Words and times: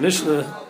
Mishnah, 0.00 0.60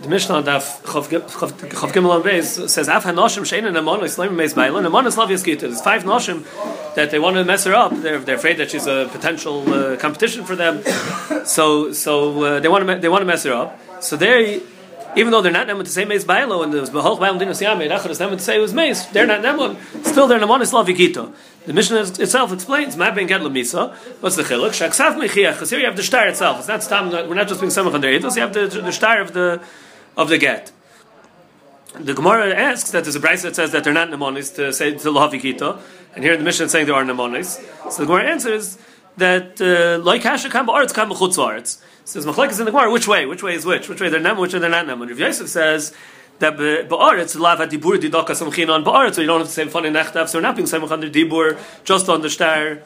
the 0.00 0.08
Mishnah 0.08 0.36
on 0.36 0.44
Daf 0.44 0.80
Chav 0.82 1.92
Gimel 1.92 2.10
on 2.10 2.22
Beis 2.22 2.68
says 2.68 2.88
Af 2.88 3.04
Hanoshim 3.04 3.42
Shein 3.42 3.66
and 3.66 3.76
Amon 3.76 4.02
Islam 4.04 4.36
Meis 4.36 4.54
Bailan 4.54 4.86
Amon 4.86 5.06
is 5.06 5.42
Gita. 5.42 5.68
There's 5.68 5.82
five 5.82 6.04
Noshim 6.04 6.44
that 6.94 7.10
they 7.10 7.18
want 7.18 7.36
to 7.36 7.44
mess 7.44 7.64
her 7.64 7.74
up. 7.74 7.92
They're, 7.94 8.18
they're 8.18 8.36
afraid 8.36 8.56
that 8.58 8.70
she's 8.70 8.86
a 8.86 9.08
potential 9.12 9.72
uh, 9.72 9.96
competition 9.96 10.44
for 10.44 10.56
them. 10.56 10.82
So 11.44 11.92
so 11.92 12.42
uh, 12.42 12.60
they 12.60 12.68
want 12.68 12.88
to 12.88 12.98
they 12.98 13.08
want 13.08 13.22
to 13.22 13.26
mess 13.26 13.44
her 13.44 13.52
up. 13.52 13.78
So 14.02 14.16
they 14.16 14.62
even 15.16 15.30
though 15.32 15.42
they're 15.42 15.52
not 15.52 15.66
nemun 15.66 15.84
to 15.84 15.90
say 15.90 16.04
meis 16.04 16.24
bailo 16.24 16.62
and 16.62 16.72
there's 16.72 16.90
beholch 16.90 17.18
bailo 17.18 17.40
dinos 17.40 17.60
yame 17.60 17.88
rachar 17.90 18.10
is 18.10 18.18
nemun 18.18 18.36
to 18.36 18.40
say 18.40 18.56
it 18.56 18.60
was 18.60 18.72
meis, 18.72 19.06
they're 19.06 19.26
not 19.26 19.40
nemun. 19.40 19.76
Still, 20.04 20.26
they're 20.26 20.38
nemun 20.38 20.60
is 20.60 20.72
lavikito. 20.72 21.32
The 21.66 21.72
Mishnah 21.72 22.00
itself 22.00 22.52
explains 22.52 22.96
ma 22.96 23.10
ben 23.14 23.28
lemisa. 23.28 23.94
What's 24.20 24.36
the 24.36 24.42
chiluk? 24.42 24.70
Shaksav 24.70 25.16
mechiach. 25.16 25.52
Because 25.52 25.70
here 25.70 25.78
you 25.78 25.86
have 25.86 25.96
the 25.96 26.02
star 26.02 26.26
itself. 26.28 26.58
It's 26.58 26.68
not 26.68 26.82
stam. 26.82 27.10
We're 27.10 27.34
not 27.34 27.48
just 27.48 27.60
being 27.60 27.70
samach 27.70 27.94
on 27.94 28.00
the 28.00 28.06
edus. 28.06 28.36
You 28.36 28.42
have 28.42 28.54
the 28.54 28.66
the 28.66 28.92
star 28.92 29.20
of 29.20 29.32
the 29.32 29.62
of 30.16 30.28
the 30.28 30.38
get. 30.38 30.72
The 31.94 32.14
Gemara 32.14 32.54
asks 32.54 32.92
that 32.92 33.02
there's 33.04 33.16
a 33.16 33.20
brayse 33.20 33.42
that 33.42 33.56
says 33.56 33.72
that 33.72 33.82
they're 33.82 33.92
not 33.92 34.08
nemonis 34.08 34.54
to 34.54 34.72
say 34.72 34.92
to 34.92 35.08
lavikito, 35.10 35.80
and 36.14 36.22
here 36.22 36.36
the 36.36 36.44
mission 36.44 36.66
is 36.66 36.72
saying 36.72 36.86
they 36.86 36.92
are 36.92 37.04
nemonis. 37.04 37.60
So 37.90 38.02
the 38.02 38.06
Gemara 38.06 38.30
answers 38.30 38.78
that 39.16 39.60
uh, 39.60 40.02
like 40.02 40.22
hasha 40.22 40.48
kam 40.50 40.66
ba'aretz 40.66 40.94
kam 40.94 41.10
b'chutz 41.10 41.36
la'aretz. 41.36 41.80
Says 42.04 42.26
machlekes 42.26 42.58
in 42.58 42.64
the 42.64 42.72
Gemara. 42.72 42.90
Which 42.90 43.06
way? 43.06 43.26
Which 43.26 43.42
way 43.42 43.54
is 43.54 43.64
which? 43.64 43.88
Which 43.88 44.00
way 44.00 44.08
they're 44.08 44.20
nem? 44.20 44.38
Which 44.38 44.52
way 44.52 44.58
they're 44.58 44.70
not 44.70 44.86
nem? 44.86 45.00
Rav 45.00 45.18
Yosef 45.18 45.48
says 45.48 45.94
that 46.38 46.56
ba'aretz 46.56 47.38
lav 47.38 47.58
hadibur 47.58 47.98
didaka 47.98 48.30
samchin 48.30 48.68
on 48.68 48.84
ba'aretz, 48.84 49.14
so 49.14 49.20
you 49.20 49.26
don't 49.26 49.40
have 49.40 49.48
to 49.48 49.52
say 49.52 49.66
funny 49.66 49.90
nechtav. 49.90 50.28
So 50.28 50.38
we're 50.38 50.42
not 50.42 50.56
being 50.56 50.68
samach 50.68 50.90
under 50.90 51.10
dibur, 51.10 51.58
just 51.84 52.08
on 52.08 52.22
the 52.22 52.30
star. 52.30 52.82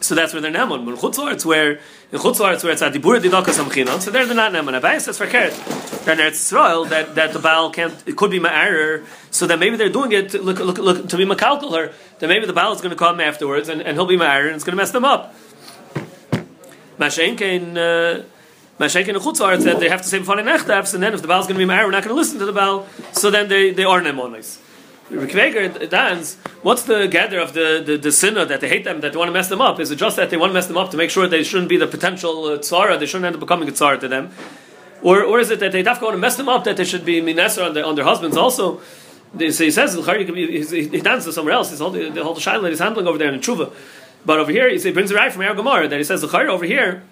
So 0.00 0.14
that's 0.14 0.32
where 0.32 0.40
they're 0.40 0.52
nemun. 0.52 0.84
But 0.84 0.92
in 0.92 0.96
chutzlaretz, 0.96 1.44
where 1.44 1.72
in 2.12 2.18
chutzlaretz 2.18 2.62
where 2.64 2.72
it's 2.72 2.82
adibur 2.82 3.20
didaka 3.20 3.46
samchinon, 3.46 4.00
so 4.00 4.10
there 4.10 4.26
they're 4.26 4.34
not 4.34 4.52
nemun. 4.52 4.80
Abayis 4.80 5.02
says 5.02 5.18
for 5.18 5.26
keret. 5.26 6.04
Then 6.04 6.20
it's 6.20 6.40
Israel 6.40 6.84
that 6.86 7.14
that 7.14 7.32
the 7.32 7.38
baal 7.38 7.70
can't. 7.70 7.94
It 8.06 8.16
could 8.16 8.30
be 8.30 8.40
ma'arer. 8.40 9.04
So 9.30 9.46
that 9.46 9.58
maybe 9.58 9.76
they're 9.76 9.88
doing 9.88 10.12
it 10.12 10.30
to, 10.30 10.42
look, 10.42 10.58
look, 10.58 10.78
look, 10.78 11.08
to 11.08 11.16
be 11.16 11.24
makalkular. 11.24 11.92
That 12.18 12.28
maybe 12.28 12.46
the 12.46 12.52
baal 12.52 12.72
is 12.72 12.80
going 12.80 12.90
to 12.90 12.96
come 12.96 13.20
afterwards 13.20 13.68
and, 13.68 13.80
and 13.82 13.96
he'll 13.96 14.06
be 14.06 14.16
ma'arer 14.16 14.46
and 14.46 14.56
it's 14.56 14.64
going 14.64 14.76
to 14.76 14.82
mess 14.82 14.90
them 14.90 15.04
up. 15.04 15.34
Mashenkein. 16.98 17.76
Uh, 17.76 18.24
Mashenkein 18.80 19.10
and 19.10 19.18
Chutzar 19.18 19.62
that 19.62 19.78
they 19.78 19.90
have 19.90 20.00
to 20.00 20.08
say 20.08 20.20
before 20.20 20.36
nechtavs, 20.36 20.94
and 20.94 21.02
then 21.02 21.12
if 21.12 21.20
the 21.20 21.28
Baal 21.28 21.40
is 21.40 21.46
going 21.46 21.56
to 21.56 21.58
be 21.58 21.66
married, 21.66 21.84
we're 21.84 21.90
not 21.90 22.02
going 22.02 22.14
to 22.14 22.18
listen 22.18 22.38
to 22.38 22.46
the 22.46 22.52
Baal, 22.52 22.86
so 23.12 23.30
then 23.30 23.46
they, 23.46 23.72
they 23.72 23.84
are 23.84 24.00
nemonis. 24.00 24.58
Rikveger 25.10 25.90
dance, 25.90 26.36
what's 26.62 26.84
the 26.84 27.08
gather 27.08 27.40
of 27.40 27.52
the, 27.52 27.82
the, 27.84 27.96
the 27.96 28.12
sinner 28.12 28.44
that 28.44 28.60
they 28.60 28.68
hate 28.68 28.84
them, 28.84 29.00
that 29.00 29.12
they 29.12 29.18
want 29.18 29.28
to 29.28 29.32
mess 29.32 29.48
them 29.48 29.60
up? 29.60 29.80
Is 29.80 29.90
it 29.90 29.96
just 29.96 30.16
that 30.16 30.30
they 30.30 30.36
want 30.36 30.50
to 30.50 30.54
mess 30.54 30.68
them 30.68 30.76
up 30.76 30.90
to 30.92 30.96
make 30.96 31.10
sure 31.10 31.26
they 31.26 31.42
shouldn't 31.42 31.68
be 31.68 31.76
the 31.76 31.86
potential 31.86 32.44
uh, 32.44 32.58
tzara, 32.58 32.98
they 32.98 33.06
shouldn't 33.06 33.26
end 33.26 33.34
up 33.34 33.40
becoming 33.40 33.68
a 33.68 33.72
tzara 33.72 33.98
to 34.00 34.08
them? 34.08 34.30
Or, 35.02 35.22
or 35.22 35.40
is 35.40 35.50
it 35.50 35.60
that 35.60 35.72
they 35.72 35.82
have 35.82 35.98
to 35.98 36.04
want 36.04 36.14
to 36.14 36.18
mess 36.18 36.36
them 36.36 36.48
up, 36.48 36.64
that 36.64 36.76
they 36.76 36.84
should 36.84 37.04
be 37.04 37.20
minesser 37.20 37.66
on 37.66 37.74
their, 37.74 37.84
on 37.84 37.96
their 37.96 38.04
husbands 38.04 38.36
also? 38.36 38.80
So 39.32 39.38
he 39.38 39.70
says, 39.70 39.94
he, 39.94 40.88
he 40.88 41.00
dances 41.00 41.34
somewhere 41.34 41.54
else, 41.54 41.70
he's 41.70 41.78
holding 41.78 42.14
the 42.14 42.22
whole 42.22 42.36
shaila 42.36 42.68
he's 42.68 42.80
handling 42.80 43.06
over 43.06 43.18
there 43.18 43.32
in 43.32 43.40
the 43.40 43.46
Tshuva. 43.46 43.72
But 44.24 44.38
over 44.38 44.50
here, 44.52 44.68
he 44.68 44.92
brings 44.92 45.10
a 45.10 45.14
right 45.14 45.32
from 45.32 45.42
Gemara 45.56 45.88
that 45.88 45.96
he 45.96 46.04
says, 46.04 46.22
over 46.22 46.64
here, 46.64 47.02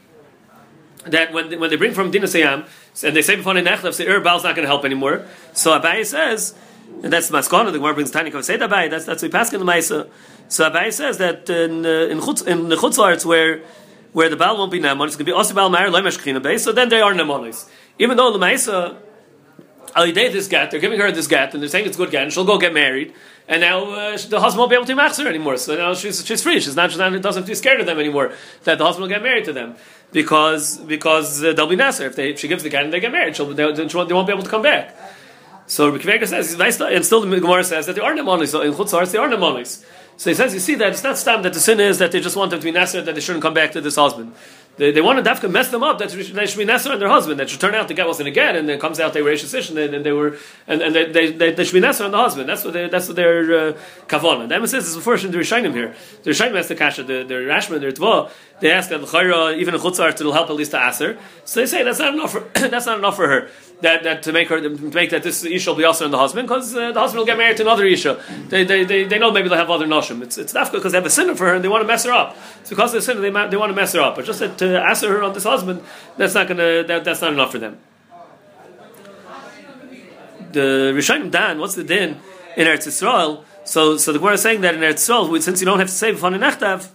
that 1.07 1.33
when, 1.33 1.59
when 1.59 1.71
they 1.71 1.77
bring 1.77 1.95
from 1.95 2.13
Dinasayam, 2.13 2.67
and 3.05 3.17
they 3.17 3.23
say 3.23 3.37
before 3.37 3.57
in 3.57 3.65
Nechlev, 3.65 3.95
say, 3.95 4.07
Ur 4.07 4.21
Baal's 4.21 4.45
not 4.45 4.55
going 4.57 4.65
to 4.65 4.69
help 4.69 4.85
anymore. 4.85 5.25
So 5.53 5.79
Abaye 5.79 6.05
says, 6.05 6.55
and 7.03 7.13
that's 7.13 7.29
the 7.29 7.39
Maskana, 7.39 7.73
the 7.73 7.79
Gemara 7.79 7.95
brings 7.95 8.11
Tani 8.11 8.31
Say 8.43 8.59
Abaye, 8.59 8.91
that's, 8.91 9.05
that's 9.05 9.23
we 9.23 9.29
pass 9.29 9.53
in 9.53 9.61
the 9.61 9.67
Maisa. 9.67 10.09
So 10.49 10.71
Abaye 10.71 10.93
says 10.93 11.19
that 11.19 11.49
in, 11.49 11.87
uh, 11.87 11.89
in, 11.89 12.19
Chutz, 12.19 12.47
in 12.47 12.69
the 12.69 12.77
Chutzlarts, 12.77 13.25
where, 13.25 13.63
where 14.13 14.29
the 14.29 14.37
Baal 14.37 14.57
won't 14.57 14.73
be 14.73 14.81
Namon, 14.81 15.07
it's 15.07 15.17
going 15.17 15.25
to 15.25 15.25
be 15.25 15.33
also 15.33 15.55
Baal 15.55 15.71
Meir, 15.71 15.89
Lemesh 15.89 16.19
Kchina 16.19 16.59
so 16.59 16.73
then 16.73 16.89
they 16.89 17.01
are 17.01 17.13
Namonis. 17.13 17.69
Even 17.99 18.17
though 18.17 18.33
the 18.33 18.39
Maisa, 18.39 18.97
Alidei 19.95 20.33
this 20.33 20.49
get, 20.49 20.71
they're 20.71 20.81
giving 20.81 20.99
her 21.01 21.11
this 21.13 21.27
get, 21.27 21.55
and 21.55 21.63
they're 21.63 21.69
saying 21.69 21.87
it's 21.87 21.97
good 21.97 22.11
get, 22.11 22.25
and 22.25 22.33
she'll 22.33 22.45
go 22.45 22.59
get 22.59 22.75
married, 22.75 23.15
and 23.49 23.63
now 23.63 23.85
uh, 23.91 24.19
the 24.29 24.41
husband 24.41 24.59
won't 24.59 24.71
be 24.71 24.77
able 24.77 24.87
to 24.87 24.95
match 24.95 25.17
her 25.17 25.27
anymore. 25.27 25.57
So 25.57 25.75
now 25.77 25.95
she's, 25.95 26.25
she's 26.25 26.43
free. 26.43 26.61
She's 26.61 26.77
not, 26.77 26.97
not 26.99 27.11
doesn't 27.23 27.41
have 27.41 27.47
to 27.47 27.51
be 27.51 27.55
scared 27.55 27.81
of 27.81 27.87
them 27.87 27.99
anymore. 27.99 28.33
That 28.65 28.77
the 28.77 28.85
husband 28.85 29.03
will 29.03 29.09
get 29.09 29.23
married 29.23 29.47
to 29.47 29.55
them 29.55 29.77
because 30.13 30.77
because 30.77 31.43
uh, 31.43 31.55
they'll 31.55 31.67
be 31.67 31.77
nasser 31.77 32.07
if 32.07 32.17
they 32.17 32.31
if 32.31 32.41
she 32.41 32.49
gives 32.49 32.63
the 32.63 32.69
get 32.69 32.85
and 32.85 32.93
they 32.93 33.01
get 33.01 33.11
married. 33.11 33.37
She'll, 33.37 33.47
they, 33.47 33.73
they, 33.73 33.95
won't 33.95 34.27
be 34.27 34.33
able 34.33 34.43
to 34.43 34.51
come 34.51 34.63
back. 34.63 34.95
So 35.69 35.93
Rikvega 35.93 36.27
says 36.27 36.59
and 36.59 37.05
still 37.05 37.21
the 37.21 37.41
Gemara 37.41 37.63
says 37.63 37.87
that 37.87 37.95
they 37.95 38.01
are 38.01 38.15
nemonis. 38.15 38.49
So 38.49 38.63
in 38.63 38.73
Chutzars 38.73 39.13
they 39.13 39.19
are 39.19 39.29
nemonis. 39.29 39.85
So 40.17 40.31
he 40.31 40.35
says 40.35 40.55
you 40.55 40.61
see 40.61 40.75
that 40.77 40.93
it's 40.93 41.05
not 41.05 41.19
stam 41.19 41.43
that 41.43 41.53
the 41.53 41.61
sin 41.61 41.79
is 41.79 41.99
that 41.99 42.11
they 42.11 42.21
just 42.21 42.37
want 42.37 42.51
them 42.51 42.59
to 42.59 42.65
be 42.65 42.73
nasser 42.73 43.03
that 43.03 43.15
they 43.15 43.21
shouldn't 43.21 43.43
come 43.43 43.55
back 43.55 43.73
to 43.73 43.81
this 43.81 43.97
husband. 43.97 44.35
They, 44.79 44.93
they 44.93 45.01
want 45.01 45.23
to 45.23 45.29
dafka 45.29 45.51
mess 45.51 45.71
them 45.71 45.83
up 45.83 45.99
that 45.99 46.11
they 46.11 46.47
should 46.47 46.59
be 46.59 46.65
Nesser 46.65 46.93
and 46.93 47.03
their 47.03 47.09
husband. 47.09 47.41
That 47.41 47.51
should 47.51 47.61
turn 47.61 47.75
out 47.75 47.89
the 47.89 47.95
guy 47.95 48.07
wasn't 48.07 48.29
a 48.29 48.31
get, 48.31 48.57
and 48.57 48.69
then 48.69 48.77
it 48.77 48.81
comes 48.81 49.01
out 49.01 49.13
they 49.13 49.23
were 49.23 49.33
Ashish, 49.33 49.71
and, 49.71 49.79
and 49.95 50.07
they 50.07 50.13
were 50.13 50.39
and, 50.67 50.81
and 50.81 50.95
they, 50.95 51.11
they, 51.11 51.33
they, 51.33 51.53
they 51.53 51.65
should 51.65 51.75
be 51.75 51.87
Nesser 51.87 52.05
and 52.05 52.15
the 52.15 52.19
husband. 52.19 52.49
That's 52.49 52.65
what 52.65 52.73
they, 52.75 52.89
that's 52.89 53.09
what 53.09 53.17
their 53.17 53.71
uh, 53.71 53.73
kavana. 54.07 54.49
The 54.49 54.55
emphasis 54.55 54.89
is 54.89 54.97
before 54.97 55.17
the 55.17 55.29
Rishayim 55.29 55.73
here. 55.75 55.95
The 56.23 56.31
Rishayim 56.31 56.55
has 56.55 56.69
the 56.69 56.77
kasha, 56.77 57.03
the, 57.03 57.25
the 57.25 57.35
Rashman, 57.35 57.81
the 57.81 57.93
Tva. 57.93 58.31
They 58.61 58.71
ask 58.71 58.89
that 58.91 59.01
the 59.01 59.57
even 59.57 59.75
a 59.75 59.79
chutzar 59.79 60.11
it'll 60.11 60.33
help 60.33 60.51
at 60.51 60.57
least 60.57 60.73
to 60.73 60.89
aser. 60.89 61.19
So 61.45 61.61
they 61.61 61.67
say 61.67 61.83
that's 61.83 61.99
not 61.99 62.15
enough. 62.15 62.33
For, 62.33 62.41
that's 62.69 62.87
not 62.87 62.99
enough 62.99 63.17
for 63.17 63.29
her 63.29 63.49
that, 63.81 64.03
that 64.03 64.23
to 64.25 64.33
make 64.33 64.49
her 64.49 64.61
to 64.61 64.69
make 64.69 65.11
that 65.11 65.23
this 65.23 65.45
isha 65.45 65.71
will 65.71 65.77
be 65.77 65.85
also 65.85 66.05
in 66.05 66.11
the 66.11 66.19
husband 66.19 66.49
because 66.49 66.75
uh, 66.75 66.93
the 66.93 67.01
husband 67.01 67.19
will 67.19 67.27
get 67.27 67.39
married 67.39 67.57
to 67.59 67.63
another 67.63 67.85
isha. 67.85 68.21
They, 68.49 68.65
they, 68.65 68.85
they, 68.85 69.05
they 69.05 69.19
know 69.19 69.31
maybe 69.31 69.49
they'll 69.49 69.59
have 69.59 69.71
other 69.71 69.87
noshim. 69.87 70.23
It's 70.23 70.39
it's 70.39 70.55
not 70.55 70.73
because 70.73 70.93
they 70.93 70.99
have 70.99 71.07
a 71.07 71.11
sinner 71.11 71.35
for 71.35 71.47
her 71.47 71.55
and 71.55 71.65
they 71.65 71.69
want 71.69 71.83
to 71.83 71.87
mess 71.87 72.05
her 72.05 72.13
up. 72.13 72.37
It's 72.61 72.71
because 72.71 72.93
of 72.93 73.01
the 73.01 73.03
sinner 73.03 73.21
they, 73.21 73.31
they 73.31 73.57
want 73.57 73.71
to 73.71 73.77
mess 73.77 73.93
her 73.93 74.01
up. 74.01 74.17
But 74.17 74.25
just 74.25 74.41
that 74.41 74.61
to 74.73 74.83
answer 74.83 75.13
her 75.13 75.23
on 75.23 75.33
this 75.33 75.45
husband, 75.45 75.83
that's 76.17 76.35
not 76.35 76.49
gonna 76.49 76.85
that, 76.85 77.05
that's 77.05 77.21
not 77.21 77.33
enough 77.33 77.53
for 77.53 77.59
them. 77.59 77.79
The 80.53 80.93
Rishayim 80.95 81.31
Dan, 81.31 81.59
what's 81.59 81.75
the 81.75 81.85
din 81.85 82.21
in 82.57 82.67
Eretz 82.67 82.87
Yisrael? 82.87 83.45
So 83.65 83.97
so 83.97 84.13
the 84.13 84.19
Gemara 84.19 84.35
is 84.35 84.43
saying 84.43 84.63
that 84.63 84.75
in 84.75 84.81
Eretz 84.81 84.95
Yisrael, 84.95 85.43
since 85.43 85.61
you 85.61 85.67
don't 85.67 85.79
have 85.79 85.89
to 85.89 85.95
say 85.95 86.13
b'fani 86.13 86.39
nechtav 86.39 86.91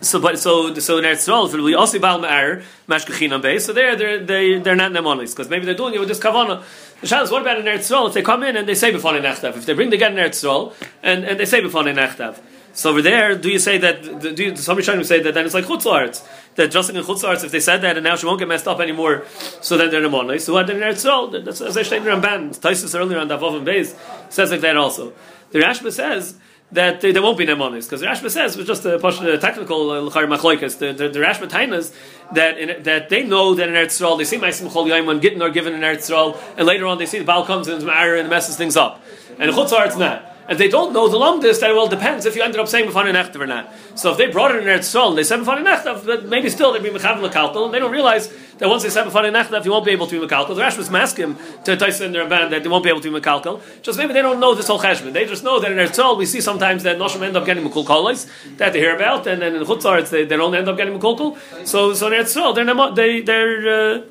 so, 0.00 0.20
but 0.20 0.38
so 0.38 0.72
so 0.74 0.98
in 0.98 1.04
Eretz 1.04 1.28
Yisraal, 1.28 1.52
it 1.52 1.56
will 1.56 1.66
be 1.66 1.74
also 1.74 1.98
bal 1.98 2.20
me'ar 2.20 2.62
mashkachinam 2.88 3.42
base. 3.42 3.66
So 3.66 3.72
there, 3.72 3.96
they're 3.96 4.24
they 4.24 4.58
they're 4.60 4.76
not 4.76 4.92
nemonis 4.92 5.30
because 5.30 5.48
maybe 5.48 5.66
they're 5.66 5.74
doing 5.74 5.94
it 5.94 5.98
with 5.98 6.08
this 6.08 6.20
kavana. 6.20 6.62
The 7.00 7.06
shalas, 7.06 7.32
what 7.32 7.42
about 7.42 7.58
in 7.58 7.64
Eretz 7.64 7.90
Yisraal? 7.90 8.08
If 8.08 8.14
they 8.14 8.22
come 8.22 8.44
in 8.44 8.56
and 8.56 8.68
they 8.68 8.76
say 8.76 8.92
b'fanei 8.92 9.22
nechtav, 9.22 9.56
if 9.56 9.66
they 9.66 9.72
bring 9.74 9.90
the 9.90 9.96
get 9.96 10.12
in 10.12 10.18
Eretz 10.18 10.44
Yisraal 10.44 10.72
and 11.02 11.24
and 11.24 11.40
they 11.40 11.44
say 11.44 11.60
b'fanei 11.60 11.94
nechtav. 11.94 12.38
So 12.78 12.90
over 12.90 13.02
there, 13.02 13.34
do 13.34 13.48
you 13.50 13.58
say 13.58 13.76
that? 13.78 14.02
Do 14.20 14.44
you, 14.44 14.54
trying 14.54 14.98
to 14.98 15.04
say 15.04 15.18
that 15.20 15.34
then 15.34 15.44
it's 15.44 15.52
like 15.52 15.64
chutzlarts 15.64 16.24
that 16.54 16.70
just 16.70 16.88
in 16.88 16.94
chutzlarts 16.94 17.42
if 17.42 17.50
they 17.50 17.58
said 17.58 17.78
that 17.78 17.96
and 17.96 18.04
now 18.04 18.14
she 18.14 18.24
won't 18.24 18.38
get 18.38 18.46
messed 18.46 18.68
up 18.68 18.78
anymore, 18.78 19.24
so 19.60 19.76
then 19.76 19.90
they're 19.90 20.00
nemonis. 20.00 20.42
So 20.42 20.52
what 20.52 20.68
then 20.68 20.76
Eretz 20.76 21.04
Yisrael? 21.04 21.44
That's 21.44 21.60
as 21.60 21.76
I 21.76 21.82
stated 21.82 22.06
in 22.06 22.20
Ramban. 22.20 22.56
Taisus 22.56 22.96
earlier 22.96 23.18
on 23.18 23.28
Davov 23.28 23.56
and 23.56 23.66
Beis 23.66 23.98
says 24.32 24.52
like 24.52 24.60
that 24.60 24.76
also. 24.76 25.12
The 25.50 25.58
Rashba 25.58 25.90
says 25.90 26.36
that 26.70 27.00
they 27.00 27.18
won't 27.18 27.36
be 27.36 27.46
nemonis 27.46 27.86
because 27.86 28.00
the 28.00 28.06
Rashba 28.06 28.30
says 28.30 28.56
was 28.56 28.68
just 28.68 28.84
a, 28.84 28.96
technical 29.40 29.90
uh, 29.90 30.10
machloikas. 30.10 30.78
The, 30.78 30.92
the, 30.92 31.08
the 31.08 31.18
Rashba 31.18 31.48
tainas 31.48 31.92
that 32.34 32.58
in, 32.58 32.84
that 32.84 33.08
they 33.08 33.24
know 33.24 33.56
that 33.56 33.68
in 33.68 33.74
Eretz 33.74 34.00
Yisrael 34.00 34.16
they 34.18 34.24
see 34.24 34.38
Ma'asim 34.38 34.70
Chol 34.70 34.86
Yom 34.86 35.06
when 35.06 35.18
Gittin 35.18 35.42
are 35.42 35.50
given 35.50 35.74
in 35.74 35.80
Eretz 35.80 36.08
Yisrael, 36.08 36.40
and 36.56 36.64
later 36.64 36.86
on 36.86 36.98
they 36.98 37.06
see 37.06 37.18
the 37.18 37.24
Baal 37.24 37.44
comes 37.44 37.66
in 37.66 37.88
and 37.88 38.28
messes 38.28 38.56
things 38.56 38.76
up, 38.76 39.02
and 39.40 39.50
Chutzar 39.50 39.84
it's 39.84 39.96
not 39.96 40.27
and 40.48 40.58
they 40.58 40.68
don't 40.68 40.94
know 40.94 41.08
the 41.08 41.18
lumdis, 41.18 41.60
that 41.60 41.74
well 41.74 41.88
depends 41.88 42.24
if 42.24 42.34
you 42.34 42.42
ended 42.42 42.58
up 42.58 42.68
saying 42.68 42.90
Mefani 42.90 43.12
Nechtav 43.12 43.40
or 43.40 43.46
not. 43.46 43.70
So 43.94 44.12
if 44.12 44.16
they 44.16 44.28
brought 44.30 44.54
it 44.54 44.62
in 44.62 44.64
Eretz 44.64 44.88
Yisrael 44.88 45.10
and 45.10 45.18
they 45.18 45.24
said 45.24 45.40
Mefani 45.40 45.62
Nechtav, 45.62 46.06
but 46.06 46.24
maybe 46.24 46.48
still 46.48 46.72
they'd 46.72 46.82
be 46.82 46.88
Mechav 46.88 47.20
Lekaltel, 47.20 47.66
and 47.66 47.74
they 47.74 47.78
don't 47.78 47.92
realize 47.92 48.32
that 48.56 48.66
once 48.66 48.82
they 48.82 48.88
said 48.88 49.06
Mefani 49.06 49.30
Nechtav, 49.30 49.66
you 49.66 49.70
won't 49.70 49.84
be 49.84 49.90
able 49.90 50.06
to 50.06 50.18
be 50.18 50.26
Mekalkel. 50.26 50.54
The 50.54 50.62
Rash 50.62 50.78
was 50.78 50.90
masking 50.90 51.36
to 51.64 51.76
Taisa 51.76 52.06
in 52.06 52.12
their 52.12 52.26
band 52.26 52.50
that 52.54 52.62
they 52.62 52.68
won't 52.68 52.82
be 52.82 52.88
able 52.88 53.02
to 53.02 53.12
be 53.12 53.20
Mekalkel. 53.20 53.60
Just 53.82 53.98
maybe 53.98 54.14
they 54.14 54.22
don't 54.22 54.40
know 54.40 54.54
this 54.54 54.68
whole 54.68 54.80
Cheshbon. 54.80 55.12
They 55.12 55.26
just 55.26 55.44
know 55.44 55.60
that 55.60 55.70
in 55.70 55.76
Eretz 55.76 55.90
Yisrael 55.90 56.16
we 56.16 56.24
see 56.24 56.40
sometimes 56.40 56.82
that 56.84 56.96
Noshim 56.96 57.20
end 57.20 57.36
up 57.36 57.44
getting 57.44 57.68
Mekul 57.68 57.84
Kolis, 57.84 58.26
that 58.56 58.72
they 58.72 58.78
hear 58.78 58.96
about, 58.96 59.26
and 59.26 59.42
then 59.42 59.54
in 59.54 59.62
Chutzar 59.64 60.08
they, 60.08 60.24
they 60.24 60.36
don't 60.36 60.54
end 60.54 60.66
up 60.66 60.78
getting 60.78 60.98
Mekul 60.98 61.36
So, 61.66 61.92
so 61.92 62.06
in 62.06 62.14
Eretz 62.14 62.54
they're, 62.54 62.94
they, 62.94 63.20
they're, 63.20 63.96
uh, 63.98 64.02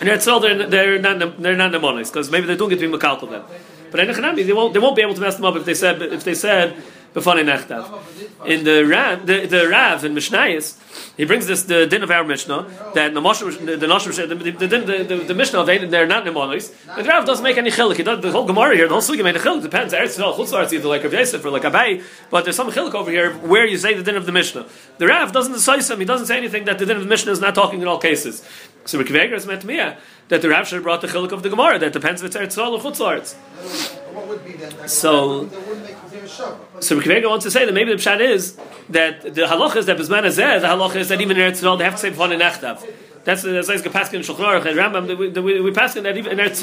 in 0.00 0.08
Eretz 0.08 0.40
they're, 0.42 0.66
they're 0.66 0.98
not, 0.98 1.40
they're 1.40 1.56
not 1.56 1.70
Nemonis, 1.70 2.12
because 2.12 2.32
maybe 2.32 2.46
they're 2.48 2.56
doing 2.56 2.72
it 2.72 2.80
to 2.80 2.90
be 2.90 2.98
Mekalkel 2.98 3.30
then. 3.30 3.42
But 3.90 4.06
they 4.36 4.52
won't, 4.52 4.72
they 4.74 4.80
won't 4.80 4.96
be 4.96 5.02
able 5.02 5.14
to 5.14 5.20
mess 5.20 5.36
them 5.36 5.44
up 5.44 5.56
if 5.56 5.64
they 5.64 5.74
said, 5.74 6.02
if 6.02 6.24
they 6.24 6.34
said. 6.34 6.76
In 7.16 7.22
the 7.22 8.86
Rav, 8.86 9.26
the, 9.26 9.46
the 9.46 9.68
Rav 9.70 10.04
in 10.04 10.14
Mishnayis, 10.14 10.76
he 11.16 11.24
brings 11.24 11.46
this 11.46 11.62
the 11.62 11.86
din 11.86 12.02
of 12.02 12.10
our 12.10 12.24
Mishnah 12.24 12.66
that 12.94 13.14
the 13.14 13.20
Moshe, 13.22 13.40
the 13.64 13.76
the, 13.78 14.50
the, 14.50 14.66
the, 14.66 15.02
the, 15.02 15.16
the, 15.24 15.34
Mishnah 15.34 15.64
they 15.64 15.78
they're 15.78 16.06
not 16.06 16.26
nemonis. 16.26 16.74
The 16.94 17.04
Rav 17.04 17.24
doesn't 17.24 17.42
make 17.42 17.56
any 17.56 17.70
chilik. 17.70 18.20
The 18.20 18.30
whole 18.30 18.44
Gemara 18.44 18.76
here, 18.76 18.86
the 18.86 18.92
whole 18.92 19.00
sugi 19.00 19.24
made 19.24 19.34
a 19.34 19.38
chilik. 19.38 19.62
Depends. 19.62 19.94
Eretz 19.94 20.18
Yisrael, 20.18 20.36
Chutzlar, 20.36 20.70
either 20.70 20.88
like 20.88 21.04
Rav 21.04 21.12
Yosef 21.14 21.42
or 21.42 21.48
like 21.48 21.62
Abai. 21.62 22.02
But 22.28 22.44
there's 22.44 22.56
some 22.56 22.70
chilik 22.70 22.92
over 22.92 23.10
here 23.10 23.32
where 23.32 23.64
you 23.64 23.78
say 23.78 23.94
the 23.94 24.02
din 24.02 24.16
of 24.16 24.26
the 24.26 24.32
Mishnah. 24.32 24.66
The 24.98 25.06
Rav 25.06 25.32
doesn't 25.32 25.54
decide 25.54 25.84
some. 25.84 25.98
He 25.98 26.04
doesn't 26.04 26.26
say 26.26 26.36
anything 26.36 26.66
that 26.66 26.78
the 26.78 26.84
din 26.84 26.98
of 26.98 27.02
the 27.02 27.08
Mishnah 27.08 27.32
is 27.32 27.40
not 27.40 27.54
talking 27.54 27.80
in 27.80 27.88
all 27.88 27.98
cases. 27.98 28.46
So 28.86 29.02
Rikveger 29.02 29.34
is 29.34 29.46
meant 29.46 29.60
to 29.62 29.66
me 29.66 29.76
that 29.76 30.42
the 30.42 30.48
Rav 30.48 30.70
brought 30.82 31.00
the 31.00 31.08
chilik 31.08 31.32
of 31.32 31.42
the 31.42 31.50
Gemara 31.50 31.78
that 31.78 31.92
depends 31.92 32.22
if 32.22 32.34
it's 32.34 32.56
Eretz 32.56 32.56
or 32.56 32.78
Chutzlar. 32.78 33.26
So. 34.88 35.48
So 36.80 37.00
Rikvega 37.00 37.28
wants 37.28 37.44
to 37.44 37.50
say 37.50 37.64
that 37.64 37.72
maybe 37.72 37.92
the 37.92 37.98
pshat 37.98 38.20
is 38.20 38.56
that 38.90 39.22
the 39.22 39.42
halacha 39.42 39.76
is 39.76 39.86
that 39.86 39.96
bisman 39.96 40.22
the 40.22 40.66
halacha 40.66 40.96
is 40.96 41.08
that 41.08 41.20
even 41.20 41.36
in 41.36 41.52
Eretz 41.52 41.62
Yisrael 41.62 41.78
they 41.78 41.84
have 41.84 41.94
to 41.94 42.00
say 42.00 42.10
b'fani 42.10 42.38
nechtav. 42.40 42.86
That's 43.24 43.42
that's 43.42 43.68
like 43.68 43.80
Paskin 43.80 44.20
Shulchan 44.20 44.66
and 44.66 44.78
Rambam. 44.78 45.18
We, 45.18 45.28
we, 45.28 45.60
we 45.60 45.70
pass 45.72 45.96
in 45.96 46.04
that 46.04 46.16
even 46.16 46.38
in 46.38 46.46
Eretz 46.46 46.60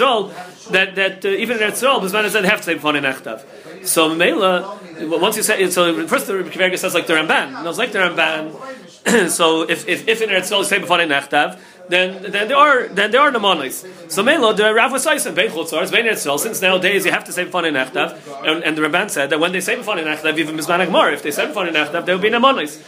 that 0.72 0.96
that 0.96 1.26
uh, 1.26 1.30
even 1.30 1.58
in 1.58 1.64
Eretz 1.64 1.84
Yisrael, 1.84 2.02
Bisman 2.02 2.30
said 2.30 2.46
have 2.46 2.60
to 2.60 2.64
say 2.64 2.76
b'fanei 2.76 3.02
nechtav. 3.02 3.86
So 3.86 4.16
Mela, 4.16 4.80
once 5.02 5.38
you 5.38 5.44
say 5.44 5.70
so, 5.70 6.08
first 6.08 6.28
the 6.28 6.38
Rebbe 6.38 6.78
says 6.78 6.94
like 6.94 7.08
the 7.08 7.14
Ramban. 7.14 7.48
And 7.48 7.58
I 7.58 7.64
was 7.64 7.78
like 7.78 7.92
the 7.92 8.00
Ramban. 8.00 8.92
so 9.30 9.64
if 9.64 9.88
if 9.88 10.08
if 10.08 10.22
in 10.22 10.30
Eretz 10.30 10.50
you 10.58 10.64
say 10.64 10.80
b'fanei 10.80 11.08
nechtav 11.08 11.60
then 11.90 12.32
then 12.32 12.48
there 12.48 12.58
are 12.58 12.88
then 12.88 13.12
there 13.12 13.22
are 13.22 13.32
nemanis. 13.32 13.86
So 14.12 14.24
Melo 14.24 14.54
the 14.54 14.74
Rav 14.74 14.92
was 14.92 15.04
saying 15.04 15.36
bein 15.36 15.50
chutzars 15.50 15.92
bein 15.92 16.06
etzol. 16.06 16.40
Since 16.40 16.62
nowadays 16.62 17.06
you 17.06 17.12
have 17.12 17.26
to 17.26 17.34
say 17.34 17.46
b'fanei 17.46 17.72
nechtav, 17.72 18.48
and, 18.48 18.64
and 18.64 18.78
the 18.78 18.82
Ramban 18.82 19.10
said 19.10 19.30
that 19.32 19.40
when 19.40 19.52
they 19.52 19.60
say 19.60 19.76
b'fanei 19.76 20.06
nechtav, 20.06 20.38
even 20.38 20.56
mizman 20.56 20.90
more, 20.90 21.12
if 21.12 21.24
they 21.24 21.32
say 21.32 21.46
b'fanei 21.46 21.74
nechtav, 21.74 22.06
there 22.06 22.16
will 22.16 22.22
be 22.22 22.30
nemanis. 22.30 22.82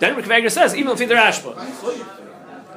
Then 0.00 0.16
Rikvager 0.16 0.50
says 0.50 0.74
even 0.74 0.92
if 0.92 0.98
they're 0.98 1.16
ashba, 1.16 1.54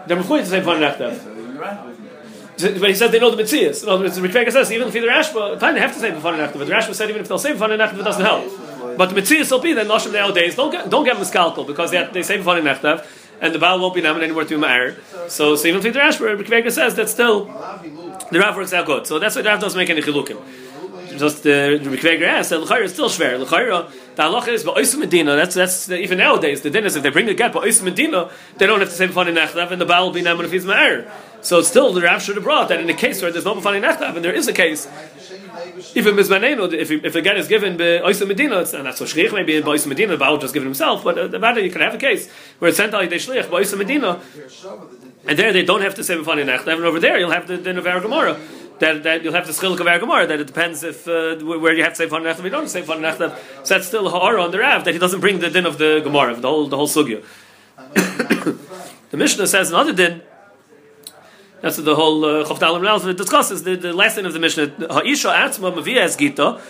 they're 0.08 0.18
mechuy 0.18 0.42
to 0.42 0.46
say 0.46 0.62
b'fanei 0.62 0.96
nechtav. 0.96 2.80
But 2.80 2.90
he 2.90 2.96
says 2.96 3.12
they 3.12 3.20
know 3.20 3.36
the 3.36 3.42
mitzias. 3.42 3.86
Other 3.88 4.04
words, 4.04 4.16
the 4.16 4.52
says 4.52 4.72
even 4.72 4.88
if 4.88 4.94
they're 4.94 5.10
ashba, 5.10 5.60
they 5.60 5.80
have 5.80 5.94
to 5.94 6.00
say 6.00 6.12
b'fanei 6.12 6.48
nechtav. 6.48 6.60
But 6.60 6.68
the 6.68 6.74
Rashba 6.74 6.94
said 6.94 7.10
even 7.10 7.22
if 7.22 7.28
they'll 7.28 7.40
say 7.40 7.54
b'fanei 7.54 7.78
nechtav, 7.78 8.00
it 8.00 8.04
doesn't 8.04 8.24
help. 8.24 8.46
But 8.98 9.10
mitzias 9.10 9.52
will 9.52 9.60
be 9.60 9.74
that 9.74 9.88
noshim 9.88 10.14
nowadays 10.14 10.56
don't 10.56 10.72
get 10.72 10.90
don't 10.90 11.04
get 11.04 11.18
miskalkal 11.18 11.68
because 11.68 11.92
they, 11.92 12.08
they 12.12 12.24
say 12.24 12.38
b'fanei 12.38 12.62
nechtav 12.62 13.06
and 13.42 13.54
the 13.54 13.60
Baal 13.60 13.80
won't 13.80 13.94
be 13.94 14.02
named 14.02 14.22
anymore 14.22 14.44
to 14.44 14.58
be 14.58 14.64
Ma'er. 14.66 14.98
So, 15.30 15.56
so 15.56 15.68
even 15.68 15.86
if 15.86 15.94
the 15.94 16.00
Rashba, 16.00 16.42
Kvega 16.44 16.72
says 16.72 16.96
that 16.96 17.10
still 17.10 17.46
the 18.32 18.40
Rav 18.40 18.56
works 18.56 18.74
out 18.74 18.86
good. 18.86 19.08
So 19.08 19.20
that's 19.20 19.36
why 19.36 19.42
the 19.42 19.50
Rav 19.50 19.60
doesn't 19.60 19.78
make 19.78 19.90
any 19.90 20.02
chilukim. 20.02 20.42
Just 21.18 21.44
the 21.44 21.76
uh, 21.76 21.80
Kvega 21.80 22.24
asks 22.24 22.50
that 22.50 22.60
L'chayra 22.60 22.84
is 22.84 22.94
still 22.94 23.10
schwer. 23.10 23.40
L'chayra, 23.40 23.90
the 24.16 24.24
halacha 24.24 24.50
is 24.50 24.64
Ba'osim 24.64 25.00
Medina. 25.00 25.36
That's 25.36 25.56
that's 25.56 25.90
even 25.90 26.18
nowadays 26.18 26.62
the 26.62 26.70
din 26.70 26.86
is 26.86 26.96
if 26.96 27.04
they 27.04 27.10
bring 27.10 27.26
the 27.26 27.34
get 27.34 27.54
Ba'osim 27.54 27.84
Medina, 27.84 28.30
they 28.58 28.66
don't 28.66 28.80
have 28.80 28.90
to 28.90 28.96
say 28.96 29.08
B'fani 29.08 29.34
Nechtav, 29.34 29.72
and 29.72 29.80
the 29.80 29.86
Baal 29.86 30.06
will 30.06 30.14
be 30.14 30.22
named 30.22 30.42
if 30.42 30.52
he's 30.52 30.66
Ma'er. 30.66 31.10
So 31.46 31.62
still 31.62 31.94
the 31.94 32.02
Rav 32.02 32.24
should 32.24 32.38
have 32.38 32.44
brought 32.44 32.70
that 32.70 32.80
in 32.80 32.90
a 32.90 32.94
case 32.96 33.22
where 33.22 33.32
there's 33.32 33.46
no 33.46 33.54
B'fani 33.54 33.80
Nechtav, 33.80 34.16
and 34.16 34.26
there 34.26 34.34
is 34.34 34.48
a 34.48 34.54
case 34.54 34.88
even 35.94 36.18
if, 36.18 36.92
if 36.92 37.14
the 37.14 37.22
get 37.22 37.38
is 37.38 37.48
given 37.48 37.78
by 37.78 38.02
Oysa 38.02 38.28
Medina, 38.28 38.62
it's 38.62 38.74
not 38.74 38.98
so 38.98 39.06
shriach, 39.06 39.32
maybe 39.32 39.62
by 39.62 39.76
Oysa 39.76 39.86
Medina, 39.86 40.14
the 40.14 40.18
Baal 40.18 40.40
just 40.40 40.56
given 40.56 40.66
himself, 40.66 41.04
but 41.04 41.20
uh, 41.20 41.28
the 41.28 41.38
matter 41.38 41.62
you 41.62 41.70
can 41.70 41.82
have 41.82 41.94
a 41.94 42.00
case 42.00 42.32
where 42.58 42.70
it's 42.70 42.78
sent 42.78 42.96
out 42.96 43.08
the 43.08 43.16
shliach 43.18 43.52
by 43.52 43.62
Oysa 43.62 43.78
Medina, 43.78 44.20
and 45.28 45.38
there 45.38 45.54
they 45.54 45.64
don't 45.64 45.82
have 45.82 45.94
to 45.96 46.04
say 46.04 46.16
B'fani 46.16 46.46
Nechtav, 46.46 46.78
and 46.78 46.84
over 46.84 47.00
there 47.00 47.20
you'll 47.20 47.32
have 47.32 47.48
the 47.48 47.58
din 47.58 47.78
of 47.78 47.84
Gemara. 47.84 48.40
That, 48.80 49.04
that 49.04 49.24
you'll 49.24 49.34
have 49.34 49.48
the 49.48 49.54
schiluk 49.54 49.80
of 49.80 50.02
Gemara, 50.02 50.28
that 50.28 50.42
it 50.42 50.48
depends 50.48 50.84
if 50.84 51.08
uh, 51.08 51.36
where 51.38 51.74
you 51.74 51.84
have 51.84 51.94
to 51.94 51.98
say 51.98 52.08
B'fani 52.08 52.34
Nechtav, 52.34 52.44
you 52.44 52.50
don't 52.50 52.68
say 52.68 52.82
B'fani 52.82 53.02
Nechtav, 53.02 53.38
so 53.64 53.76
that's 53.76 53.88
still 53.88 54.10
ha'ara 54.10 54.42
on 54.42 54.50
the 54.52 54.60
Rav, 54.60 54.84
that 54.84 54.94
he 54.94 55.00
doesn't 55.00 55.22
bring 55.22 55.40
the 55.40 55.52
din 55.52 55.68
of 55.68 55.78
the 55.78 56.02
Gemara, 56.04 56.36
the 56.36 56.50
whole, 56.50 56.68
the 56.68 56.76
whole 56.76 56.88
sugya. 56.88 57.24
the 59.12 59.18
Mishnah 59.18 59.48
says 59.48 59.70
another 59.70 59.94
din, 59.94 60.24
that's 61.62 61.78
the 61.78 61.96
whole 61.96 62.24
uh, 62.26 62.46
Chavdalim 62.46 62.86
uh, 62.86 63.14
discusses 63.14 63.64
the, 63.64 63.76
the 63.76 63.94
lesson 63.94 64.26
of 64.26 64.34
the 64.34 64.40
Mishnah. 64.40 64.68
Ha'isha 64.68 65.34
atzma 65.34 65.74
mavia 65.76 66.08
gita. 66.10 66.62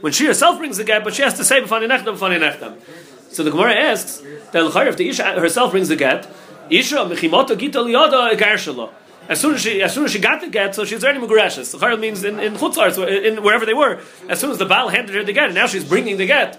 When 0.00 0.12
she 0.12 0.26
herself 0.26 0.58
brings 0.58 0.76
the 0.78 0.84
get, 0.84 1.04
but 1.04 1.14
she 1.14 1.22
has 1.22 1.34
to 1.34 1.44
say 1.44 1.66
So 1.66 3.44
the 3.44 3.50
Gemara 3.50 3.74
asks 3.74 4.22
that 4.52 4.86
if 4.88 4.96
the 4.96 5.08
Isha 5.08 5.40
herself 5.40 5.72
brings 5.72 5.88
the 5.88 5.96
get, 5.96 6.26
Isha 6.70 6.96
mechimoto 6.96 7.58
gita 7.58 7.78
liyada 7.80 8.34
garshala. 8.38 8.90
As 9.28 9.40
soon 9.40 9.54
as 9.54 9.60
she, 9.60 9.82
as 9.82 9.92
soon 9.92 10.04
as 10.04 10.12
she 10.12 10.18
got 10.20 10.40
the 10.40 10.48
get, 10.48 10.74
so 10.74 10.84
she's 10.84 11.02
already 11.02 11.18
mugrashes. 11.18 11.78
Chayil 11.78 11.98
means 11.98 12.24
in 12.24 12.38
in 12.38 12.54
chutzars, 12.54 12.96
in 13.24 13.42
wherever 13.42 13.66
they 13.66 13.74
were. 13.74 14.00
As 14.28 14.40
soon 14.40 14.50
as 14.50 14.58
the 14.58 14.66
Baal 14.66 14.88
handed 14.88 15.14
her 15.14 15.24
the 15.24 15.32
get, 15.32 15.52
now 15.52 15.66
she's 15.66 15.84
bringing 15.84 16.16
the 16.16 16.26
get. 16.26 16.58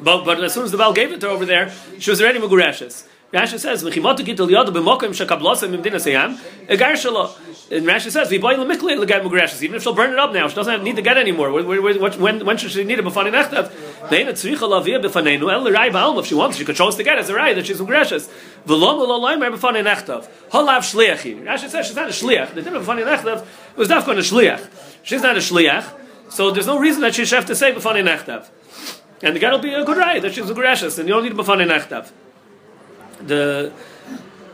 But, 0.00 0.24
but 0.24 0.42
as 0.42 0.54
soon 0.54 0.64
as 0.64 0.70
the 0.70 0.78
Baal 0.78 0.92
gave 0.92 1.10
it 1.10 1.20
to 1.20 1.26
her 1.26 1.32
over 1.32 1.44
there, 1.44 1.72
she 1.98 2.10
was 2.10 2.22
already 2.22 2.38
mugrashes. 2.38 3.06
Rashi 3.32 3.58
says, 3.58 3.84
"Mechimotu 3.84 4.20
gitul 4.20 4.48
yadu 4.48 4.68
b'mokim 4.68 5.10
shekablosim 5.10 5.76
imdina 5.76 5.96
seyam 5.96 6.38
egar 6.66 6.92
shalo." 6.92 7.30
And 7.70 7.86
Rashi 7.86 8.10
says, 8.10 8.30
"We 8.30 8.38
buy 8.38 8.54
the 8.54 8.64
mikli 8.64 8.96
mugrashes." 8.96 9.62
Even 9.62 9.76
if 9.76 9.82
she'll 9.82 9.92
burn 9.92 10.14
it 10.14 10.18
up 10.18 10.32
now, 10.32 10.48
she 10.48 10.54
doesn't 10.54 10.82
need 10.82 10.96
to 10.96 11.02
get 11.02 11.18
anymore. 11.18 11.52
When, 11.52 11.66
when, 11.66 12.56
should 12.56 12.70
she 12.70 12.84
need 12.84 12.98
it? 12.98 13.04
B'fani 13.04 13.30
nechtav. 13.30 13.70
It's 14.10 14.42
tzricha 14.42 14.60
lavia 14.60 14.98
b'fanenu 14.98 15.52
el 15.52 15.62
l'ray 15.62 15.90
ba'alm. 15.90 16.18
If 16.18 16.24
she 16.24 16.34
wants, 16.34 16.56
she 16.56 16.64
could 16.64 16.80
us 16.80 16.94
to 16.94 17.02
get 17.04 17.18
as 17.18 17.28
a 17.28 17.34
ray 17.34 17.52
that 17.52 17.66
she's 17.66 17.78
mugrashes. 17.78 18.30
V'lom 18.66 18.98
l'lolayim 18.98 19.46
er 19.46 19.50
b'fani 19.50 19.84
nechtav. 19.84 20.26
Halav 20.50 20.78
shliachi. 20.78 21.44
Rashi 21.44 21.68
says 21.68 21.86
she's 21.86 21.96
not 21.96 22.08
a 22.08 22.12
shliach. 22.12 22.54
The 22.54 22.62
din 22.62 22.76
of 22.76 22.86
b'fani 22.86 23.04
nechtav 23.04 23.44
was 23.76 23.88
dafka 23.88 24.12
a 24.12 24.22
shliach. 24.22 24.66
She's 25.02 25.20
not 25.20 25.36
a 25.36 25.40
shliach, 25.40 25.84
so 26.30 26.50
there's 26.50 26.66
no 26.66 26.78
reason 26.78 27.02
that 27.02 27.14
she 27.14 27.26
should 27.26 27.36
have 27.36 27.46
to 27.46 27.54
say 27.54 27.74
b'fani 27.74 28.02
nechtav. 28.08 28.48
And 29.22 29.36
the 29.36 29.40
guy 29.40 29.52
will 29.52 29.58
be 29.58 29.74
a 29.74 29.84
good 29.84 29.98
ray 29.98 30.18
that 30.20 30.32
she's 30.32 30.46
mugrashes, 30.46 30.98
and 30.98 31.06
you 31.06 31.14
don't 31.14 31.24
need 31.24 31.34
b'fani 31.34 31.68
nechtav 31.68 32.10
the 33.26 33.72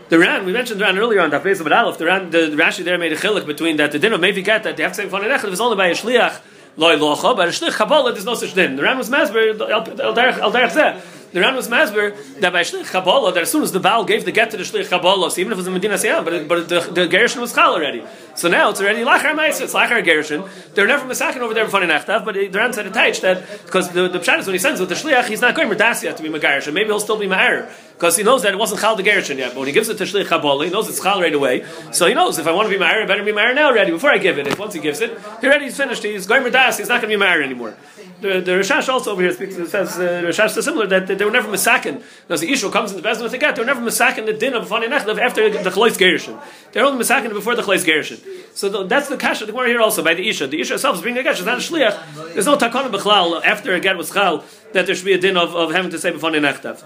the 0.08 0.18
Ran, 0.18 0.44
we 0.44 0.52
mentioned 0.52 0.80
the 0.80 0.84
Ran 0.84 0.98
earlier 0.98 1.20
on 1.20 1.30
Daf 1.30 1.62
but 1.62 1.72
Aleph, 1.72 1.98
the 1.98 2.06
Ran, 2.06 2.30
the, 2.30 2.46
the 2.46 2.56
Rashi 2.56 2.84
there 2.84 2.98
made 2.98 3.12
a 3.12 3.16
chilik 3.16 3.46
between 3.46 3.76
that 3.78 3.92
the 3.92 3.98
din 3.98 4.12
of 4.12 4.20
get 4.20 4.62
that 4.64 4.76
they 4.76 4.82
have 4.82 4.92
to 4.92 4.96
say 4.96 5.08
nechad, 5.08 5.44
it 5.44 5.50
was 5.50 5.60
only 5.60 5.76
by 5.76 5.88
a 5.88 5.94
shliach 5.94 6.40
loy 6.76 6.96
locha, 6.96 7.34
but 7.36 7.48
a 7.48 7.50
shlich 7.50 7.72
kabbalah 7.72 8.12
there's 8.12 8.24
no 8.24 8.34
such 8.34 8.54
din. 8.54 8.76
The 8.76 8.82
Ran 8.82 8.98
was 8.98 9.08
masber 9.08 9.58
al 9.58 10.14
derech 10.14 11.02
the 11.34 11.40
Ran 11.40 11.56
was 11.56 11.66
masber 11.66 12.14
that 12.38 12.52
by 12.52 12.60
Shlich 12.60 12.88
Kabbalah, 12.92 13.32
that 13.32 13.42
as 13.42 13.50
soon 13.50 13.64
as 13.64 13.72
the 13.72 13.80
Baal 13.80 14.04
gave 14.04 14.24
the 14.24 14.30
get 14.30 14.52
to 14.52 14.56
the 14.56 14.62
Shlich 14.62 14.88
Kabbalah, 14.88 15.32
so 15.32 15.40
even 15.40 15.50
if 15.50 15.56
it 15.56 15.62
was 15.62 15.66
in 15.66 15.72
Medina 15.72 15.94
Siyam, 15.94 16.24
but, 16.24 16.46
but 16.46 16.68
the, 16.68 16.78
the 16.78 17.40
was 17.40 17.52
Chal 17.52 17.74
already. 17.74 18.04
So 18.36 18.48
now 18.48 18.70
it's 18.70 18.80
already 18.80 19.00
Lachar 19.00 19.34
Maisa, 19.34 19.62
it's 19.62 19.74
Lachar 19.74 20.04
Gershon. 20.04 20.48
They're 20.74 20.86
never 20.86 21.12
Masakin 21.12 21.38
over 21.38 21.52
there 21.52 21.64
in 21.64 21.74
of 21.74 21.82
Nechtav, 21.90 22.24
but 22.24 22.36
the 22.36 22.48
Ran 22.50 22.72
said 22.72 22.86
attached 22.86 23.22
that, 23.22 23.42
because 23.64 23.90
the, 23.90 24.06
the 24.06 24.20
Pshat 24.20 24.38
is 24.38 24.46
when 24.46 24.54
he 24.54 24.60
sends 24.60 24.78
with 24.78 24.88
the 24.88 24.94
shliach, 24.94 25.26
he's 25.26 25.40
not 25.40 25.56
going 25.56 25.68
Merdasiyah 25.68 26.14
to 26.16 26.22
be 26.22 26.28
Megarshon. 26.28 26.72
Maybe 26.72 26.86
he'll 26.86 27.00
still 27.00 27.18
be 27.18 27.26
Ma'er 27.26 27.68
because 27.94 28.16
he 28.16 28.24
knows 28.24 28.42
that 28.42 28.52
it 28.52 28.58
wasn't 28.58 28.80
Chal 28.80 28.96
the 28.96 29.02
Gershon 29.02 29.38
yet. 29.38 29.52
But 29.52 29.60
when 29.60 29.68
he 29.68 29.72
gives 29.72 29.88
it 29.88 29.98
to 29.98 30.04
Shlich 30.04 30.26
Kabbalah, 30.26 30.64
he 30.64 30.70
knows 30.70 30.88
it's 30.88 31.00
Chal 31.00 31.20
right 31.20 31.32
away. 31.32 31.64
So 31.92 32.06
he 32.06 32.14
knows 32.14 32.38
if 32.38 32.46
I 32.46 32.52
want 32.52 32.66
to 32.66 32.74
be 32.74 32.78
married, 32.78 33.04
I 33.04 33.06
better 33.06 33.24
be 33.24 33.32
married 33.32 33.54
now 33.54 33.68
already 33.68 33.92
before 33.92 34.10
I 34.10 34.18
give 34.18 34.38
it. 34.38 34.46
If 34.48 34.58
once 34.58 34.74
he 34.74 34.80
gives 34.80 35.00
it, 35.00 35.16
he 35.40 35.46
already 35.46 35.66
he's 35.66 35.76
finished. 35.76 36.02
He's 36.02 36.26
going 36.26 36.50
das. 36.50 36.78
He's 36.78 36.88
not 36.88 37.00
going 37.00 37.10
to 37.12 37.16
be 37.16 37.20
married 37.20 37.44
anymore. 37.44 37.76
The, 38.20 38.40
the 38.40 38.52
Rashash 38.52 38.88
also 38.88 39.12
over 39.12 39.22
here 39.22 39.32
speaks. 39.32 39.54
Says 39.70 39.96
uh, 39.96 40.22
the 40.22 40.28
Rashash 40.28 40.56
is 40.56 40.64
similar 40.64 40.86
that, 40.88 41.06
that 41.06 41.18
they 41.18 41.24
were 41.24 41.30
never 41.30 41.48
misakin. 41.48 42.02
Because 42.26 42.40
the 42.40 42.50
issue 42.50 42.70
comes 42.70 42.90
in 42.90 43.00
the 43.00 43.08
Bezin 43.08 43.22
with 43.22 43.32
the 43.32 43.38
get, 43.38 43.54
they 43.54 43.62
were 43.62 43.66
never 43.66 43.80
misakin 43.80 44.26
the 44.26 44.32
din 44.32 44.54
of 44.54 44.68
Fani 44.68 44.88
Nechlev 44.88 45.18
after 45.18 45.48
the 45.50 45.70
Chlois 45.70 45.98
Gershon. 45.98 46.38
They're 46.72 46.84
only 46.84 47.04
misakin 47.04 47.32
before 47.32 47.54
the 47.54 47.62
Chlois 47.62 47.84
Gershon. 47.84 48.18
So 48.54 48.68
the, 48.68 48.84
that's 48.84 49.08
the 49.08 49.16
kasha. 49.16 49.46
The 49.46 49.52
Gemara 49.52 49.68
here 49.68 49.80
also 49.80 50.02
by 50.02 50.14
the 50.14 50.28
Isha. 50.28 50.48
The 50.48 50.60
Isha 50.60 50.74
itself 50.74 50.96
is 50.96 51.02
bringing 51.02 51.20
a 51.20 51.22
get. 51.22 51.36
She's 51.36 51.46
not 51.46 51.58
a 51.58 51.60
shliach. 51.60 52.34
There's 52.34 52.46
no 52.46 52.56
takana 52.56 52.90
b'chlal 52.90 53.44
after 53.44 53.74
a 53.74 53.80
get 53.80 53.96
was 53.96 54.10
chal 54.10 54.44
that 54.72 54.86
there 54.86 54.94
should 54.94 55.04
be 55.04 55.12
a 55.12 55.18
din 55.18 55.36
of, 55.36 55.54
of 55.54 55.72
having 55.72 55.90
to 55.90 55.98
say 55.98 56.10
b'fani 56.10 56.40
nechtav 56.40 56.82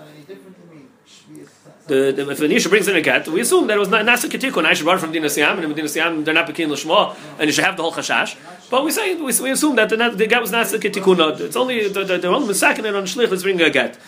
the, 1.88 2.12
the, 2.12 2.30
if 2.30 2.40
an 2.40 2.52
Isha 2.52 2.68
brings 2.68 2.86
in 2.86 2.96
a 2.96 3.00
get, 3.00 3.26
we 3.28 3.40
assume 3.40 3.66
that 3.66 3.76
it 3.76 3.80
was 3.80 3.88
Nasa 3.88 4.28
Ketikun. 4.28 4.64
I 4.64 4.74
should 4.74 4.86
run 4.86 4.98
from 4.98 5.10
Dina 5.10 5.28
Siam, 5.28 5.58
and 5.58 5.64
in 5.64 5.74
Dina 5.74 5.88
Siam 5.88 6.22
they're 6.22 6.34
not 6.34 6.46
Pekin 6.46 6.70
Lashma, 6.70 7.16
and 7.38 7.46
you 7.46 7.52
should 7.52 7.64
have 7.64 7.76
the 7.76 7.82
whole 7.82 7.92
Chashash. 7.92 8.36
But 8.70 8.84
we 8.84 8.90
say, 8.90 9.14
we, 9.14 9.32
we 9.40 9.50
assume 9.50 9.76
that 9.76 9.88
the, 9.88 9.96
the 10.14 10.26
get 10.26 10.40
was 10.40 10.52
Nasa 10.52 10.78
Ketikun. 10.78 11.40
It's 11.40 11.56
only, 11.56 11.88
the, 11.88 12.04
the, 12.04 12.18
the 12.18 12.28
only 12.28 12.54
second 12.54 12.86
and 12.86 12.96
on 12.96 13.04
Shlich, 13.04 13.30
let's 13.30 13.42
bring 13.42 13.60
a 13.60 13.70
get. 13.70 13.98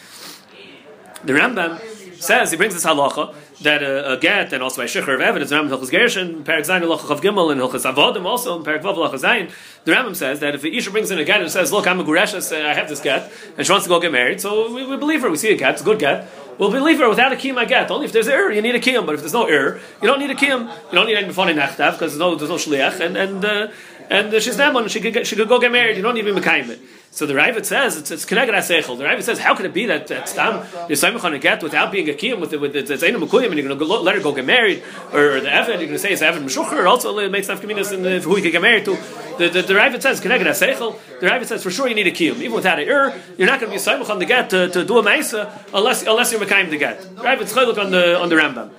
The 1.24 1.32
Rambam 1.32 1.80
says, 2.20 2.50
he 2.50 2.56
brings 2.56 2.74
this 2.74 2.84
halacha, 2.84 3.34
that 3.62 3.82
a, 3.82 4.12
a 4.12 4.16
get, 4.18 4.52
and 4.52 4.62
also 4.62 4.82
a 4.82 4.84
shikhr 4.84 5.14
of 5.14 5.20
evidence, 5.20 5.50
Rambam 5.50 5.70
Hilchas 5.70 5.90
Gershon, 5.90 6.44
Perak 6.44 6.64
Zayin, 6.64 6.82
of 6.82 7.20
Gimel, 7.20 7.52
and 7.52 7.60
Hilchas 7.60 7.90
Avodim 7.90 8.24
also, 8.24 8.62
Perak 8.62 8.82
Vav 8.82 8.96
Zayin, 9.14 9.50
the 9.84 9.92
Rambam 9.92 10.14
says 10.14 10.40
that 10.40 10.54
if 10.54 10.62
the 10.62 10.76
Isha 10.76 10.90
brings 10.90 11.10
in 11.10 11.18
a 11.18 11.24
get 11.24 11.40
and 11.40 11.50
says, 11.50 11.72
look, 11.72 11.86
I'm 11.86 12.00
a 12.00 12.04
Gureshes, 12.04 12.54
I 12.54 12.74
have 12.74 12.88
this 12.88 13.00
get, 13.00 13.30
and 13.56 13.66
she 13.66 13.72
wants 13.72 13.86
to 13.86 13.88
go 13.88 14.00
get 14.00 14.12
married, 14.12 14.40
so 14.40 14.72
we, 14.72 14.86
we 14.86 14.96
believe 14.96 15.22
her, 15.22 15.30
we 15.30 15.36
see 15.36 15.52
a 15.52 15.56
get, 15.56 15.72
it's 15.72 15.82
a 15.82 15.84
good 15.84 15.98
get, 15.98 16.28
We'll 16.60 16.70
believe 16.70 16.98
her 16.98 17.08
without 17.08 17.32
a 17.32 17.36
kiyum 17.36 17.56
I 17.56 17.64
get. 17.64 17.90
Only 17.90 18.04
if 18.04 18.12
there's 18.12 18.28
error, 18.28 18.52
you 18.52 18.60
need 18.60 18.74
a 18.74 18.80
kiyum. 18.80 19.06
But 19.06 19.14
if 19.14 19.22
there's 19.22 19.32
no 19.32 19.46
error, 19.46 19.80
you 20.02 20.06
don't 20.06 20.20
need 20.20 20.30
a 20.30 20.34
kiyum. 20.34 20.68
You 20.68 20.92
don't 20.92 21.06
need 21.06 21.16
any 21.16 21.26
b'fani 21.32 21.54
nachtav 21.54 21.92
because 21.92 22.12
there's 22.12 22.18
no 22.18 22.34
there's 22.34 22.50
no 22.50 22.56
shliach. 22.56 23.00
And 23.00 23.16
and 23.16 23.42
uh, 23.42 23.68
and 24.10 24.34
uh, 24.34 24.40
she's 24.40 24.58
neman. 24.58 24.90
She 24.90 25.00
could 25.00 25.14
get, 25.14 25.26
she 25.26 25.36
could 25.36 25.48
go 25.48 25.58
get 25.58 25.72
married. 25.72 25.96
You 25.96 26.02
don't 26.02 26.14
need 26.14 26.26
to 26.26 26.34
be 26.34 26.38
mekayim 26.38 26.78
so 27.12 27.26
the 27.26 27.34
Ravid 27.34 27.64
says 27.64 27.96
it's 27.96 28.12
it's 28.12 28.24
connected 28.24 28.54
asechel. 28.54 28.96
The 28.96 29.02
Ravid 29.02 29.22
says 29.22 29.40
how 29.40 29.56
could 29.56 29.66
it 29.66 29.74
be 29.74 29.86
that 29.86 30.06
that 30.06 30.28
stam 30.28 30.64
you're 30.88 30.94
saying 30.94 31.18
on 31.18 31.34
a 31.34 31.40
get 31.40 31.60
without 31.60 31.90
being 31.90 32.08
a 32.08 32.12
kiyum 32.12 32.40
with 32.40 32.52
it 32.52 32.60
with 32.60 32.76
it's 32.76 32.90
zayin 32.90 33.16
mekuyim 33.16 33.46
and 33.46 33.58
you're 33.58 33.66
going 33.66 33.78
to 33.78 33.84
let 33.84 34.14
her 34.14 34.22
go 34.22 34.32
get 34.32 34.44
married 34.44 34.84
or, 35.12 35.36
or 35.36 35.40
the 35.40 35.48
evad 35.48 35.66
you're 35.66 35.76
going 35.78 35.88
to 35.90 35.98
say 35.98 36.12
it's 36.12 36.22
evad 36.22 36.44
meshucher 36.44 36.86
also 36.88 37.18
it 37.18 37.32
makes 37.32 37.48
nafkaminas 37.48 37.92
in 37.92 38.22
who 38.22 38.36
you 38.36 38.42
can 38.42 38.52
get 38.52 38.62
married 38.62 38.84
to. 38.84 38.96
The 39.38 39.48
the, 39.48 39.62
the 39.62 39.74
Ravid 39.74 40.00
says 40.02 40.20
connected 40.20 40.46
asechel. 40.46 40.98
The 41.20 41.26
Ravid 41.26 41.46
says 41.46 41.64
for 41.64 41.72
sure 41.72 41.88
you 41.88 41.96
need 41.96 42.06
a 42.06 42.12
kiyum 42.12 42.36
even 42.36 42.52
without 42.52 42.78
a 42.78 42.88
ur 42.88 43.20
you're 43.36 43.48
not 43.48 43.58
going 43.58 43.72
to 43.72 43.74
be 43.74 43.80
saying 43.80 44.02
on 44.08 44.20
the 44.20 44.26
get 44.26 44.50
to, 44.50 44.68
to 44.68 44.84
do 44.84 44.98
a 44.98 45.02
ma'isa 45.02 45.50
unless 45.74 46.06
unless 46.06 46.30
you're 46.30 46.40
mekayim 46.40 46.70
the 46.70 46.78
get. 46.78 47.00
The 47.00 47.22
Ravid's 47.22 47.52
chaylik 47.52 47.76
on 47.76 47.90
the 47.90 48.20
on 48.20 48.28
the 48.28 48.36
Rambam. 48.36 48.70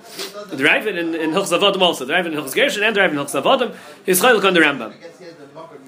The 0.48 0.64
Ravid 0.64 0.96
in 0.98 1.14
in 1.14 1.30
Hilchos 1.32 1.52
Avodim 1.58 1.82
also 1.82 2.06
the 2.06 2.14
Ravid 2.14 2.28
in 2.28 2.32
Hilchos 2.32 2.54
Gershon 2.54 2.82
and 2.82 2.96
the 2.96 3.00
Ravid 3.00 3.10
in 3.10 3.18
Hilchos 3.18 3.42
Avodim 3.42 3.76
is 4.06 4.22
chaylik 4.22 4.42
on 4.42 4.54
the 4.54 4.60
Rambam. 4.60 4.94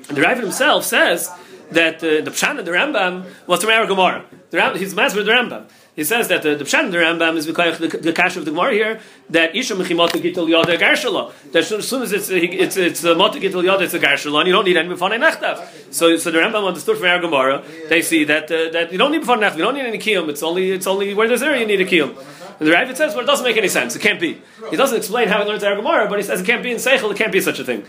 The 0.08 0.20
Ravid 0.20 0.42
himself 0.42 0.84
says 0.84 1.30
that 1.74 1.96
uh, 1.96 2.22
the 2.22 2.30
Pshan 2.30 2.64
the 2.64 2.70
Rambam 2.70 3.26
was 3.46 3.60
from 3.60 3.70
Mara 3.70 3.86
Gemara. 3.86 4.24
The 4.50 4.56
Ram, 4.56 4.76
he's 4.78 4.94
master 4.94 5.22
the 5.22 5.30
Rambam. 5.30 5.68
He 5.96 6.02
says 6.02 6.26
that 6.28 6.42
the, 6.42 6.56
the 6.56 6.64
Pshan 6.64 6.90
the 6.90 6.98
Rambam 6.98 7.36
is 7.36 7.46
because 7.46 7.78
the, 7.78 7.88
the 7.88 8.12
cash 8.12 8.36
of 8.36 8.44
the 8.44 8.50
Gemara 8.50 8.72
here 8.72 9.00
that 9.30 9.54
Isha 9.54 9.74
Mechimot 9.74 10.10
Gitel 10.10 10.48
Yoda 10.48 10.76
Garshala. 10.78 11.32
That 11.52 11.70
as 11.70 11.88
soon 11.88 12.02
as 12.02 12.12
it's 12.12 12.30
it's 12.30 12.76
it's 12.76 13.00
the 13.00 13.14
Mot 13.14 13.32
Gitel 13.34 13.62
Yoda, 13.62 13.82
it's 13.82 13.94
a 13.94 14.00
Garshala, 14.00 14.40
and 14.40 14.46
you 14.48 14.52
don't 14.52 14.64
need 14.64 14.76
any 14.76 14.88
B'fanei 14.88 15.20
Nechtav. 15.20 15.92
So 15.92 16.16
so 16.16 16.30
the 16.30 16.38
Rambam 16.38 16.66
understood 16.66 16.96
from 16.96 17.06
Mara 17.06 17.20
Gemara. 17.20 17.62
They 17.88 18.02
see 18.02 18.24
that 18.24 18.44
uh, 18.50 18.70
that 18.70 18.92
you 18.92 18.98
don't 18.98 19.12
need 19.12 19.22
B'fanei 19.22 19.50
Nechtav. 19.50 19.56
You 19.56 19.64
don't 19.64 19.74
need 19.74 19.86
any 19.86 19.98
Kiyum. 19.98 20.28
It's 20.28 20.42
only 20.42 20.72
it's 20.72 20.86
only 20.86 21.14
where 21.14 21.28
there's 21.28 21.40
there 21.40 21.56
you 21.56 21.66
need 21.66 21.80
a 21.80 21.86
Kiyum. 21.86 22.16
And 22.58 22.68
the 22.68 22.72
Ravid 22.72 22.96
says, 22.96 23.14
well, 23.14 23.24
it 23.24 23.26
doesn't 23.26 23.44
make 23.44 23.56
any 23.56 23.66
sense. 23.68 23.96
It 23.96 23.98
can't 23.98 24.20
be. 24.20 24.40
He 24.70 24.76
doesn't 24.76 24.96
explain 24.96 25.26
how 25.26 25.42
he 25.42 25.48
learns 25.48 25.64
our 25.64 25.74
Gemara, 25.74 26.08
but 26.08 26.20
he 26.20 26.24
says 26.24 26.40
it 26.40 26.46
can't 26.46 26.62
be 26.62 26.70
in 26.70 26.76
Seichel. 26.76 27.10
It 27.10 27.16
can't 27.16 27.32
be 27.32 27.40
such 27.40 27.58
a 27.58 27.64
thing. 27.64 27.84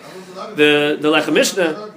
The 0.56 0.98
the 1.00 1.10
Lechem 1.12 1.34
Mishnah 1.34 1.94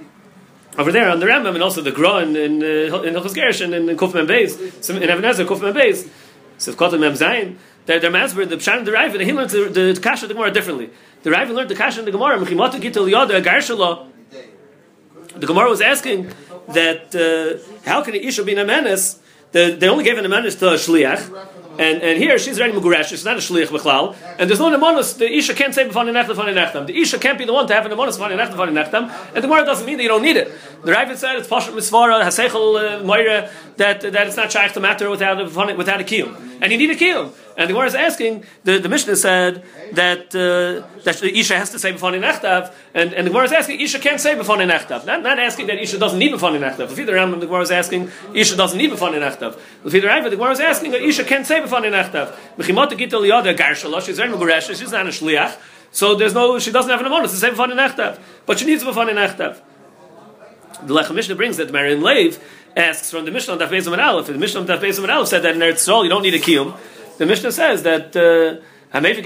over 0.79 0.93
there 0.93 1.09
on 1.09 1.19
the 1.19 1.25
Rambam 1.25 1.53
and 1.53 1.61
also 1.61 1.81
the 1.81 1.91
Gra 1.91 2.19
in 2.19 2.35
in, 2.35 2.63
uh, 2.63 3.01
in 3.01 3.13
Hilchos 3.13 3.35
Gersh 3.35 3.61
and 3.63 3.75
in 3.75 3.97
Kufman 3.97 4.27
Beis, 4.27 4.57
in 4.89 5.03
Even 5.03 5.19
HaEzer 5.19 5.45
Kufman 5.45 5.73
Beis, 5.73 6.09
says 6.57 6.75
Kotel 6.75 6.99
Mem 6.99 7.13
Zayin. 7.13 7.57
They're, 7.85 7.99
they're 7.99 8.11
the 8.11 8.55
Pshat 8.55 8.77
and 8.77 8.87
the 8.87 8.91
Ravid. 8.91 9.25
He 9.25 9.33
learns 9.33 9.51
the, 9.51 9.63
the 9.63 9.99
Kasha 10.01 10.25
of 10.25 10.29
the 10.29 10.35
Gemara 10.35 10.51
differently. 10.51 10.89
The 11.23 11.31
Ravid 11.31 11.53
learned 11.53 11.69
the 11.69 11.75
Kasha 11.75 11.99
of 11.99 12.05
the 12.05 12.11
Gemara. 12.11 12.37
Mechimata 12.37 12.79
Gitel 12.79 13.11
Yoda 13.11 13.43
Garshala. 13.43 14.07
The 15.35 15.47
Gemara 15.47 15.69
was 15.69 15.81
asking 15.81 16.31
that 16.69 17.13
uh, 17.13 17.89
how 17.89 18.01
can 18.01 18.15
an 18.15 18.21
Isha 18.21 18.43
be 18.43 18.55
an 18.55 18.65
Amenes? 18.67 19.19
The, 19.51 19.75
they 19.77 19.89
only 19.89 20.03
gave 20.03 20.17
an 20.17 20.25
Amenes 20.25 20.57
to 20.59 20.69
a 20.69 20.73
Shliach. 20.75 21.58
And, 21.79 22.01
and 22.03 22.21
here 22.21 22.37
she's 22.37 22.59
already 22.59 22.73
Muguresh, 22.77 23.05
she's 23.05 23.23
not 23.23 23.37
a 23.37 23.39
Shliach 23.39 23.67
Bechlal. 23.67 24.13
And 24.37 24.49
there's 24.49 24.59
no 24.59 24.69
Nemonis, 24.69 25.17
the 25.17 25.31
Isha 25.31 25.53
can't 25.53 25.73
say 25.73 25.87
B'fani 25.87 26.11
Nechtam, 26.11 26.35
B'fani 26.35 26.53
Nechtam. 26.53 26.85
The 26.85 26.99
Isha 26.99 27.17
can't 27.19 27.37
be 27.37 27.45
the 27.45 27.53
one 27.53 27.67
to 27.67 27.73
have 27.73 27.85
a 27.85 27.89
Nemonis, 27.89 28.17
B'fani 28.17 28.37
Nechtam, 28.37 28.55
B'fani 28.55 28.83
Nechtam. 28.83 29.09
And 29.27 29.37
the 29.37 29.47
Gemara 29.47 29.63
doesn't 29.63 29.85
mean 29.85 29.95
that 29.95 30.03
you 30.03 30.09
don't 30.09 30.21
need 30.21 30.35
it. 30.35 30.51
The 30.83 30.91
Ravid 30.91 31.15
said 31.15 31.37
it's 31.37 31.47
Pashat 31.47 31.73
Misvara, 31.73 32.21
Hasechel 32.21 32.99
uh, 32.99 33.03
Moira, 33.05 33.49
that, 33.77 34.01
that 34.01 34.27
it's 34.27 34.35
not 34.35 34.51
Shaykh 34.51 34.73
to 34.73 34.81
matter 34.81 35.09
without 35.09 35.39
a, 35.39 35.75
without 35.75 36.01
a 36.01 36.03
Kiyum. 36.03 36.48
And 36.61 36.71
you 36.71 36.77
need 36.77 36.89
a 36.91 36.95
Kiyum. 36.95 37.31
And 37.57 37.69
the 37.69 37.73
Gemara 37.73 37.87
is 37.87 37.95
asking, 37.95 38.45
the, 38.63 38.79
the 38.79 38.89
Mishnah 38.89 39.15
said 39.15 39.63
that 39.93 40.33
uh, 40.35 40.87
that 41.03 41.21
Isha 41.23 41.57
has 41.57 41.71
to 41.71 41.79
say 41.79 41.91
B'fani 41.93 42.21
Nechtav, 42.21 42.73
and, 42.93 43.13
and 43.13 43.27
the 43.27 43.31
Gemara 43.31 43.45
is 43.45 43.51
asking, 43.51 43.81
Isha 43.81 43.99
can't 43.99 44.19
say 44.19 44.35
B'fani 44.35 44.69
Nechtav. 44.69 45.05
Not, 45.05 45.23
not 45.23 45.39
asking 45.39 45.67
that 45.67 45.77
Isha 45.77 45.97
doesn't 45.97 46.19
need 46.19 46.31
B'fani 46.33 46.59
Nechtav. 46.59 46.87
Lefi 46.87 47.05
the 47.05 47.11
Rambam, 47.11 47.39
the 47.39 47.45
Gemara 47.45 47.61
is 47.61 47.71
asking, 47.71 48.11
Isha 48.33 48.55
doesn't 48.55 48.77
need 48.77 48.91
B'fani 48.91 49.19
Nechtav. 49.19 49.59
Lefi 49.83 49.91
the 49.91 50.07
Rambam, 50.07 50.29
the 50.29 50.37
Gemara 50.37 50.51
is 50.51 50.59
asking, 50.59 50.93
Isha 50.93 51.23
can't 51.23 51.45
say 51.45 51.59
B'fani 51.59 51.91
Nechtav. 51.91 52.35
Mechimot 52.57 52.91
Gitel 52.91 53.27
Yoda 53.27 53.55
Garshalosh, 53.55 54.05
she's 54.05 54.17
very 54.17 54.31
Muguresh, 54.31 54.67
she's 54.69 54.91
not 54.91 55.05
a 55.05 55.09
Shliach, 55.09 55.57
so 55.91 56.15
there's 56.15 56.33
no, 56.33 56.59
she 56.59 56.71
doesn't 56.71 56.89
have 56.89 57.01
an 57.01 57.07
amonis 57.11 57.31
to 57.31 57.35
say 57.35 57.49
B'fani 57.49 57.73
Nechtav. 57.73 58.19
But 58.45 58.59
she 58.59 58.65
needs 58.65 58.83
B'fani 58.83 59.13
Nechtav. 59.13 59.61
The 60.83 60.93
Lechem 60.93 61.15
Mishnah 61.15 61.35
brings 61.35 61.57
that 61.57 61.71
Marion 61.71 62.01
Lev 62.01 62.41
asks 62.75 63.11
from 63.11 63.25
the 63.25 63.31
Mishnah 63.31 63.53
on 63.53 63.59
Daf 63.59 63.69
Bezim 63.69 63.93
and 63.93 64.01
Aleph. 64.01 64.27
The 64.27 64.33
Mishnah 64.33 64.61
on 64.61 64.67
Daf 64.67 64.79
Bezim 64.79 65.03
and 65.03 65.11
Aleph 65.11 65.27
said 65.27 65.43
that 65.43 65.55
in 65.55 65.61
Eretz 65.61 65.87
Yisrael 65.87 66.03
you 66.03 66.09
don't 66.09 66.23
need 66.23 66.33
a 66.33 66.39
kiyum. 66.39 66.77
The 67.17 67.25
Mishnah 67.25 67.51
says 67.51 67.83
that 67.83 68.15
uh. 68.15 68.61
It's 68.91 69.03
before 69.03 69.19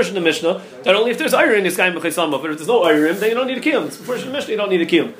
in 0.00 0.14
the 0.14 0.20
Mishnah 0.22 0.62
that 0.84 0.94
only 0.94 1.10
if 1.10 1.18
there's 1.18 1.34
iron 1.34 1.66
is 1.66 1.76
kain 1.76 1.92
b'chaysamov. 1.92 2.40
But 2.40 2.52
if 2.52 2.56
there's 2.56 2.68
no 2.68 2.84
iron, 2.84 3.20
then 3.20 3.28
you 3.28 3.34
don't 3.34 3.46
need 3.46 3.58
a 3.58 3.60
kiyum. 3.60 3.88
It's 3.88 3.98
before 3.98 4.16
in 4.16 4.24
the 4.24 4.30
Mishnah 4.30 4.50
you 4.52 4.56
don't 4.56 4.70
need 4.70 4.80
a 4.80 4.86
kiyum. 4.86 5.12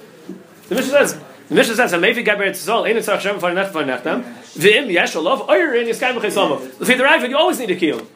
The 0.68 0.74
Mishnah 0.74 0.92
says. 0.92 1.20
The 1.48 1.54
Mishnah 1.54 1.74
says, 1.74 1.92
"Hamevi 1.92 2.24
Geber 2.24 2.48
Etzol 2.48 2.88
ain't 2.88 2.96
tzarch 2.98 3.20
shem 3.20 3.40
fun 3.40 3.54
nach 3.56 3.72
fun 3.72 3.88
nachtam. 3.88 4.24
Vim 4.54 4.88
yesh 4.88 5.14
iron 5.16 5.86
is 5.86 5.98
kain 6.00 6.14
b'chaysamov. 6.14 6.78
The 6.78 6.84
the 6.86 6.94
Ravid, 6.94 7.28
you 7.28 7.36
always 7.36 7.58
need 7.58 7.70
a 7.70 7.76
kiyum. 7.76 8.06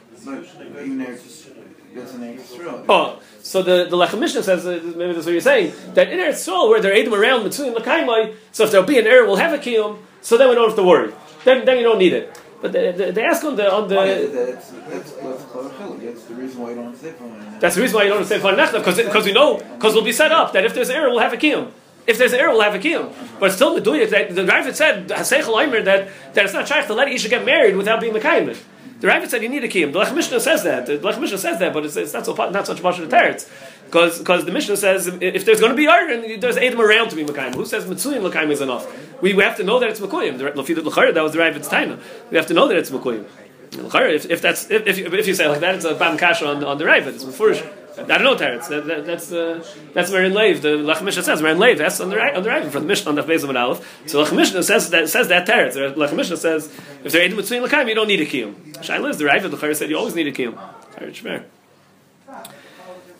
Oh. 2.88 3.20
So 3.42 3.62
the 3.62 3.84
the 3.84 3.96
Lechem 3.96 4.20
Mishnah 4.20 4.42
says 4.42 4.66
uh, 4.66 4.80
maybe 4.96 5.12
that's 5.12 5.26
what 5.26 5.32
you're 5.32 5.40
saying 5.40 5.72
that 5.94 6.10
in 6.10 6.18
Eretz 6.18 6.48
Yisrael 6.48 6.68
where 6.68 6.80
they're 6.80 6.94
edim 6.94 7.12
around 7.12 7.44
between 7.44 7.74
Lakaimai, 7.74 8.34
so 8.52 8.64
if 8.64 8.70
there'll 8.70 8.86
be 8.86 8.98
an 8.98 9.06
error, 9.06 9.26
we'll 9.26 9.36
have 9.36 9.52
a 9.52 9.58
kiyum. 9.58 9.98
So 10.22 10.38
then 10.38 10.48
we 10.48 10.54
don't 10.54 10.68
have 10.68 10.76
to 10.76 10.82
worry. 10.82 11.12
Then 11.44 11.64
then 11.64 11.76
you 11.76 11.84
don't 11.84 11.98
need 11.98 12.14
it. 12.14 12.40
But 12.62 12.72
they, 12.72 12.92
they, 12.92 13.10
they 13.10 13.22
ask 13.22 13.44
on 13.44 13.56
the 13.56 13.70
on 13.70 13.88
the. 13.88 13.94
that's, 13.94 14.70
that's, 14.70 15.12
that's, 15.12 16.24
the 16.24 16.34
reason 16.34 16.62
why 16.62 16.70
you 16.70 16.76
don't 16.76 16.96
say 16.96 17.12
from 17.12 17.58
That's 17.60 17.74
the 17.74 17.82
reason 17.82 17.96
why 17.96 18.04
you 18.04 18.08
don't 18.08 18.24
say 18.24 18.38
from 18.38 18.56
because 18.56 18.96
because 18.96 19.26
we 19.26 19.32
know 19.32 19.58
because 19.58 19.92
we'll 19.92 20.02
be 20.02 20.12
set 20.12 20.32
up 20.32 20.54
that 20.54 20.64
if 20.64 20.74
there's 20.74 20.88
error, 20.88 21.10
we'll 21.10 21.18
have 21.18 21.34
a 21.34 21.36
kiyum. 21.36 21.72
If 22.06 22.16
there's 22.16 22.32
error, 22.32 22.50
we'll 22.50 22.62
have 22.62 22.74
a 22.74 22.78
kiyum. 22.78 23.12
But 23.38 23.52
still, 23.52 23.74
the 23.74 23.80
that 23.80 24.34
the 24.34 24.44
Ravid 24.44 24.74
said 24.74 25.08
that 25.08 26.08
that 26.34 26.44
it's 26.44 26.54
not 26.54 26.66
shaykh 26.66 26.86
to 26.86 26.94
let 26.94 27.08
Isha 27.08 27.28
get 27.28 27.44
married 27.44 27.76
without 27.76 28.00
being 28.00 28.14
mekayim. 28.14 28.56
The 29.04 29.10
Ravid 29.10 29.28
said 29.28 29.42
you 29.42 29.50
need 29.50 29.62
a 29.62 29.68
kiyum. 29.68 29.92
The 29.92 29.98
Lech 29.98 30.14
Mishnah 30.14 30.40
says 30.40 30.62
that. 30.62 30.86
The 30.86 30.96
Lech 30.96 31.20
Mishnah 31.20 31.36
says 31.36 31.58
that, 31.58 31.74
but 31.74 31.84
it's, 31.84 31.94
it's 31.94 32.14
not 32.14 32.24
so 32.24 32.32
not 32.32 32.66
such 32.66 32.82
much 32.82 32.98
of 32.98 33.10
the 33.10 33.14
teretz. 33.14 33.46
Because 33.84 34.18
because 34.18 34.46
the 34.46 34.50
Mishnah 34.50 34.78
says 34.78 35.08
if 35.20 35.44
there's 35.44 35.60
going 35.60 35.72
to 35.72 35.76
be 35.76 35.86
iron, 35.86 36.40
there's 36.40 36.56
Adam 36.56 36.80
around 36.80 37.10
to 37.10 37.16
be 37.16 37.22
Mekayim. 37.22 37.54
Who 37.54 37.66
says 37.66 37.84
Mitzuyin 37.84 38.26
Mekayim 38.26 38.50
is 38.50 38.62
enough? 38.62 38.86
We, 39.20 39.34
we 39.34 39.42
have 39.42 39.58
to 39.58 39.62
know 39.62 39.78
that 39.78 39.90
it's 39.90 40.00
Mekayim. 40.00 40.38
That 40.38 41.22
was 41.22 41.32
the 41.34 41.38
Ravid's 41.38 41.68
Taina. 41.68 42.00
We 42.30 42.38
have 42.38 42.46
to 42.46 42.54
know 42.54 42.66
that 42.66 42.78
it's 42.78 42.88
Mekayim. 42.88 43.26
If, 43.74 44.30
if 44.30 44.40
that's 44.40 44.70
if, 44.70 44.86
if, 44.86 45.12
if 45.12 45.26
you 45.26 45.34
say 45.34 45.48
like 45.48 45.60
that, 45.60 45.74
it's 45.74 45.84
a 45.84 45.94
bam 45.94 46.16
kasha 46.16 46.46
on, 46.46 46.64
on 46.64 46.78
the 46.78 46.84
Ravid. 46.84 47.08
It's 47.08 47.24
Mefurish. 47.24 47.62
I 47.96 48.02
don't 48.02 48.22
know 48.22 48.34
Teretz. 48.34 48.68
That, 48.68 48.86
that, 48.86 49.06
that's 49.06 49.30
uh, 49.30 49.64
that's 49.92 50.10
where 50.10 50.24
in 50.24 50.34
Lev 50.34 50.62
the 50.62 50.76
Lech 50.76 51.02
Mishnah 51.02 51.22
says 51.22 51.40
where 51.40 51.52
in 51.52 51.58
Lev 51.58 51.78
that's 51.78 52.00
on 52.00 52.10
the 52.10 52.16
right 52.16 52.34
on 52.34 52.42
the 52.42 52.48
right 52.48 52.64
from 52.70 52.82
the 52.82 52.88
Mishnah 52.88 53.10
on 53.10 53.14
the 53.14 53.22
base 53.22 53.44
of 53.44 53.50
an 53.50 53.56
Aleph. 53.56 54.02
So 54.06 54.20
Lech 54.20 54.32
Mishnah 54.32 54.64
says 54.64 54.90
that 54.90 55.08
says 55.08 55.28
that 55.28 55.46
Teretz. 55.46 55.96
Lech 55.96 56.12
Mishnah 56.12 56.36
says 56.36 56.66
if 57.04 57.12
they're 57.12 57.24
eating 57.24 57.36
between 57.36 57.62
Lekayim, 57.62 57.88
you 57.88 57.94
don't 57.94 58.08
need 58.08 58.20
a 58.20 58.26
kiyum. 58.26 58.82
Shai 58.82 58.98
lives 58.98 59.18
the 59.18 59.24
Ravid. 59.24 59.50
The 59.50 59.56
Chayr 59.56 59.76
said 59.76 59.90
you 59.90 59.96
always 59.96 60.14
need 60.16 60.26
a 60.26 60.32
kiyum. 60.32 60.58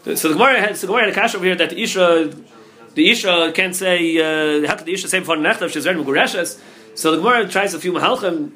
So 0.05 0.29
the 0.29 0.35
Gemara 0.35 0.61
had 0.61 0.77
so 0.77 0.87
the 0.87 0.93
Gemara 0.93 1.07
had 1.07 1.13
a 1.13 1.21
kasha 1.21 1.37
over 1.37 1.47
here 1.47 1.57
that 1.57 1.71
the 1.71 1.81
Isha 1.81 2.35
the 2.95 3.11
Isha 3.11 3.53
can't 3.55 3.77
say 3.77 4.17
uh, 4.19 4.67
how 4.67 4.77
could 4.77 4.87
the 4.87 4.93
Isha 4.93 5.09
say 5.09 5.21
before 5.21 5.37
Nechtav 5.37 5.71
she's 5.71 5.85
very 5.85 6.03
Mugureshes. 6.03 6.61
So 6.97 7.13
the 7.13 7.19
Gemara 7.19 7.49
tries 7.49 7.75
a 7.75 7.79
few 7.79 7.93
mahalchim 7.93 8.53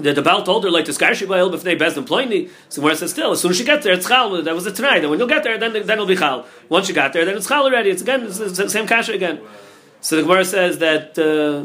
the, 0.00 0.12
the 0.12 0.22
Baal 0.22 0.42
told 0.42 0.64
her 0.64 0.70
like 0.70 0.86
the 0.86 1.26
Baal 1.28 1.50
before 1.50 1.64
they 1.64 1.74
best 1.74 1.96
employ 1.96 2.48
So 2.68 2.82
where 2.82 2.92
it 2.92 2.98
says 2.98 3.10
still, 3.10 3.32
as 3.32 3.40
soon 3.40 3.50
as 3.50 3.56
she 3.56 3.64
gets 3.64 3.84
there, 3.84 3.94
it's 3.94 4.08
chal. 4.08 4.42
That 4.42 4.54
was 4.54 4.66
it 4.66 4.74
tonight. 4.74 4.98
And 4.98 5.10
when 5.10 5.18
you'll 5.18 5.28
get 5.28 5.44
there, 5.44 5.58
then 5.58 5.72
then 5.72 5.88
it'll 5.88 6.06
be 6.06 6.16
chal. 6.16 6.46
Once 6.68 6.88
you 6.88 6.94
got 6.94 7.12
there, 7.12 7.24
then 7.24 7.36
it's 7.36 7.48
chal 7.48 7.64
already. 7.64 7.90
It's 7.90 8.02
again 8.02 8.24
it's 8.24 8.38
the 8.38 8.68
same 8.68 8.86
kasha 8.86 9.12
again. 9.12 9.40
So 10.00 10.16
the 10.16 10.22
Gemara 10.22 10.44
says 10.44 10.78
that 10.78 11.18
uh, 11.18 11.64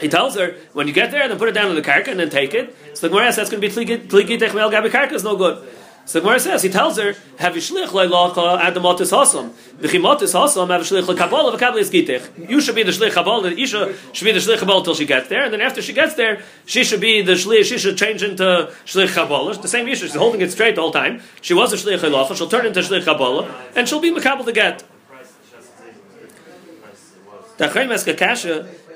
he 0.00 0.08
tells 0.08 0.36
her 0.36 0.56
when 0.72 0.86
you 0.86 0.92
get 0.92 1.10
there, 1.10 1.26
then 1.28 1.38
put 1.38 1.48
it 1.48 1.52
down 1.52 1.68
on 1.68 1.74
the 1.74 1.82
karka 1.82 2.08
and 2.08 2.20
then 2.20 2.30
take 2.30 2.54
it. 2.54 2.76
So 2.94 3.08
the 3.08 3.14
Gemara 3.14 3.32
says 3.32 3.48
that's 3.48 3.50
going 3.50 3.62
to 3.62 3.68
be 3.68 4.06
tligi 4.06 4.38
techmel 4.38 4.70
gabi 4.70 4.90
karka 4.90 5.12
is 5.12 5.24
no 5.24 5.36
good. 5.36 5.66
So 6.04 6.18
the 6.18 6.24
Gemara 6.24 6.40
says, 6.40 6.62
he 6.62 6.68
tells 6.68 6.98
her, 6.98 7.14
have 7.38 7.54
you 7.54 7.62
shlich 7.62 7.86
at 7.86 8.74
the 8.74 8.80
motis 8.80 9.12
hasam. 9.12 9.50
V'chimotis 9.80 10.34
hasam 10.34 10.68
have 10.68 10.80
a 10.80 10.84
shlich 10.84 11.04
lekabbalah 11.04 11.56
v'kabbalah 11.56 11.90
gitich. 11.90 12.50
You 12.50 12.60
should 12.60 12.74
be 12.74 12.82
the 12.82 12.90
shlich 12.90 13.12
kabbalah, 13.12 13.50
the 13.50 13.60
isha 13.60 13.94
should 14.12 14.24
be 14.24 14.32
the 14.32 14.40
shlich 14.40 14.58
kabbalah 14.58 14.82
till 14.82 14.96
she 14.96 15.06
gets 15.06 15.28
there, 15.28 15.44
and 15.44 15.52
then 15.52 15.60
after 15.60 15.80
she 15.80 15.92
gets 15.92 16.14
there, 16.14 16.42
she 16.66 16.82
should 16.82 17.00
be 17.00 17.22
the 17.22 17.32
shlich, 17.32 17.66
she 17.66 17.78
should 17.78 17.96
change 17.96 18.22
into 18.24 18.72
shlich 18.84 19.14
kabbalah. 19.14 19.56
The 19.56 19.68
same 19.68 19.86
isha, 19.86 20.06
she's 20.06 20.16
holding 20.16 20.40
it 20.40 20.50
straight 20.50 20.76
all 20.76 20.90
time. 20.90 21.22
She 21.40 21.54
was 21.54 21.72
a 21.72 21.76
shlich 21.76 21.98
leilacha, 21.98 22.36
she'll 22.36 22.48
turn 22.48 22.66
into 22.66 22.80
shlich 22.80 23.04
kabbalah, 23.04 23.48
and 23.76 23.88
she'll 23.88 24.00
be 24.00 24.10
makabel 24.10 24.44
to 24.44 24.52
get. 24.52 24.82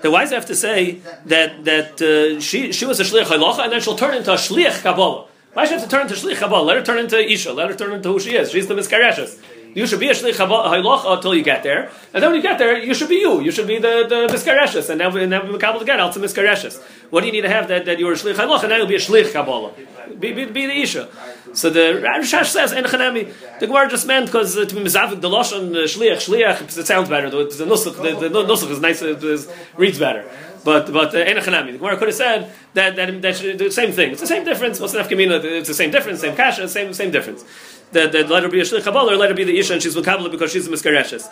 The 0.02 0.10
wise 0.10 0.30
have 0.30 0.46
to 0.46 0.54
say 0.54 1.00
that 1.26 1.64
that 1.64 2.02
uh, 2.02 2.40
she 2.40 2.72
she 2.72 2.84
was 2.84 2.98
a 2.98 3.04
shlich 3.04 3.24
halacha 3.24 3.64
and 3.64 3.72
then 3.72 3.80
she'll 3.80 3.96
turn 3.96 4.14
into 4.14 4.32
a 4.32 4.36
shlich 4.36 4.82
kabbalah. 4.82 5.26
Why 5.56 5.64
should 5.64 5.80
have 5.80 5.88
to 5.88 5.96
turn 5.96 6.06
to 6.08 6.12
Shlich 6.12 6.34
Chabal? 6.34 6.66
Let 6.66 6.76
her 6.76 6.82
turn 6.82 6.98
into 6.98 7.18
Isha. 7.18 7.50
Let 7.50 7.70
her 7.70 7.74
turn 7.74 7.94
into 7.94 8.12
who 8.12 8.20
she 8.20 8.36
is. 8.36 8.50
She's 8.50 8.66
the 8.66 8.74
Miskareshes. 8.74 9.40
You 9.74 9.86
should 9.86 10.00
be 10.00 10.10
a 10.10 10.12
Shlich 10.12 10.34
Halacha 10.34 11.16
until 11.16 11.34
you 11.34 11.42
get 11.42 11.62
there. 11.62 11.90
And 12.12 12.22
then 12.22 12.30
when 12.30 12.34
you 12.34 12.42
get 12.42 12.58
there, 12.58 12.76
you 12.76 12.92
should 12.92 13.08
be 13.08 13.14
you. 13.14 13.40
You 13.40 13.50
should 13.50 13.66
be 13.66 13.78
the, 13.78 14.04
the 14.06 14.26
Miskareshes. 14.30 14.90
And 14.90 15.00
then 15.00 15.14
we 15.14 15.58
Kabbalah 15.58 15.82
again, 15.82 15.98
also 15.98 16.20
Miskareshes. 16.20 16.78
What 17.08 17.22
do 17.22 17.28
you 17.28 17.32
need 17.32 17.40
to 17.40 17.48
have 17.48 17.68
that, 17.68 17.86
that 17.86 17.98
you're 17.98 18.12
a 18.12 18.16
Shlich 18.16 18.34
Halacha 18.34 18.64
and 18.64 18.72
then 18.72 18.80
you'll 18.80 18.86
be 18.86 18.96
a 18.96 18.98
Shlich 18.98 19.32
Kabbalah? 19.32 19.72
Be, 20.20 20.34
be, 20.34 20.44
be 20.44 20.66
the 20.66 20.82
Isha. 20.82 21.08
So 21.52 21.70
the 21.70 22.02
Rashash 22.04 22.46
says, 22.46 22.72
"En 22.72 22.84
chanemi." 22.84 23.32
The 23.60 23.66
Gemara 23.66 23.88
just 23.88 24.06
meant 24.06 24.26
because 24.26 24.56
uh, 24.56 24.64
to 24.64 24.74
be 24.74 24.80
mizavik 24.82 25.20
the 25.20 25.28
lashon 25.28 25.74
uh, 25.74 25.86
shliach 25.86 26.16
shliach 26.28 26.78
it 26.78 26.86
sounds 26.86 27.08
better. 27.08 27.30
The, 27.30 27.44
the 27.44 27.64
nusach 27.64 27.96
the, 28.02 28.28
the 28.28 28.42
nusach 28.42 28.70
is 28.70 28.80
nice. 28.80 29.02
It, 29.02 29.22
it 29.22 29.48
reads 29.76 29.98
better. 29.98 30.28
But 30.64 30.92
but 30.92 31.08
uh, 31.08 31.24
the 31.24 31.76
Gemara 31.78 31.96
could 31.96 32.08
have 32.08 32.16
said 32.16 32.52
that 32.74 32.96
that, 32.96 33.22
that 33.22 33.36
should, 33.36 33.58
the 33.58 33.70
same 33.70 33.92
thing. 33.92 34.12
It's 34.12 34.20
the 34.20 34.26
same 34.26 34.44
difference. 34.44 34.80
What's 34.80 34.92
the? 34.92 35.00
It's 35.00 35.68
the 35.68 35.74
same 35.74 35.90
difference, 35.90 36.20
same 36.20 36.36
kasha, 36.36 36.68
same 36.68 36.92
same 36.92 37.10
difference. 37.10 37.44
That 37.92 38.12
that 38.12 38.28
let 38.28 38.42
her 38.42 38.48
be 38.48 38.60
a 38.60 38.64
shlich 38.64 38.86
or 38.86 39.16
let 39.16 39.30
her 39.30 39.36
be 39.36 39.44
the 39.44 39.58
isha 39.58 39.74
and 39.74 39.82
she's 39.82 39.94
makabla 39.94 40.30
because 40.30 40.52
she's 40.52 40.66
a 40.66 40.70
miskareshes. 40.70 41.28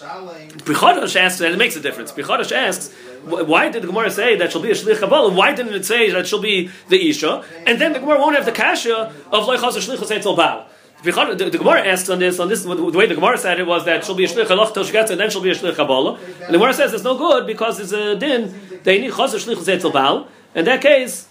Prichodosh 0.00 1.16
asks, 1.16 1.40
and 1.40 1.52
it 1.52 1.58
makes 1.58 1.76
a 1.76 1.80
difference. 1.80 2.10
Prichodosh 2.12 2.52
asks, 2.52 2.92
why 3.24 3.68
did 3.68 3.82
the 3.82 3.86
Gemara 3.86 4.10
say 4.10 4.36
that 4.36 4.50
she'll 4.50 4.62
be 4.62 4.70
a 4.70 4.74
shlich 4.74 4.98
kabbalah? 4.98 5.32
Why 5.32 5.54
didn't 5.54 5.74
it 5.74 5.84
say 5.84 6.10
that 6.10 6.26
she'll 6.26 6.40
be 6.40 6.70
the 6.88 7.10
isha? 7.10 7.44
And 7.66 7.80
then 7.80 7.92
the 7.92 7.98
Gemara 7.98 8.18
won't 8.18 8.34
have 8.36 8.46
the 8.46 8.52
kasha 8.52 9.12
of 9.30 9.44
leichas 9.44 9.76
or 9.76 9.80
shlichus 9.80 10.10
etzel 10.10 10.36
baal. 10.36 10.66
The, 11.02 11.48
the 11.50 11.58
Gemara 11.58 11.86
asks 11.86 12.08
on 12.08 12.18
this, 12.18 12.38
on 12.38 12.48
this, 12.48 12.62
the 12.62 12.74
way 12.74 13.06
the 13.06 13.14
Gemara 13.14 13.38
said 13.38 13.58
it 13.58 13.66
was 13.66 13.84
that 13.86 14.04
she'll 14.04 14.14
be 14.14 14.24
a 14.24 14.28
shlich 14.28 14.46
halach 14.46 14.72
till 14.74 14.84
she 14.84 14.92
gets 14.92 15.10
and 15.10 15.20
then 15.20 15.30
she'll 15.30 15.42
be 15.42 15.50
a 15.50 15.54
shlich 15.54 15.76
kabbalah. 15.76 16.18
And 16.44 16.48
the 16.54 16.58
Gemara 16.58 16.74
says 16.74 16.92
it's 16.94 17.04
no 17.04 17.16
good 17.16 17.46
because 17.46 17.78
it's 17.80 17.92
a 17.92 18.16
din. 18.16 18.54
They 18.82 19.00
need 19.00 19.12
chazar 19.12 19.38
shlichus 19.44 19.68
etzel 19.68 19.92
baal. 19.92 20.28
In 20.54 20.64
that 20.64 20.80
case, 20.80 21.28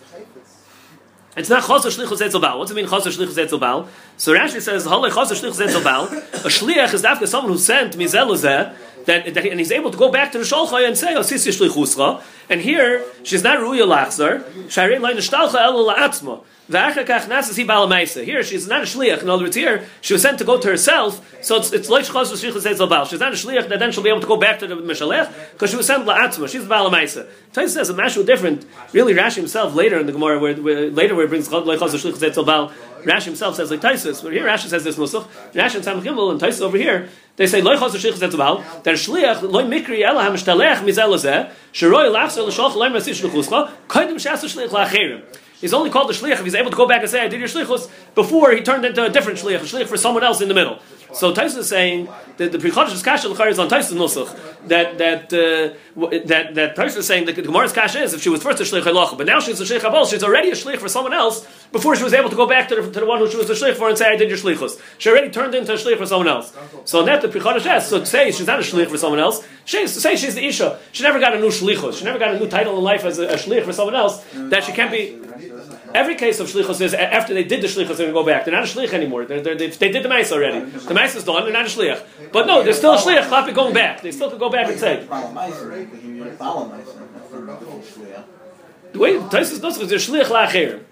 it's 1.40 1.50
not 1.50 1.64
chazar 1.64 1.90
shlichus 1.90 2.22
etzel 2.22 2.42
baal. 2.42 2.60
What's 2.60 2.72
it 2.72 2.76
mean 2.76 2.86
chazar 2.86 3.16
shlichus 3.16 3.38
etzel? 3.38 3.88
So 4.18 4.34
Rashi 4.34 4.62
says 4.62 4.86
halach 4.86 5.12
chazar 5.12 5.40
shlichus 5.40 5.62
etzel. 5.66 5.82
A 5.82 6.50
shliach 6.50 6.94
is 6.94 7.06
after 7.06 7.26
someone 7.26 7.54
who 7.54 7.58
sent 7.58 7.98
mizeluzeh 7.98 8.76
that, 9.06 9.34
that 9.34 9.46
and 9.46 9.60
he's 9.60 9.72
able 9.72 9.90
to 9.92 9.98
go 9.98 10.12
back 10.12 10.32
to 10.34 10.38
the 10.38 10.44
Sholchai 10.44 10.86
and 10.86 10.98
say, 10.98 11.16
"Oh, 11.16 11.22
sisi 11.22 11.52
shlichuscha." 11.58 12.22
And 12.50 12.62
here 12.62 13.04
she's 13.24 13.44
not 13.44 13.60
ruya 13.60 13.88
lachzar. 13.88 14.44
Here, 16.70 18.44
she's 18.44 18.68
not 18.68 18.82
a 18.82 18.86
shliach. 18.86 19.24
In 19.24 19.30
other 19.30 19.44
words, 19.44 19.56
here 19.56 19.88
she 20.02 20.14
was 20.14 20.22
sent 20.22 20.38
to 20.38 20.44
go 20.44 20.60
to 20.60 20.68
herself, 20.68 21.44
so 21.44 21.56
it's 21.56 21.74
it's 21.74 21.90
like 21.90 22.06
shchaz 22.06 22.32
v'shlichus 22.32 22.62
says 22.62 22.78
Baal. 22.78 23.06
She's 23.06 23.20
not 23.20 23.34
a 23.34 23.36
shliach 23.36 23.70
that 23.70 23.80
then 23.80 23.92
she'll 23.92 24.04
be 24.04 24.10
able 24.10 24.22
to 24.22 24.28
go 24.28 24.38
back 24.38 24.60
to 24.60 24.68
the 24.68 24.76
mishalech 24.76 25.34
because 25.54 25.72
she 25.72 25.78
was 25.78 25.88
sent 25.88 26.06
la'atzma. 26.06 26.48
She's 26.48 26.66
Baal 26.66 26.92
Maisa. 26.92 27.28
Tais 27.54 27.74
says 27.74 27.90
a 27.90 27.94
mashu 27.96 28.24
different. 28.24 28.68
Really, 28.94 29.16
Rashi 29.16 29.38
himself 29.38 29.74
later 29.74 29.98
in 30.00 30.06
the 30.06 30.12
Gemara, 30.12 30.38
where, 30.38 30.54
where 30.56 30.92
later 30.92 31.16
where 31.16 31.26
it 31.26 31.30
brings 31.30 31.52
like 31.52 31.80
chaz 31.80 31.90
v'shlichus 31.90 32.18
says 32.18 32.36
Baal. 32.36 32.72
Rashi 33.04 33.26
himself 33.26 33.56
says 33.56 33.72
like 33.72 33.82
Taisus, 33.82 34.22
but 34.22 34.32
here 34.32 34.46
Rashi 34.46 34.68
says 34.68 34.84
this 34.84 34.96
nusach. 34.96 35.26
Rashi 35.54 35.76
and 35.76 35.86
Samach 35.86 36.04
Gimel 36.04 36.32
and 36.32 36.40
Taisus 36.40 36.62
over 36.62 36.78
here 36.78 37.10
they 37.40 37.48
say 37.48 37.62
loy 37.62 37.78
chos 37.78 37.96
shlich 37.96 38.18
zet 38.18 38.32
zval 38.32 38.84
der 38.84 38.94
shliach 38.94 39.42
loy 39.42 39.64
mikri 39.64 40.02
ela 40.02 40.24
ham 40.24 40.34
shtalech 40.34 40.84
mizel 40.84 41.18
ze 41.18 41.50
shroy 41.72 42.12
lachsel 42.12 42.48
shloch 42.50 42.76
loy 42.76 42.90
masish 42.90 43.22
shluchuscha 43.22 43.72
kaidem 43.88 44.20
shas 44.24 44.44
shlich 44.44 44.68
lacherim 44.68 45.24
He's 45.62 45.74
only 45.74 45.90
called 45.90 46.10
the 46.10 46.14
shliach 46.14 46.34
if 46.34 46.44
he's 46.44 46.56
able 46.56 46.72
to 46.72 46.78
go 46.78 46.88
back 46.88 47.02
and 47.02 47.10
say, 47.10 47.22
I 47.22 47.28
did 47.28 47.40
your 47.40 47.50
shlichus 47.50 47.90
before 48.16 48.52
he 48.52 48.62
turned 48.62 48.86
into 48.86 49.04
a 49.04 49.10
different 49.10 49.40
shliach, 49.40 49.58
a 49.58 49.64
shliach 49.64 49.88
for 49.88 49.98
someone 49.98 50.24
else 50.24 50.40
in 50.42 50.48
the 50.48 50.54
middle. 50.54 50.80
So 51.12 51.34
Tyson 51.34 51.62
is 51.62 51.68
saying 51.68 52.08
that 52.38 52.52
the 52.52 52.60
Prichodesh 52.60 53.04
Kasha 53.04 53.30
is 53.30 53.60
on 53.60 53.68
Tyson 53.68 53.98
Nusach. 53.98 54.68
That 54.68 54.98
that 55.00 55.34
uh, 55.34 55.76
that 56.28 56.56
that 56.56 56.76
Tyson 56.76 57.00
is 57.00 57.08
saying 57.08 57.26
that 57.26 57.36
the 57.36 57.42
Gemara's 57.42 57.74
Kasha 57.74 58.02
is 58.02 58.14
if 58.14 58.22
she 58.22 58.30
was 58.30 58.44
first 58.44 58.60
a 58.60 58.64
shliach 58.64 58.84
Halacha, 58.84 59.18
but 59.18 59.26
now 59.26 59.40
she's 59.40 59.60
a 59.60 59.64
Shlich 59.64 59.80
Habal, 59.80 60.10
she's 60.10 60.24
already 60.24 60.50
a 60.50 60.54
Shlich 60.54 60.78
for 60.78 60.88
someone 60.88 61.14
else 61.14 61.46
before 61.72 61.96
she 61.96 62.04
was 62.04 62.14
able 62.14 62.30
to 62.30 62.36
go 62.36 62.48
back 62.48 62.68
to 62.70 62.76
the, 62.76 62.82
to 62.84 63.00
the 63.00 63.06
one 63.06 63.20
who 63.20 63.30
she 63.30 63.38
was 63.38 63.50
a 63.50 63.54
Shlich 63.54 63.76
for 63.76 63.90
and 63.90 63.98
say, 63.98 64.08
I 64.08 64.16
did 64.16 64.30
your 64.30 64.38
Shlichus. 64.38 64.80
She 64.98 65.10
already 65.10 65.30
turned 65.30 65.56
into 65.56 65.74
a 65.74 65.78
Shlich 65.78 65.98
for 65.98 66.06
someone 66.06 66.28
else. 66.28 66.56
So 66.86 67.04
that 67.04 67.22
the 67.22 67.28
Prichodesh 67.28 67.64
has, 67.64 67.88
so 67.88 68.04
say 68.04 68.32
she's 68.32 68.48
not 68.48 68.60
a 68.60 68.64
Shlich 68.64 68.88
for 68.88 68.98
someone 68.98 69.20
else, 69.20 69.46
to 69.66 69.88
say 69.88 70.16
she's 70.16 70.36
the 70.36 70.46
Isha, 70.46 70.80
she 70.92 71.04
never 71.04 71.20
got 71.20 71.36
a 71.36 71.40
new 71.40 71.50
Shlichus, 71.50 72.00
she 72.00 72.06
never 72.06 72.20
got 72.20 72.36
a 72.36 72.40
new 72.40 72.48
title 72.48 72.78
in 72.78 72.84
life 72.84 73.04
as 73.04 73.18
a, 73.18 73.28
a 73.28 73.36
Shlich 73.36 73.66
for 73.66 73.74
someone 73.74 73.96
else, 73.96 74.24
that 74.34 74.64
she 74.64 74.72
can't 74.72 74.92
be 74.92 75.20
Every 75.94 76.16
case 76.16 76.40
of 76.40 76.48
shlichus 76.48 76.82
is 76.82 76.94
after 76.94 77.34
they 77.34 77.44
did 77.44 77.62
the 77.62 77.68
shlichus, 77.68 77.98
they're 77.98 78.12
going 78.12 78.14
to 78.14 78.14
go 78.14 78.26
back. 78.26 78.46
They're 78.46 78.54
not 78.54 78.64
a 78.64 78.68
shlich 78.68 78.94
anymore. 78.94 79.26
They're, 79.26 79.42
they're, 79.42 79.56
they 79.56 79.70
they 79.70 79.90
did 79.92 80.04
the 80.04 80.10
mice 80.10 80.32
already. 80.32 80.60
The 80.70 80.94
mice 80.94 81.16
is 81.16 81.24
done. 81.24 81.44
They're 81.44 81.54
not 81.54 81.66
a 81.66 81.70
shlich. 81.70 82.02
But 82.32 82.46
no, 82.48 82.64
they're 82.64 82.74
still 82.74 82.94
a 82.94 82.98
shlich. 82.98 83.28
Clapping 83.28 83.56
going 83.56 83.74
back. 83.74 84.02
They 84.02 84.12
still 84.12 84.30
could 84.30 84.40
go 84.40 84.50
back 84.50 84.68
and 84.70 84.80
say. 84.80 85.06
The 88.92 89.00
way 89.00 89.16
Taisus 89.16 89.62
knows 89.62 89.78
is 89.78 89.90
they're 89.90 90.00
shlich 90.00 90.30
lacher 90.30 90.84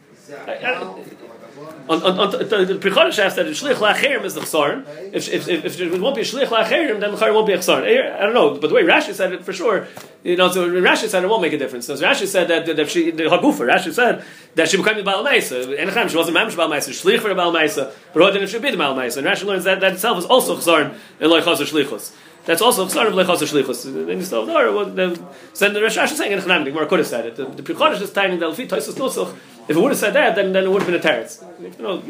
on, 1.90 2.04
on, 2.04 2.20
on 2.20 2.32
the, 2.32 2.38
the, 2.38 2.66
the 2.66 2.90
Prichodesh 2.90 3.14
says 3.14 3.36
that 3.36 3.46
shlich 3.48 3.76
lacherim 3.76 4.24
is 4.24 4.34
the 4.34 4.42
chsaron. 4.42 4.86
If, 5.14 5.30
if, 5.30 5.48
if, 5.48 5.66
if 5.66 5.80
it 5.80 6.02
won't 6.02 6.16
be 6.16 6.22
shlich 6.22 6.48
lacherim, 6.48 7.00
then 7.00 7.12
the 7.12 7.18
chsaron 7.18 7.34
won't 7.34 7.48
be 7.48 7.54
a 7.54 7.58
chsaron. 7.58 7.88
Eh, 7.88 8.18
I 8.18 8.22
don't 8.22 8.34
know, 8.34 8.58
but 8.58 8.68
the 8.68 8.74
way 8.74 8.84
Rashi 8.84 9.14
said 9.14 9.34
it 9.34 9.46
for 9.46 9.54
sure, 9.54 9.88
you 10.24 10.36
know, 10.36 10.52
so 10.52 10.70
Rashi 10.70 11.08
said 11.08 11.24
it 11.24 11.28
won't 11.28 11.42
make 11.42 11.54
a 11.54 11.58
difference. 11.58 11.88
So 11.88 11.96
Rashi 11.96 12.28
said 12.28 12.48
that, 12.50 12.66
that 12.66 12.80
if 12.80 12.90
she, 12.90 13.12
the 13.12 13.24
Hagufa, 13.24 13.72
Rashi 13.72 13.94
said 13.94 14.24
that 14.56 14.70
she 14.70 14.78
became 14.78 14.98
the 14.98 15.04
Baal 15.04 15.24
Maisa. 15.24 15.78
Enechem, 15.78 16.10
she 16.10 16.18
wasn't 16.18 16.38
Mamish 16.38 16.56
Baal 16.56 16.70
Maisa, 16.70 16.90
shlich 16.90 17.20
for 17.20 17.32
a 17.32 17.36
Baal 17.36 17.54
Maisa, 17.54 17.92
then 18.14 18.44
if 18.44 18.50
she 18.52 18.60
be 18.60 18.72
the 18.72 18.78
Baal 18.78 18.96
Maisa. 18.96 19.18
And 19.18 19.28
Rashi 19.28 19.46
learns 19.46 19.64
that 19.64 19.80
that 19.80 19.94
itself 19.94 20.18
is 20.18 20.26
also 20.26 20.58
chsaron 20.58 20.98
in 21.20 21.30
Loichas 21.30 21.58
Shlichus. 21.58 22.14
That's 22.48 22.62
also 22.62 22.84
of 22.84 22.92
lechas 22.94 23.44
shlichus. 23.44 23.84
Then 23.84 24.20
you 24.20 24.24
still 24.24 24.46
have 24.46 24.96
the 24.96 25.70
the 25.70 25.80
Rashi 25.82 26.08
saying 26.08 26.32
in 26.32 26.40
Chanam. 26.40 26.64
The 26.64 26.72
Gemara 26.72 26.88
could 26.88 27.00
have 27.00 27.08
said 27.08 27.26
it. 27.26 27.36
The, 27.36 27.44
the 27.44 27.62
Prichodesh 27.62 28.02
is 28.02 28.14
tying 28.14 28.40
the 28.40 28.46
Alfi 28.46 28.70
Toisus 28.70 28.94
Nusach. 28.94 29.36
If 29.68 29.76
it 29.76 29.80
would 29.80 29.92
have 29.92 30.00
said 30.00 30.14
that, 30.14 30.36
then, 30.36 30.54
then 30.54 30.64
it 30.64 30.72
would 30.72 30.82
have 30.82 30.92
been 30.92 31.00
a 31.00 31.04
teretz. 31.04 31.44
You 31.78 31.84
know 31.84 32.02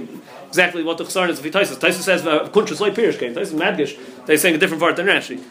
exactly 0.47 0.83
what 0.83 0.97
the 0.97 1.05
chsaron 1.05 1.29
is 1.29 1.39
of 1.39 1.45
Toisus. 1.45 1.77
Toisus 1.77 2.03
says 2.03 2.21
kuntrus 2.21 2.79
loy 2.79 2.91
pirish 2.91 3.17
came. 3.17 3.33
Toisus 3.33 3.53
madgish. 3.53 3.97
They're 4.25 4.37
saying 4.37 4.55
a 4.55 4.57
different 4.57 4.81
part 4.81 4.95
than 4.95 5.07
Rashi. 5.07 5.43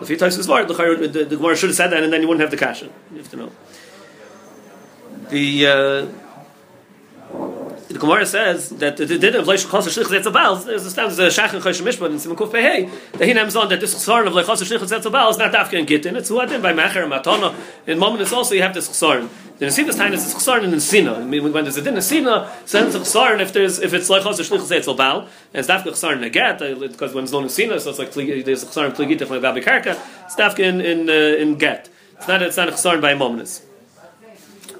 If 0.00 0.08
Toisus 0.08 0.48
word, 0.48 0.68
the, 0.68 1.24
the 1.24 1.36
Gemara 1.36 1.56
should 1.56 1.70
have 1.70 1.76
said 1.76 1.88
that, 1.88 2.02
and 2.02 2.12
then 2.12 2.22
you 2.22 2.28
wouldn't 2.28 2.40
have 2.40 2.50
the 2.50 2.56
kasha. 2.56 2.90
You 3.12 3.18
have 3.18 3.30
to 3.30 3.36
know. 3.36 3.52
The 5.28 5.66
uh, 5.66 6.06
the 7.88 7.98
Gemara 7.98 8.26
says 8.26 8.68
that 8.70 8.96
the 8.96 9.06
din 9.06 9.34
of 9.34 9.46
leish 9.46 9.64
chos 9.64 9.88
shlich 9.88 10.04
zetz 10.04 10.30
abal 10.30 10.62
there's 10.64 10.84
a 10.84 10.90
stand 10.90 11.10
there's 11.10 11.38
a 11.38 11.40
shach 11.40 11.54
and 11.54 11.62
chosh 11.62 11.80
mishpat 11.82 12.10
in 12.10 12.18
simon 12.18 12.36
hey 12.52 12.90
that 13.12 13.26
he 13.26 13.32
names 13.32 13.56
on 13.56 13.68
that 13.70 13.80
this 13.80 13.94
chsaron 13.94 14.26
of 14.26 14.34
leish 14.34 14.44
chos 14.44 14.62
shlich 14.62 14.78
zetz 14.78 15.10
abal 15.10 15.30
is 15.30 15.38
not 15.38 15.52
dafka 15.52 15.84
gittin 15.86 16.14
it's 16.14 16.30
what 16.30 16.50
by 16.62 16.72
macher 16.72 17.02
and 17.02 17.12
matana 17.12 17.54
in 17.86 17.98
moment 17.98 18.20
it's 18.20 18.32
also 18.32 18.54
you 18.54 18.60
have 18.60 18.74
this 18.74 18.88
chsaron 18.88 19.28
the 19.58 19.66
Nesinas 19.66 19.96
time 19.96 20.12
is 20.12 20.32
chsaron 20.34 20.72
in 20.72 20.80
Sina. 20.80 21.14
I 21.14 21.24
mean, 21.24 21.52
when 21.52 21.64
there's 21.64 21.76
a 21.76 21.82
din 21.82 21.96
in 21.96 22.02
Sina, 22.02 22.48
sends 22.64 22.94
a 22.94 23.00
chsaron 23.00 23.40
if 23.40 23.52
there's 23.52 23.80
if 23.80 23.92
it's 23.92 24.08
like 24.08 24.22
chos 24.22 24.40
shlich 24.40 24.60
zetz 24.60 24.84
abal 24.84 25.22
and 25.22 25.28
it's 25.54 25.68
dafka 25.68 25.90
chsaron 25.90 26.20
negat 26.20 26.80
because 26.80 27.12
when 27.12 27.24
it's 27.24 27.32
known 27.32 27.44
in 27.44 27.48
Sina 27.48 27.80
so 27.80 27.90
it's 27.90 27.98
like 27.98 28.12
there's 28.12 28.62
a 28.62 28.66
pligita 28.66 29.26
from 29.26 29.42
gabi 29.42 29.62
karka 29.62 29.98
it's 30.24 30.36
dafka 30.36 30.60
in 30.60 30.80
in 30.80 31.10
uh, 31.10 31.12
in 31.12 31.56
get 31.56 31.88
it's 32.16 32.28
not 32.28 32.40
it's 32.40 32.56
not 32.56 32.68
a 32.68 32.72
chsaron 32.72 33.00
by 33.00 33.14
moment. 33.14 33.62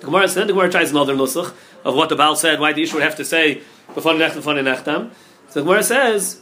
The 0.00 0.06
Gemara 0.06 0.28
said 0.28 0.46
the 0.46 0.52
Gemara 0.52 0.70
tries 0.70 0.92
another 0.92 1.16
nusach 1.16 1.52
of 1.84 1.96
what 1.96 2.08
the 2.08 2.16
Baal 2.16 2.36
said, 2.36 2.60
why 2.60 2.72
the 2.72 2.82
issue 2.82 2.94
would 2.94 3.02
have 3.02 3.16
to 3.16 3.24
say 3.24 3.62
before 3.94 4.14
the 4.16 4.28
before 4.28 4.54
nechtam. 4.54 5.10
So 5.48 5.60
the 5.60 5.62
Gemara 5.62 5.82
says 5.82 6.40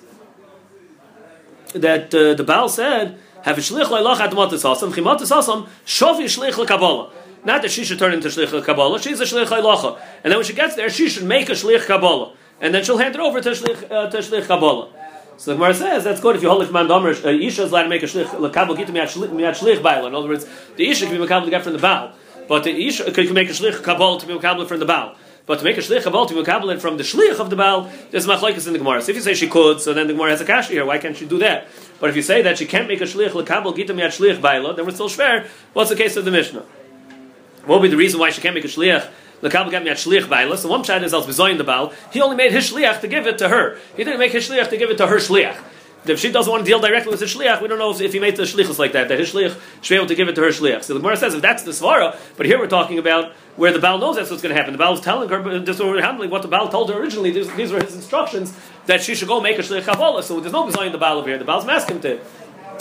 that 1.72 2.14
uh, 2.14 2.35
the 2.35 2.44
Baal 2.44 2.68
said, 2.68 3.18
"Have 3.44 3.57
a 3.57 3.62
shlich 3.62 3.87
leilach 3.87 4.20
at 4.20 4.31
matas 4.33 4.62
asam, 4.62 4.92
chimatas 4.92 5.35
asam, 5.35 5.68
shovi 5.87 6.25
shlich 6.25 6.53
lekabbalah." 6.53 7.12
Not 7.46 7.62
that 7.62 7.70
she 7.70 7.85
should 7.85 8.00
turn 8.00 8.12
into 8.12 8.26
shlich 8.26 8.48
lekabbalah; 8.48 9.00
she's 9.00 9.20
a 9.20 9.24
shlich 9.24 9.46
leilacha, 9.46 10.00
and 10.24 10.32
then 10.32 10.38
when 10.38 10.44
she 10.44 10.52
gets 10.52 10.74
there, 10.74 10.90
she 10.90 11.09
should 11.09 11.22
make 11.22 11.48
a 11.48 11.52
shlich 11.52 11.87
kabbalah, 11.87 12.35
and 12.61 12.74
then 12.74 12.82
she'll 12.82 12.98
hand 12.98 13.14
it 13.14 13.20
over 13.20 13.40
to 13.40 13.50
shlich 13.50 13.88
uh, 13.88 14.11
to 14.11 14.18
shlich 14.18 14.48
kabbalah. 14.48 14.88
So 15.37 15.52
the 15.52 15.56
Gemara 15.56 15.72
says 15.72 16.02
that's 16.02 16.20
good 16.20 16.35
if 16.35 16.42
you 16.42 16.48
hold 16.48 16.62
it 16.62 16.66
from 16.66 16.88
Domer. 16.88 17.14
Uh, 17.24 17.28
Isha 17.28 17.62
is 17.62 17.70
allowed 17.70 17.85
to 17.85 17.88
make 17.88 18.02
a 18.02 18.06
shlich 18.06 18.26
lekabbalah 18.26 18.76
git 18.76 18.88
miyat 18.88 19.56
shlich 19.56 19.80
baila. 19.80 20.09
In 20.09 20.16
other 20.16 20.26
words, 20.26 20.44
the 20.74 20.88
Isha 20.88 21.06
can 21.06 21.20
be 21.20 21.24
makabel 21.24 21.44
to 21.44 21.50
get 21.50 21.62
from 21.62 21.74
the 21.74 21.78
Baal, 21.78 22.12
but 22.48 22.64
the 22.64 22.72
Isha 22.88 23.12
can 23.12 23.32
make 23.32 23.48
a 23.48 23.52
shlich 23.52 23.80
kabbalah 23.80 24.18
to 24.18 24.26
be 24.26 24.35
makabel 24.35 24.66
from 24.66 24.80
the 24.80 24.87
Baal. 24.87 25.14
But 25.46 25.61
to 25.61 25.64
make 25.64 25.76
a 25.76 25.80
shlich 25.80 26.02
habal 26.02 26.26
to 26.26 26.35
mekabel 26.35 26.80
from 26.80 26.96
the 26.96 27.04
shlich 27.04 27.38
of 27.38 27.50
the 27.50 27.54
Baal, 27.54 27.88
there's 28.11 28.26
machlekes 28.26 28.66
in 28.66 28.72
the 28.72 28.80
Gemara. 28.80 29.00
So 29.00 29.11
if 29.11 29.16
you 29.16 29.22
say 29.22 29.35
she 29.35 29.46
could, 29.46 29.80
so 29.80 29.94
then 29.94 30.09
the 30.09 30.12
Gemara 30.12 30.30
has 30.30 30.40
a 30.40 30.44
kash 30.44 30.68
here. 30.68 30.85
Why 30.85 30.98
can't 30.98 31.16
she 31.16 31.24
do 31.24 31.38
that? 31.38 31.68
But 32.00 32.11
if 32.11 32.16
you 32.16 32.22
say 32.22 32.42
that 32.42 32.59
she 32.59 32.66
can't 32.66 32.88
make 32.88 33.00
a 33.00 33.04
shlich 33.04 33.30
lekabel 33.30 33.72
gitam 33.76 34.00
yat 34.00 34.11
shlich 34.11 34.40
baila, 34.40 34.74
then 34.74 34.85
we're 34.85 34.90
still 34.90 35.09
shver. 35.09 35.46
What's 35.72 35.90
the 35.90 35.94
case 35.94 36.16
of 36.16 36.24
the 36.24 36.32
Mishnah? 36.32 36.64
What 37.66 37.81
would 37.81 37.87
be 37.87 37.90
the 37.90 37.96
reason 37.96 38.18
why 38.18 38.31
she 38.31 38.40
can't 38.40 38.55
make 38.55 38.64
a 38.64 38.68
shliach? 38.68 39.11
The 39.42 39.50
Kabbal 39.50 39.66
Lekabel 39.66 39.72
gitam 39.72 39.85
yat 39.87 39.96
shlich 39.98 40.29
baila. 40.29 40.57
So 40.57 40.68
one 40.68 40.83
pshat 40.83 41.02
is 41.02 41.12
als 41.12 41.26
bezoin 41.26 41.59
the 41.59 41.64
Baal. 41.64 41.92
He 42.11 42.22
only 42.22 42.37
made 42.37 42.52
his 42.52 42.72
shliach 42.72 43.00
to 43.02 43.09
give 43.09 43.26
it 43.26 43.38
to 43.38 43.48
her. 43.48 43.79
He 43.96 44.05
didn't 44.05 44.18
make 44.18 44.33
his 44.33 44.48
shliach 44.48 44.70
to 44.70 44.76
give 44.76 44.90
it 44.90 44.96
to 44.98 45.07
her 45.09 45.16
shliach 45.16 45.59
if 46.09 46.20
she 46.20 46.31
doesn't 46.31 46.50
want 46.50 46.64
to 46.64 46.70
deal 46.70 46.81
directly 46.81 47.11
with 47.11 47.20
the 47.20 47.26
shliach, 47.26 47.61
we 47.61 47.68
don't 47.68 47.79
know 47.79 47.90
if, 47.90 48.00
if 48.00 48.12
he 48.12 48.18
made 48.18 48.37
the 48.37 48.44
shlichus 48.44 48.79
like 48.79 48.92
that. 48.92 49.09
That 49.09 49.18
his 49.18 49.33
shliach 49.33 49.59
should 49.83 49.94
be 49.94 49.96
able 49.96 50.07
to 50.07 50.14
give 50.14 50.29
it 50.29 50.35
to 50.35 50.40
her 50.42 50.48
shliach. 50.48 50.85
So 50.85 50.94
the 50.94 51.00
Gemara 51.00 51.16
says 51.16 51.35
if 51.35 51.42
that's 51.42 51.62
the 51.62 51.72
svara, 51.72 52.16
but 52.37 52.46
here 52.46 52.59
we're 52.59 52.68
talking 52.68 52.98
about 52.98 53.33
where 53.57 53.72
the 53.72 53.79
Baal 53.79 53.98
knows 53.98 54.16
that's 54.16 54.31
what's 54.31 54.42
going 54.42 54.55
to 54.55 54.61
happen. 54.61 54.72
The 54.72 54.79
Baal 54.79 54.94
is 54.94 55.00
telling 55.00 55.29
her, 55.29 55.61
this 55.61 55.81
is 55.81 56.00
handling 56.00 56.31
what 56.31 56.42
the 56.42 56.48
Baal 56.48 56.68
told 56.68 56.90
her 56.90 56.98
originally. 56.98 57.31
These, 57.31 57.52
these 57.55 57.72
were 57.72 57.83
his 57.83 57.94
instructions 57.94 58.57
that 58.87 59.02
she 59.02 59.14
should 59.14 59.29
go 59.29 59.40
make 59.40 59.59
a 59.59 59.62
shliach 59.62 59.85
kabbalah. 59.85 60.22
So 60.22 60.40
there's 60.40 60.52
no 60.52 60.66
design 60.66 60.92
the 60.92 60.98
Baal 60.98 61.18
over 61.18 61.29
here. 61.29 61.38
The 61.38 61.44
Baal's 61.44 61.66
masking 61.66 62.00
to. 62.00 62.20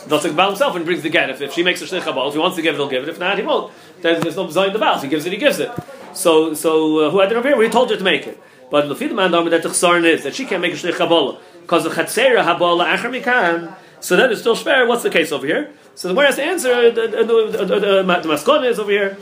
That's 0.08 0.24
like 0.24 0.34
the 0.34 0.38
Baal 0.38 0.50
himself 0.50 0.76
and 0.76 0.86
brings 0.86 1.02
the 1.02 1.10
get. 1.10 1.30
If, 1.30 1.41
if 1.41 1.54
she 1.54 1.63
makes 1.63 1.82
a 1.82 1.86
shliach 1.86 2.04
kabbalah, 2.04 2.28
if 2.28 2.34
he 2.34 2.39
wants 2.39 2.56
to 2.58 2.62
give 2.62 2.76
it, 2.76 2.78
he'll 2.78 2.89
give 2.89 3.04
it. 3.04 3.10
If 3.10 3.20
not, 3.20 3.38
he 3.38 3.44
won't. 3.44 3.74
There's, 4.02 4.22
there's 4.22 4.36
no 4.36 4.46
design 4.46 4.74
the 4.74 4.80
Baal. 4.80 5.00
He 5.00 5.08
gives 5.08 5.26
it, 5.26 5.32
he 5.32 5.38
gives 5.38 5.60
it. 5.60 5.72
So, 6.13 6.54
so 6.54 7.00
uh, 7.00 7.10
who 7.10 7.20
had 7.20 7.32
it 7.32 7.38
over 7.38 7.48
here? 7.48 7.62
He 7.62 7.70
told 7.70 7.89
her 7.89 7.98
to 7.98 8.04
make 8.04 8.28
it. 8.28 8.39
But 8.70 8.88
the 8.88 9.13
man 9.13 9.32
that 9.32 9.63
the 9.63 10.02
is 10.06 10.24
that 10.24 10.36
she 10.36 10.46
can't 10.46 10.62
make 10.62 10.74
a 10.74 10.76
shliach 10.76 10.98
kabbalah 10.98 11.39
because 11.62 11.84
the 11.84 11.89
chatzera 11.89 12.44
habala 12.44 12.96
acher 12.96 13.10
mikan. 13.10 13.76
So 14.00 14.15
then 14.15 14.32
it's 14.32 14.41
still 14.41 14.56
shver. 14.56 14.88
What's 14.88 15.04
the 15.04 15.10
case 15.10 15.32
over 15.32 15.48
here? 15.48 15.72
So 15.96 16.08
the 16.08 16.13
Gemara 16.13 16.28
has 16.28 16.36
to 16.36 16.44
answer. 16.44 16.91
The, 16.91 17.08
the, 17.08 17.24
the, 17.24 17.58
the, 17.58 17.65
the, 17.65 18.04
the 18.04 18.30
maskon 18.30 18.70
is 18.70 18.80
over 18.80 18.91
here 18.91 19.18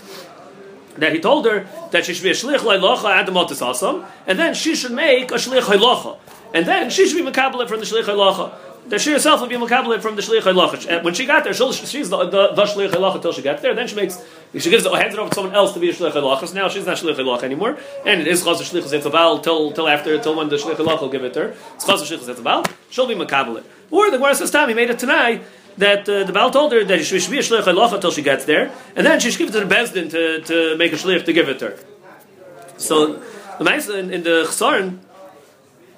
that 0.98 1.14
he 1.14 1.20
told 1.20 1.46
her 1.46 1.66
that 1.92 2.06
she 2.06 2.14
should 2.14 2.24
be 2.24 2.30
a 2.30 2.34
shlich 2.34 2.60
loilocha 2.60 3.10
at 3.10 3.26
the 3.26 4.08
and 4.28 4.40
then 4.40 4.54
she 4.54 4.76
should 4.76 4.92
make 4.92 5.32
a 5.32 5.36
shlich 5.36 5.62
loilocha, 5.62 6.20
and 6.54 6.66
then 6.66 6.90
she 6.90 7.08
should 7.08 7.24
be 7.24 7.32
makabelit 7.32 7.68
from 7.68 7.80
the 7.80 7.86
shlich 7.86 8.04
loilocha. 8.04 8.54
That 8.88 9.00
she 9.00 9.12
herself 9.12 9.40
would 9.40 9.50
be 9.50 9.56
makabelit 9.56 10.02
from 10.02 10.16
the 10.16 10.22
shlich 10.22 10.42
loilocha. 10.42 11.04
When 11.04 11.14
she 11.14 11.26
got 11.26 11.46
there, 11.46 11.54
she's 11.54 12.10
the, 12.10 12.26
the, 12.26 12.54
the 12.54 12.64
shlich 12.64 12.90
loilocha 12.90 13.16
until 13.16 13.32
she 13.32 13.42
gets 13.42 13.62
there. 13.62 13.74
Then 13.74 13.88
she 13.88 13.96
makes 13.96 14.22
she 14.58 14.70
gives 14.70 14.86
hands 14.86 15.14
it 15.14 15.20
over 15.20 15.30
to 15.30 15.36
someone 15.36 15.56
else 15.56 15.74
to 15.74 15.80
be 15.80 15.90
a 15.90 15.94
shlich 15.94 16.12
loilocha. 16.12 16.48
So 16.48 16.54
now 16.54 16.68
she's 16.68 16.86
not 16.86 16.98
shlich 16.98 17.16
loilocha 17.16 17.44
anymore, 17.44 17.78
and 18.06 18.22
it 18.22 18.28
is 18.28 18.44
chaz 18.44 18.58
shlich 18.62 18.84
zetzabal 18.84 19.42
till 19.42 19.72
till 19.72 19.88
after 19.88 20.18
till 20.20 20.36
when 20.36 20.50
the 20.50 20.58
shlich 20.58 20.76
loilocha 20.76 21.02
will 21.02 21.10
give 21.10 21.24
it 21.24 21.34
to 21.34 21.40
her. 21.40 21.56
It's 21.76 21.86
chaz 21.86 22.04
shlich 22.04 22.20
zetzabal. 22.20 22.70
She'll 22.90 23.08
be 23.08 23.16
makabelit. 23.16 23.64
Or 23.90 24.12
the 24.12 24.18
Gemara 24.18 24.36
says, 24.36 24.52
"Tam, 24.52 24.68
he 24.68 24.76
made 24.76 24.90
it 24.90 25.00
tonight." 25.00 25.44
that 25.78 26.08
uh, 26.08 26.24
the 26.24 26.32
Baal 26.32 26.52
told 26.52 26.72
her 26.72 26.84
that 26.84 27.04
she 27.04 27.20
should 27.20 27.32
be 27.32 27.40
a 27.40 27.42
shlich 27.42 27.64
halacha 27.64 27.96
until 27.96 28.12
she 28.12 28.22
gets 28.22 28.46
there, 28.46 28.72
and 28.96 29.06
then 29.06 29.20
she 29.20 29.32
should 29.32 29.40
give 29.40 29.50
it 29.50 29.54
to 29.54 29.66
the 29.66 29.74
bezdin 29.74 30.12
to, 30.12 30.42
to 30.42 30.78
make 30.78 30.94
a 30.94 30.96
shlich 30.96 31.26
to 31.26 31.34
give 31.34 31.50
it 31.50 31.60
to 31.60 31.70
her. 31.70 31.80
So 32.78 33.22
the 33.60 33.98
in, 33.98 34.14
in 34.14 34.24
the 34.24 34.46
Chsaron, 34.48 35.00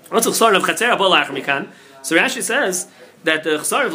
what's 0.10 0.26
the 0.26 0.32
Chsaron 0.32 0.56
of 0.56 0.64
Chatzer 0.64 0.96
Abol 0.96 1.20
Achmikan? 1.20 1.70
So 2.06 2.16
Rashi 2.16 2.44
says 2.44 2.88
that 3.24 3.44
the 3.44 3.58
Chsaron 3.58 3.88
of 3.88 3.94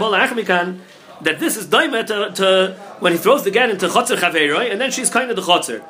Achmikan 0.00 0.80
that 1.20 1.38
this 1.38 1.56
is 1.56 1.68
daima 1.68 2.04
to, 2.04 2.32
to, 2.34 2.76
when 2.98 3.12
he 3.12 3.18
throws 3.18 3.44
the 3.44 3.52
get 3.52 3.70
into 3.70 3.86
Chatzer 3.86 4.16
Chaveiroi, 4.16 4.72
and 4.72 4.80
then 4.80 4.90
she's 4.90 5.08
kind 5.08 5.30
of 5.30 5.36
the 5.36 5.42
Chatzer. 5.42 5.84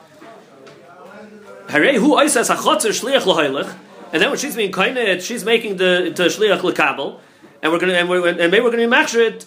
Harei 1.69 1.95
hu 1.95 2.15
oisas 2.15 2.49
ha 2.49 2.57
Chatzer 2.57 2.91
shliach 2.91 3.23
lahoilech, 3.23 3.75
and 4.13 4.21
then 4.21 4.29
when 4.29 4.39
she's 4.39 4.55
being 4.55 4.71
kind 4.71 4.99
of, 4.99 5.23
she's 5.23 5.47
making 5.47 5.79
the 5.79 6.13
to 6.15 6.25
shliach 6.25 6.59
lekabel. 6.59 7.21
and 7.63 7.73
we're 7.73 7.79
to 7.79 7.99
and, 7.99 8.07
we're, 8.11 8.29
and 8.29 8.51
maybe 8.51 8.61
we're 8.61 8.71
to 8.73 8.87
be 8.87 8.95
machshir 8.95 9.43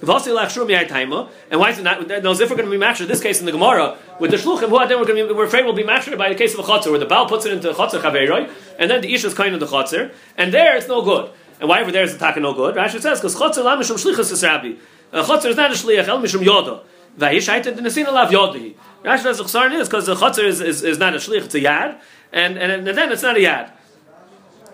and 0.00 1.60
why 1.60 1.70
is 1.70 1.78
it 1.78 1.82
not? 1.82 2.06
No, 2.06 2.30
if 2.30 2.50
we're 2.50 2.56
going 2.56 2.70
to 2.70 2.70
be 2.70 2.76
in 3.02 3.08
this 3.08 3.20
case 3.20 3.40
in 3.40 3.46
the 3.46 3.52
Gemara 3.52 3.98
with 4.20 4.30
the 4.30 4.36
shluchim, 4.36 4.70
who 4.70 4.78
then 4.88 5.00
we're 5.00 5.06
going 5.06 5.16
to 5.16 5.26
be, 5.26 5.32
we're 5.32 5.46
afraid 5.46 5.64
we'll 5.64 5.74
be 5.74 5.82
matched 5.82 6.16
by 6.16 6.28
the 6.28 6.36
case 6.36 6.54
of 6.54 6.60
a 6.60 6.62
chotzer, 6.62 6.90
where 6.90 7.00
the 7.00 7.06
Baal 7.06 7.26
puts 7.26 7.46
it 7.46 7.52
into 7.52 7.72
chotzer 7.72 8.00
chaveroi, 8.00 8.48
and 8.78 8.90
then 8.90 9.00
the 9.00 9.12
ish 9.12 9.24
is 9.24 9.34
kind 9.34 9.54
of 9.54 9.60
the 9.60 9.66
chotzer, 9.66 10.12
and 10.36 10.54
there 10.54 10.76
it's 10.76 10.86
no 10.86 11.02
good. 11.02 11.30
And 11.60 11.68
why 11.68 11.80
over 11.82 11.90
there 11.90 12.04
is 12.04 12.12
the 12.12 12.18
taka 12.18 12.40
no 12.40 12.54
good? 12.54 12.76
Rashi 12.76 13.00
says 13.00 13.20
because 13.20 13.34
chotzer 13.34 13.64
la 13.64 13.76
mishum 13.76 13.96
shlichus 13.96 14.32
is 14.32 14.42
rabbi. 14.42 14.74
A 15.12 15.22
chotzer 15.22 15.46
is 15.46 15.56
not 15.56 15.70
a 15.70 15.74
shliach 15.74 16.08
el 16.08 16.20
mishum 16.20 16.44
yoda. 16.44 16.82
Vayish 17.18 17.48
haited 17.48 17.76
the 17.76 18.12
lav 18.12 18.30
yodi. 18.30 18.74
Rashi 19.04 19.22
says 19.22 19.38
the 19.38 19.44
chsarn 19.44 19.78
is 19.78 19.88
because 19.88 20.06
the 20.06 20.14
chotzer 20.14 20.44
is, 20.44 20.60
is, 20.60 20.84
is 20.84 20.98
not 20.98 21.14
a 21.14 21.18
shlich, 21.18 21.44
it's 21.44 21.54
a 21.54 21.60
yad, 21.60 21.98
and, 22.32 22.58
and, 22.58 22.86
and 22.88 22.98
then 22.98 23.10
it's 23.10 23.22
not 23.22 23.36
a 23.36 23.40
yad. 23.40 23.72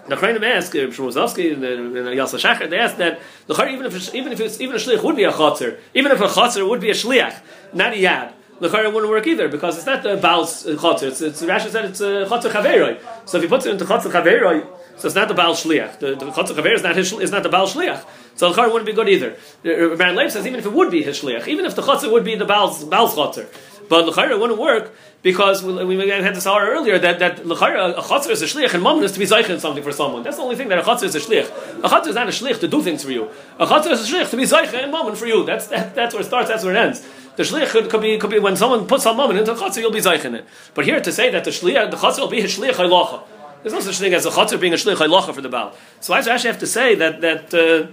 The 0.07 0.17
Chayim 0.17 0.43
ask, 0.43 0.75
uh, 0.75 0.79
Shmuzovsky 0.81 1.55
and, 1.55 1.65
and 1.65 1.95
Yasa 1.95 2.39
Shachar, 2.39 2.69
they 2.69 2.79
ask 2.79 2.99
that 2.99 3.21
the 3.47 3.55
even 3.67 3.87
if 3.87 4.15
even 4.15 4.33
if 4.33 4.41
it's, 4.41 4.61
even 4.61 4.77
a 4.77 4.79
shliach 4.79 5.03
would 5.03 5.17
be 5.17 5.25
a 5.25 5.33
chotzer, 5.33 5.79
even 5.95 6.13
if 6.13 6.21
a 6.21 6.27
chotzer 6.27 6.69
would 6.69 6.83
be 6.83 6.91
a 6.91 6.95
shliach, 6.95 7.41
not 7.73 7.95
a 7.95 7.97
yad, 7.97 8.33
the 8.61 8.69
Chayim 8.69 8.93
wouldn't 8.93 9.11
work 9.11 9.27
either 9.27 9.49
because 9.49 9.79
it's 9.79 9.87
not 9.87 10.03
the 10.03 10.19
Baal's 10.19 10.65
chotzer. 10.65 11.05
It's, 11.05 11.23
it's 11.23 11.43
Rashi 11.43 11.71
said 11.71 11.87
it's 11.87 12.03
a 12.03 12.27
chotzer 12.29 12.51
chaveroi. 12.51 13.01
So 13.25 13.39
if 13.39 13.45
he 13.45 13.49
puts 13.49 13.65
it 13.65 13.71
into 13.71 13.87
chotzer 13.87 14.11
chaveroi, 14.11 14.67
so 14.97 15.07
it's 15.07 15.15
not 15.15 15.29
the 15.29 15.35
Baal 15.35 15.55
shliach. 15.55 15.99
The, 15.99 16.15
the 16.15 16.27
chotzer 16.27 16.55
chaver 16.55 16.75
is 16.75 16.83
not 16.83 16.97
his, 16.97 17.13
is 17.13 17.31
not 17.31 17.43
the 17.43 17.49
Baal 17.49 17.67
shliach. 17.67 18.05
So 18.37 18.53
the 18.53 18.61
Chayim 18.61 18.73
wouldn't 18.73 18.87
be 18.87 18.93
good 18.93 19.09
either. 19.09 19.37
Uh, 19.65 19.97
Baron 19.97 20.17
Leib 20.17 20.31
says 20.31 20.47
even 20.47 20.59
if 20.59 20.67
it 20.67 20.73
would 20.73 20.91
be 20.91 21.03
his 21.03 21.21
shliach, 21.21 21.47
even 21.47 21.65
if 21.65 21.75
the 21.75 21.83
chotzer 21.83 22.11
would 22.11 22.25
be 22.25 22.35
the 22.35 22.45
Baal's 22.45 22.85
Baal's 22.85 23.15
chotzer. 23.15 23.47
But 23.89 24.07
l'chayra 24.07 24.41
wouldn't 24.41 24.59
work 24.59 24.95
because 25.23 25.63
we, 25.63 25.85
we 25.85 26.09
had 26.09 26.35
this 26.35 26.47
hour 26.47 26.67
earlier 26.67 26.99
that 26.99 27.19
that 27.19 27.47
l'chayra 27.47 27.99
a 27.99 28.01
chatzar 28.01 28.31
is 28.31 28.43
a 28.43 28.47
shliach 28.47 28.75
and 28.75 28.83
mammon 28.83 29.05
is 29.05 29.13
to 29.13 29.19
be 29.19 29.27
zeichen 29.27 29.61
something 29.61 29.83
for 29.83 29.93
someone. 29.93 30.23
That's 30.23 30.37
the 30.37 30.43
only 30.43 30.57
thing 30.57 30.69
that 30.69 30.79
a 30.79 30.83
chatzar 30.83 31.05
is 31.05 31.15
a 31.15 31.21
shliach. 31.21 31.85
A 31.85 31.89
chatzar 31.89 32.09
is 32.09 32.15
not 32.15 32.29
a 32.29 32.31
shliach 32.31 32.61
to 32.61 32.69
do 32.69 32.83
things 32.83 33.05
for 33.05 33.11
you. 33.11 33.29
A 33.59 33.67
chatzar 33.67 33.91
is 33.93 34.09
a 34.09 34.13
shliach 34.13 34.31
to 34.31 34.37
be 34.37 34.45
zeichen 34.45 34.83
and 34.83 34.93
mammon 34.93 35.17
for 35.17 35.27
you. 35.27 35.45
That's 35.45 35.67
that, 35.69 35.95
that's 35.95 36.15
where 36.15 36.23
it 36.23 36.27
starts. 36.27 36.49
That's 36.49 36.65
where 36.65 36.75
it 36.75 36.79
ends. 36.79 37.07
The 37.37 37.43
shliach 37.43 37.71
could, 37.71 37.91
could, 37.91 38.01
be, 38.01 38.17
could 38.19 38.31
be 38.31 38.39
when 38.39 38.57
someone 38.57 38.87
puts 38.87 39.05
some 39.05 39.17
mammon 39.17 39.37
into 39.37 39.53
a 39.53 39.57
chatzar, 39.57 39.79
you'll 39.79 39.93
be 39.93 40.01
zeichen 40.01 40.35
it. 40.35 40.47
But 40.73 40.87
here 40.87 41.01
to 41.01 41.13
say 41.13 41.31
that 41.31 41.45
the 41.45 41.51
shliach, 41.51 41.91
the 41.91 41.97
chatzar 41.97 42.21
will 42.21 42.29
be 42.29 42.41
his 42.41 42.57
shliach 42.57 42.75
halacha. 42.75 43.23
There's 43.65 43.73
no 43.73 43.81
such 43.81 43.99
thing 43.99 44.15
as 44.15 44.25
a 44.25 44.31
chatzar 44.31 44.61
being 44.61 44.73
a 44.73 44.77
shliach 44.77 44.97
halacha 44.97 45.35
for 45.35 45.41
the 45.41 45.49
Baal. 45.49 45.75
So 46.01 46.15
I 46.15 46.19
actually 46.19 46.51
have 46.51 46.61
to 46.61 46.67
say 46.69 46.95
that 46.95 47.21
that. 47.21 47.53
Uh, 47.53 47.93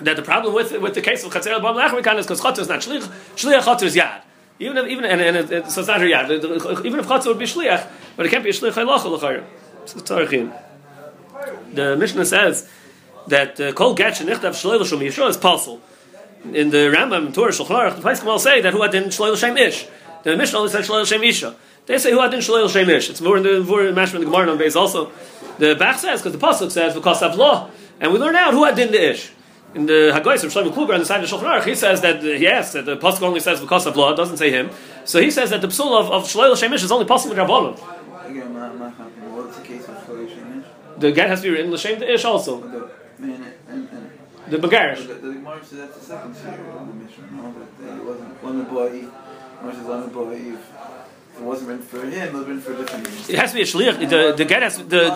that 0.00 0.16
the 0.16 0.22
problem 0.22 0.52
with 0.52 0.72
with 0.80 0.94
the 0.94 1.02
case 1.02 1.22
of 1.22 1.32
Chatzar 1.32 1.52
al-Bam 1.52 1.76
Lachmikan 1.76 2.18
is 2.18 2.26
because 2.26 2.40
Chatzar 2.40 2.60
is 2.60 2.68
not 2.68 2.80
Shliach, 2.80 3.06
Shliach 3.36 3.62
Chatzar 3.62 3.82
is 3.84 3.94
Yad. 3.94 4.22
Even 4.62 4.76
if, 4.76 4.86
even 4.86 5.04
and, 5.04 5.20
and 5.20 5.36
it, 5.36 5.50
it, 5.50 5.70
so 5.70 5.80
it's 5.80 5.88
not 5.88 6.00
her 6.00 6.06
yad. 6.06 6.30
Even 6.84 7.00
if 7.00 7.06
chatzah 7.08 7.26
would 7.26 7.38
be 7.38 7.46
shliach, 7.46 7.84
but 8.16 8.26
it 8.26 8.28
can't 8.28 8.44
be 8.44 8.50
a 8.50 8.52
shliach 8.52 8.72
halacha 8.72 9.06
l'chayr. 9.10 9.44
The 11.74 11.96
Mishnah 11.96 12.24
says 12.24 12.68
that 13.26 13.60
uh, 13.60 13.72
kol 13.72 13.94
get 13.94 14.14
shenichtav 14.14 14.50
shloil 14.50 14.86
shem 14.86 15.00
yishua 15.00 15.30
is 15.30 15.36
possible. 15.36 15.80
In 16.44 16.70
the 16.70 16.92
Rambam 16.94 17.34
Torah 17.34 17.50
Shulchan 17.50 17.68
Aruch, 17.68 17.96
the 17.96 18.02
Paiskim 18.02 18.26
all 18.26 18.38
say 18.38 18.60
that 18.60 18.72
who 18.72 18.80
hadin 18.80 19.06
shloil 19.06 19.36
shem 19.36 19.56
ish. 19.56 19.86
The 20.22 20.36
Mishnah 20.36 20.58
only 20.58 20.70
says 20.70 20.88
shloil 20.88 21.06
shem 21.06 21.24
isha. 21.24 21.56
They 21.86 21.98
say 21.98 22.12
who 22.12 22.18
hadin 22.18 22.38
shloil 22.38 22.70
shem 22.70 22.88
ish. 22.88 23.10
It's 23.10 23.20
more 23.20 23.36
in 23.36 23.42
the 23.42 23.60
more 23.62 23.84
in 23.84 23.94
the 23.94 24.06
Gemara 24.06 24.50
on 24.50 24.58
base 24.58 24.76
also. 24.76 25.10
The 25.58 25.74
Bach 25.74 25.98
says 25.98 26.22
because 26.22 26.38
the 26.38 26.46
pasuk 26.46 26.70
says 26.70 26.94
because 26.94 27.22
of 27.22 27.34
law, 27.36 27.70
and 28.00 28.12
we 28.12 28.18
learn 28.18 28.36
out 28.36 28.54
who 28.54 28.64
hadin 28.64 28.90
the 28.90 29.10
ish 29.10 29.32
in 29.74 29.86
the 29.86 30.12
Hagoyis 30.14 30.44
of 30.44 30.52
Shlomo 30.52 30.72
Kluger 30.72 30.94
on 30.94 31.00
the 31.00 31.06
side 31.06 31.22
of 31.22 31.30
Shulchan 31.30 31.44
Aruch, 31.44 31.64
he 31.64 31.74
says 31.74 32.00
that 32.02 32.22
uh, 32.22 32.28
yes, 32.28 32.72
that 32.72 32.84
the 32.84 32.96
pasuk 32.96 33.22
only 33.22 33.40
says 33.40 33.60
because 33.60 33.86
of 33.86 33.96
law, 33.96 34.12
it 34.12 34.16
doesn't 34.16 34.36
say 34.36 34.50
him. 34.50 34.70
So 35.04 35.20
he 35.20 35.30
says 35.30 35.50
that 35.50 35.60
the 35.60 35.68
psul 35.68 35.98
of, 35.98 36.10
of 36.10 36.24
Shloil 36.24 36.52
Shemish 36.52 36.84
is 36.84 36.92
only 36.92 37.06
possible 37.06 37.34
with 37.34 37.44
Rabbanon. 37.44 37.74
Again, 38.30 38.54
not, 38.54 38.78
not 38.78 38.94
happening. 38.94 39.34
What's 39.34 39.58
the 39.58 39.64
case 39.64 39.88
of 39.88 39.96
Shloil 40.06 40.28
Shemish? 40.28 40.64
The 40.98 41.12
get 41.12 41.28
has 41.28 41.40
to 41.40 41.48
be 41.48 41.50
written 41.50 41.72
l'shem 41.72 41.98
the 41.98 42.12
ish 42.12 42.24
also. 42.24 42.60
The 42.60 42.90
man 43.18 43.54
and, 43.68 43.88
and 43.90 44.10
the 44.48 44.58
bagarish. 44.58 45.06
the, 45.06 45.14
the 45.14 45.32
Gemara 45.32 45.64
says 45.64 45.78
that's 45.78 45.98
the 45.98 46.04
second 46.04 46.34
seer 46.34 46.50
of 46.50 46.86
the. 46.86 47.34
No, 47.34 47.54
that 47.80 47.96
it 47.96 48.04
wasn't 48.04 48.44
Lamed 48.44 48.66
Boa'i. 48.66 49.10
Gemara 49.60 49.74
says 49.74 49.86
Lamed 49.86 50.12
Boa'i. 50.12 50.54
If 50.54 50.81
it 51.36 51.42
wasn't 51.42 51.68
written 51.68 51.82
for 51.82 52.00
him, 52.04 52.12
it 52.12 52.32
was 52.32 52.46
written 52.46 52.60
for 52.60 52.76
different. 52.76 53.30
It 53.30 53.38
has 53.38 53.50
to 53.50 53.56
be 53.56 53.62
a 53.62 53.64
shliach. 53.64 54.08
The 54.08 54.34
the 54.36 54.44
get 54.44 54.62
has 54.62 54.78
the. 54.78 54.84
The 54.84 55.10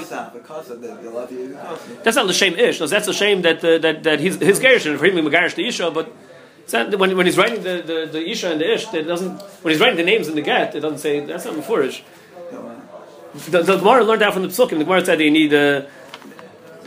the 0.75 1.27
the. 1.27 2.01
That's 2.03 2.17
not 2.17 2.27
l'shem 2.27 2.55
ish. 2.55 2.81
No, 2.81 2.87
that's 2.87 3.09
a 3.09 3.15
shame 3.15 3.43
that 3.43 3.65
uh, 3.65 3.79
that 3.79 4.03
that 4.03 4.21
his 4.21 4.37
his 4.37 4.59
gerushin 4.59 4.99
for 4.99 5.07
him 5.07 5.15
megarish 5.17 5.55
the 5.55 5.67
isha, 5.67 5.91
but. 5.91 6.13
Not, 6.73 6.99
when, 6.99 7.17
when 7.17 7.27
he's 7.27 7.39
writing 7.39 7.63
the, 7.63 7.81
the, 7.87 8.09
the 8.11 8.29
Isha 8.29 8.51
and 8.51 8.61
the 8.61 8.75
Ish, 8.75 8.93
it 8.93 9.05
doesn't. 9.05 9.41
When 9.63 9.71
he's 9.73 9.81
writing 9.81 9.97
the 9.97 10.03
names 10.03 10.27
in 10.27 10.35
the 10.35 10.43
Get, 10.43 10.75
it 10.75 10.81
doesn't 10.81 10.99
say 10.99 11.21
that's 11.21 11.45
not 11.45 11.55
Mefurish. 11.55 12.03
The, 13.51 13.63
the 13.63 13.77
Gemara 13.77 14.03
learned 14.03 14.23
that 14.23 14.33
from 14.33 14.43
the 14.43 14.49
Psukim. 14.49 14.79
The 14.79 14.85
Gemara 14.85 15.05
said 15.05 15.21
that 15.21 15.25
you 15.25 15.31
need 15.31 15.55
uh, 15.55 15.87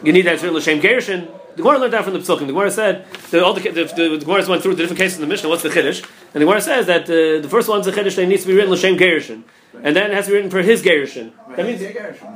you 0.03 0.11
need 0.11 0.23
that 0.23 0.43
l'shem 0.43 0.81
gerushin. 0.81 1.29
The 1.55 1.61
Gemara 1.63 1.79
learned 1.79 1.93
that 1.93 2.03
from 2.03 2.13
the 2.13 2.19
Psukim. 2.19 2.39
The 2.39 2.47
Gemara 2.47 2.71
said 2.71 3.05
the, 3.31 3.43
all 3.43 3.53
the, 3.53 3.61
the, 3.61 3.85
the, 3.85 4.17
the 4.17 4.25
Gemara 4.25 4.45
went 4.47 4.63
through 4.63 4.75
the 4.75 4.83
different 4.83 4.99
cases 4.99 5.17
in 5.17 5.21
the 5.21 5.27
Mishnah. 5.27 5.47
What's 5.47 5.63
the 5.63 5.69
Chiddush? 5.69 6.05
And 6.33 6.41
the 6.41 6.45
Gemara 6.45 6.61
says 6.61 6.85
that 6.85 7.03
uh, 7.03 7.41
the 7.41 7.49
first 7.49 7.67
one's 7.67 7.85
the 7.85 7.91
Chiddush 7.91 8.15
that 8.15 8.27
needs 8.27 8.43
to 8.43 8.47
be 8.49 8.55
written 8.55 8.71
l'shem 8.71 8.97
gerushin, 8.97 9.43
and 9.73 9.95
then 9.95 10.11
it 10.11 10.13
has 10.13 10.25
to 10.25 10.31
be 10.31 10.35
written 10.35 10.51
for 10.51 10.61
his 10.61 10.83
gerushin. 10.83 11.31
That 11.55 11.65
means 11.65 11.81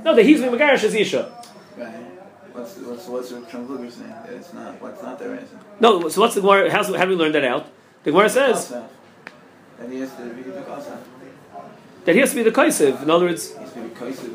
no, 0.04 0.16
that 0.16 0.24
he's 0.26 0.40
being 0.42 0.52
megarish 0.52 0.84
is 0.84 0.96
Isha. 0.96 1.32
Right. 1.78 1.90
What's 2.54 2.78
what's 2.78 3.08
what's 3.08 3.30
the 3.30 3.92
saying? 3.92 4.14
It's 4.30 4.54
not. 4.54 4.82
What's 4.82 5.02
not 5.04 5.20
their 5.20 5.36
answer? 5.36 5.60
No, 5.80 6.08
so 6.10 6.22
what's 6.22 6.36
the 6.36 6.42
Gemara? 6.42 6.72
How, 6.72 6.84
do 6.84 6.94
we 7.10 7.16
learn 7.16 7.32
that 7.34 7.44
out? 7.44 7.68
The 8.04 8.12
Gemara 8.12 8.30
says 8.30 8.70
That 8.70 9.90
he 9.90 10.00
has 10.00 10.16
to 10.16 10.30
be 10.30 10.44
the 10.44 10.62
kasa. 10.62 10.98
that 12.06 12.14
he 12.14 12.22
has 12.22 12.30
to 12.32 12.36
be 12.36 12.44
the 12.44 12.52
kaisiv. 12.52 13.02
In 13.02 13.10
other 13.10 13.26
words, 13.26 13.54
He 13.54 13.60
has 13.60 13.74
to 13.74 13.80
be 13.82 13.90
kasa 13.90 14.26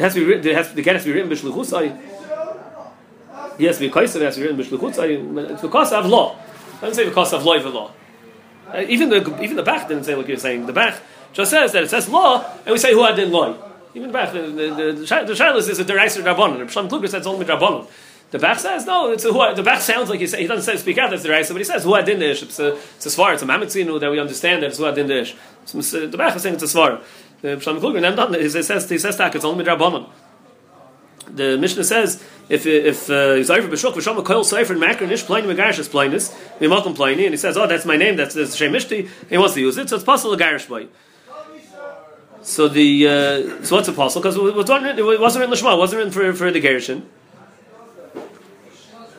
has 0.00 0.14
to 0.14 0.20
be 0.20 0.26
written. 0.26 0.50
It 0.50 0.54
has, 0.54 0.72
the 0.72 0.82
get 0.82 0.94
has 0.94 1.04
to 1.04 1.12
be 1.12 1.20
written 1.20 1.30
b'shluchusai. 1.30 2.00
He 3.58 3.64
has 3.64 3.78
to 3.78 3.86
be 3.86 3.90
kaisiv. 3.90 4.16
It 4.16 4.22
has 4.22 4.34
to 4.36 4.40
be 4.40 4.46
written 4.48 4.64
b'shluchusai. 4.64 5.50
It's 5.50 5.62
because 5.62 5.92
of 5.92 6.06
law. 6.06 6.36
I 6.78 6.86
don't 6.86 6.94
say 6.94 7.04
because 7.04 7.32
of 7.32 7.44
law 7.44 7.54
law. 7.56 7.92
Uh, 8.72 8.84
even 8.88 9.08
the 9.08 9.42
even 9.42 9.56
the 9.56 9.62
Bach 9.62 9.88
didn't 9.88 10.04
say 10.04 10.14
like 10.14 10.28
you're 10.28 10.36
saying. 10.36 10.66
The 10.66 10.72
Bach 10.72 11.00
just 11.32 11.50
says 11.50 11.72
that 11.72 11.82
it 11.82 11.90
says 11.90 12.08
law, 12.08 12.44
and 12.64 12.72
we 12.72 12.78
say 12.78 12.92
who 12.92 13.04
had 13.04 13.18
in 13.18 13.32
law. 13.32 13.56
Even 13.94 14.08
the 14.08 14.12
Bach, 14.12 14.32
the 14.32 14.42
the, 14.42 14.92
the, 14.94 15.24
the 15.24 15.56
is 15.56 15.78
a 15.78 15.84
dericer 15.84 16.22
rabbanon. 16.22 16.58
The 16.58 16.66
Pshalom 16.66 16.88
Kluger 16.88 17.08
says 17.08 17.26
only 17.26 17.44
rabbanon. 17.44 17.88
The 18.30 18.38
Bach 18.38 18.58
says 18.58 18.86
no. 18.86 19.10
It's 19.10 19.24
a, 19.24 19.32
who, 19.32 19.54
the 19.54 19.62
Bach 19.62 19.80
sounds 19.80 20.08
like 20.08 20.20
he 20.20 20.26
say, 20.26 20.42
he 20.42 20.46
doesn't 20.46 20.64
say 20.64 20.80
speak 20.80 20.98
out 20.98 21.12
as 21.12 21.22
the 21.22 21.30
dericer, 21.30 21.52
but 21.52 21.58
he 21.58 21.64
says 21.64 21.82
who 21.82 21.94
had 21.94 22.08
in 22.08 22.22
ish. 22.22 22.42
It's 22.42 22.58
a 22.60 22.74
it's 22.74 23.06
a 23.06 23.08
svar. 23.08 23.34
It's 23.34 23.42
a 23.42 23.46
mamitzinu 23.46 23.98
that 23.98 24.10
we 24.10 24.20
understand 24.20 24.62
that 24.62 24.68
it's 24.68 24.78
who 24.78 24.84
had 24.84 24.98
in 24.98 25.10
ish. 25.10 25.34
So, 25.64 25.80
the 25.80 26.16
Bach 26.16 26.36
is 26.36 26.42
saying 26.42 26.54
it's 26.54 26.62
a 26.62 26.66
svar. 26.66 27.02
The 27.42 27.56
Pshalom 27.56 27.80
Kluger 27.80 28.16
done. 28.16 28.34
He 28.34 28.48
says 28.48 28.88
he 28.88 28.98
says 28.98 29.16
that 29.16 29.34
it's 29.34 29.44
only 29.44 29.64
rabbanon. 29.64 30.08
The 31.26 31.58
Mishnah 31.58 31.84
says 31.84 32.22
if 32.50 32.66
if 32.66 33.06
Zayfer 33.06 33.68
B'Shuk 33.70 33.94
V'Shom 33.94 34.22
Koil 34.22 34.44
Sefer 34.44 34.72
and 34.72 34.80
Makar 34.80 35.06
Nish 35.06 35.24
Pliny 35.24 35.46
Megarish 35.46 35.78
is 35.78 35.88
Plynus 35.88 36.36
Mimalkum 36.58 36.94
Pliny 36.94 37.24
and 37.24 37.32
he 37.32 37.38
says 37.38 37.56
oh 37.56 37.66
that's 37.66 37.86
my 37.86 37.96
name 37.96 38.16
that's 38.16 38.34
the 38.34 38.46
Shem 38.46 38.72
Mishti 38.72 39.08
he 39.28 39.38
wants 39.38 39.54
to 39.54 39.60
use 39.60 39.78
it 39.78 39.88
so 39.88 39.96
it's 39.96 40.04
possible 40.04 40.36
Garish 40.36 40.66
by. 40.66 40.88
So 42.42 42.68
the 42.68 43.06
uh, 43.06 43.64
so 43.64 43.76
what's 43.76 43.88
a 43.88 43.92
possible 43.92 44.22
because 44.22 44.36
it, 44.36 44.98
it 44.98 45.20
wasn't 45.20 45.40
written 45.42 45.54
Lishma 45.54 45.74
it 45.74 45.78
wasn't 45.78 45.98
written 45.98 46.12
for 46.12 46.32
for 46.32 46.50
the 46.50 46.60
Gerishin. 46.60 47.02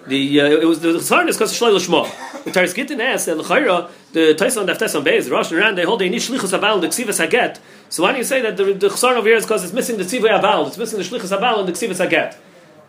The 0.07 0.41
uh, 0.41 0.45
it 0.45 0.65
was 0.65 0.81
the 0.81 0.93
Tzarn 0.93 1.29
is 1.29 1.37
because 1.37 1.57
Shloi 1.57 1.77
Lishma. 1.77 2.43
The 2.43 2.49
Taris 2.49 2.73
Gittin 2.73 2.99
asks 2.99 3.27
that 3.27 3.37
L'chayra 3.37 3.89
the 4.13 4.33
Taisan 4.33 4.65
Daftes 4.67 4.97
on 4.97 5.05
Beis 5.05 5.29
Rosh 5.29 5.51
and 5.51 5.59
Ran 5.59 5.75
they 5.75 5.83
hold 5.83 6.01
they 6.01 6.09
need 6.09 6.21
Shlichus 6.21 6.57
Abal 6.57 6.81
the 6.81 6.87
Ksivas 6.87 7.25
Haget. 7.25 7.59
So 7.89 8.03
why 8.03 8.11
do 8.11 8.17
you 8.17 8.23
say 8.23 8.41
that 8.41 8.57
the 8.57 8.73
the 8.73 8.89
Tzarn 8.89 9.15
over 9.15 9.27
here 9.27 9.37
is 9.37 9.45
because 9.45 9.63
it's 9.63 9.73
missing 9.73 9.97
the 9.97 10.03
Tzivay 10.03 10.41
Abal 10.41 10.67
it's 10.67 10.77
missing 10.77 10.97
the 10.97 11.05
Shlichus 11.05 11.37
Abal 11.37 11.59
and 11.59 11.67
the 11.67 11.73
Ksivas 11.73 12.05
Haget. 12.05 12.35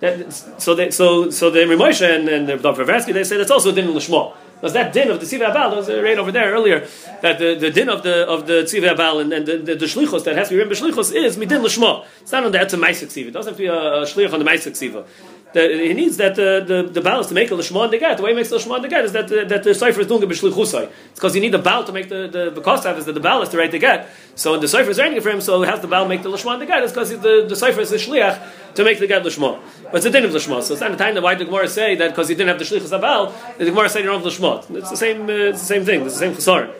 That, 0.03 0.33
so 0.61 0.75
they, 0.75 0.91
so 0.91 1.31
so 1.31 1.49
the 1.49 1.61
Ramosha 1.61 2.17
and, 2.17 2.29
and 2.29 2.49
the 2.49 2.57
Dr. 2.57 2.85
Versky 2.85 3.15
they 3.15 3.23
say 3.23 3.37
that's 3.37 3.53
also 3.53 3.71
a 3.71 3.73
din 3.73 3.88
l'shma. 3.93 4.35
Because 4.57 4.73
that 4.73 4.93
din 4.93 5.09
of 5.12 5.21
the 5.21 5.27
Tzivah 5.27 5.55
Abal 5.55 5.77
was 5.77 5.88
uh, 5.88 6.03
right 6.03 6.19
over 6.19 6.33
there 6.33 6.51
earlier. 6.51 6.88
That 7.21 7.38
the, 7.38 7.55
the 7.55 7.71
din 7.71 7.88
of 7.88 8.03
the 8.03 8.27
of 8.27 8.49
the 8.49 8.65
Tzivah 8.65 8.97
Abal 8.97 9.21
and, 9.21 9.33
and 9.33 9.47
the, 9.47 9.59
the, 9.59 9.75
the 9.77 9.87
shlichus 9.87 10.25
that 10.25 10.35
has 10.35 10.49
to 10.49 10.55
be 10.55 10.59
written 10.59 10.73
b'shlichus 10.73 11.15
is 11.15 11.37
midin 11.37 11.62
l'shma. 11.62 12.05
It's 12.21 12.33
not 12.33 12.43
on 12.43 12.51
the 12.51 12.59
Etzem 12.59 12.81
Maisik 12.81 13.12
Tzivah. 13.12 13.29
It 13.29 13.31
doesn't 13.31 13.53
have 13.53 13.57
to 13.57 13.62
be 13.62 13.69
a, 13.69 13.75
a 13.75 14.03
shlich 14.03 14.33
on 14.33 14.41
the 14.41 14.45
Maisik 14.45 14.73
Tzivah. 14.73 15.07
The, 15.53 15.69
he 15.88 15.93
needs 15.93 16.17
that 16.17 16.35
the 16.35 16.65
the, 16.67 17.01
the 17.01 17.19
is 17.19 17.27
to 17.27 17.35
make 17.35 17.51
a 17.51 17.55
l'shma 17.55 17.85
and 17.85 17.93
the 17.93 17.99
get. 17.99 18.17
The 18.17 18.23
way 18.23 18.31
he 18.31 18.37
makes 18.37 18.49
the 18.49 18.57
l'shma 18.57 18.77
and 18.77 18.85
the 18.85 18.88
get 18.88 19.05
is 19.05 19.12
that 19.12 19.29
the, 19.29 19.45
that 19.45 19.62
the 19.62 19.75
cipher 19.75 20.01
is 20.01 20.07
doing 20.07 20.23
it 20.23 20.29
b'shlichusai. 20.29 20.85
It's 20.85 21.15
because 21.15 21.35
you 21.35 21.43
need 21.43 21.53
the 21.53 21.59
Baal 21.59 21.85
to 21.85 21.93
make 21.93 22.09
the 22.09 22.27
the 22.27 22.51
because 22.55 22.87
of 22.87 22.97
is 22.99 23.05
that 23.05 23.12
the 23.12 23.21
Baal 23.21 23.43
is 23.43 23.51
to 23.51 23.59
write 23.59 23.71
the 23.71 23.79
get. 23.79 24.09
So 24.35 24.59
the 24.59 24.67
cipher 24.69 24.91
is 24.91 24.99
writing 24.99 25.17
it 25.17 25.23
for 25.23 25.31
him, 25.31 25.41
so 25.41 25.62
has 25.62 25.81
the 25.81 25.88
Baal 25.88 26.09
make 26.09 26.23
the 26.23 26.31
l'shma 26.31 26.55
and 26.55 26.62
the 26.62 26.67
get. 26.67 26.83
It's 26.83 26.93
because 26.93 27.11
the 27.11 27.47
the 27.47 27.57
cipher 27.57 27.81
is 27.81 27.91
the 27.91 27.97
shliach 27.97 28.75
to 28.75 28.85
make 28.85 28.99
the 28.99 29.07
get 29.07 29.25
l'shma. 29.25 29.61
But 29.85 29.97
it's 29.97 30.07
a 30.07 30.11
din 30.11 30.25
of 30.25 30.33
l'shma. 30.33 30.62
So 30.62 30.73
it's 30.73 30.81
not 30.81 30.91
the 30.91 30.97
time 30.97 31.15
that 31.15 31.23
why 31.23 31.35
the 31.35 31.45
Gemara 31.45 31.69
say 31.69 31.97
that 31.97 32.11
because 32.11 32.29
he 32.29 32.35
didn't 32.35 32.49
have 32.49 32.59
the 32.59 32.65
shlichus 32.65 32.99
abal, 32.99 33.33
the 33.59 33.67
Gemara 33.67 33.88
say 33.91 34.01
you 34.01 34.07
don't 34.07 34.23
have 34.23 34.27
l'shma. 34.27 34.71
It's 34.77 34.91
the 34.91 34.97
same. 34.97 35.23
Uh, 35.29 35.53
it's 35.53 35.61
the 35.61 35.67
same 35.67 35.85
thing. 35.85 36.03
It's 36.07 36.19
the 36.19 36.21
same 36.21 36.35
chasar. 36.35 36.75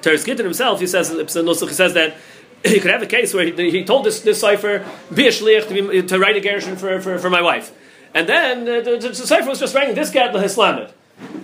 Teres 0.00 0.24
himself, 0.24 0.78
he 0.80 0.86
says, 0.86 1.10
he 1.10 1.28
says 1.28 1.94
that 1.94 2.16
he 2.64 2.80
could 2.80 2.90
have 2.90 3.02
a 3.02 3.06
case 3.06 3.34
where 3.34 3.44
he, 3.44 3.70
he 3.70 3.84
told 3.84 4.04
this, 4.04 4.20
this 4.20 4.40
cipher, 4.40 4.84
be 5.14 5.26
a 5.28 5.30
shliach, 5.30 5.68
to, 5.68 5.88
be, 5.88 6.02
to 6.02 6.18
write 6.18 6.36
a 6.36 6.40
gershon 6.40 6.76
for, 6.76 7.00
for, 7.00 7.18
for 7.18 7.30
my 7.30 7.42
wife. 7.42 7.72
And 8.14 8.28
then 8.28 8.62
uh, 8.62 8.80
the, 8.80 8.96
the, 9.08 9.14
cipher 9.14 9.48
was 9.48 9.60
just 9.60 9.74
writing 9.74 9.94
this 9.94 10.10
gat 10.10 10.34
l'hislamet. 10.34 10.92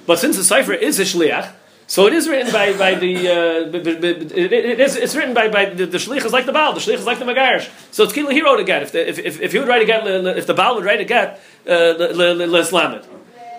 But 0.06 0.18
since 0.18 0.36
the 0.36 0.44
cipher 0.44 0.72
is 0.72 0.98
a 0.98 1.04
shliach, 1.04 1.52
So 1.86 2.06
it 2.06 2.14
is 2.14 2.28
written 2.28 2.50
by, 2.50 2.72
by 2.76 2.94
the 2.94 3.14
uh, 3.28 3.70
b- 3.70 3.78
b- 3.78 3.96
b- 3.96 4.08
it, 4.08 4.52
it 4.52 4.80
is 4.80 4.96
it's 4.96 5.14
written 5.14 5.34
by, 5.34 5.48
by 5.48 5.66
the, 5.66 5.84
the 5.84 5.98
shlich 5.98 6.24
is 6.24 6.32
like 6.32 6.46
the 6.46 6.52
Baal, 6.52 6.72
the 6.72 6.80
shlich 6.80 6.94
is 6.94 7.04
like 7.04 7.18
the 7.18 7.26
Megarish. 7.26 7.68
So 7.92 8.04
it's 8.04 8.12
Kilo 8.12 8.30
he 8.30 8.40
wrote 8.42 8.58
a 8.58 8.64
get. 8.64 8.82
If, 8.82 8.92
the, 8.92 9.06
if, 9.06 9.18
if, 9.18 9.40
if 9.42 9.52
he 9.52 9.58
would 9.58 9.68
write 9.68 9.82
a 9.82 9.84
get, 9.84 10.06
if 10.06 10.46
the 10.46 10.54
Baal 10.54 10.76
would 10.76 10.84
write 10.84 11.00
a 11.00 11.04
get, 11.04 11.42
uh, 11.68 11.94
le- 11.98 12.14
le- 12.14 12.34
le- 12.34 12.46
leslamet. 12.46 13.04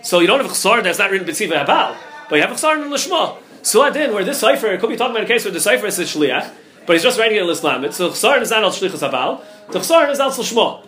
So 0.03 0.19
you 0.19 0.27
don't 0.27 0.39
have 0.39 0.49
a 0.49 0.53
chsar 0.53 0.83
that's 0.83 0.99
not 0.99 1.11
written 1.11 1.27
b'tziva 1.27 1.65
baal 1.65 1.95
but 2.29 2.35
you 2.35 2.41
have 2.41 2.51
a 2.51 2.55
chsar 2.55 2.75
in 2.75 2.89
the 2.89 2.95
lishma. 2.95 3.37
So 3.61 3.83
adin 3.83 4.13
where 4.13 4.23
this 4.23 4.39
cipher 4.39 4.77
could 4.77 4.89
be 4.89 4.97
talking 4.97 5.15
about 5.15 5.23
a 5.23 5.27
case 5.27 5.45
where 5.45 5.53
the 5.53 5.59
cipher 5.59 5.85
is 5.85 5.99
a 5.99 6.03
shliach, 6.03 6.51
but 6.85 6.93
he's 6.93 7.03
just 7.03 7.19
writing 7.19 7.37
it 7.37 7.43
leslamet. 7.43 7.93
So 7.93 8.09
chsar 8.09 8.41
is 8.41 8.51
not 8.51 8.63
al 8.63 8.71
shlichus 8.71 9.07
habal, 9.07 9.41
the 9.71 9.79
chsar 9.79 10.09
is 10.09 10.19
al 10.19 10.31
shma. 10.31 10.85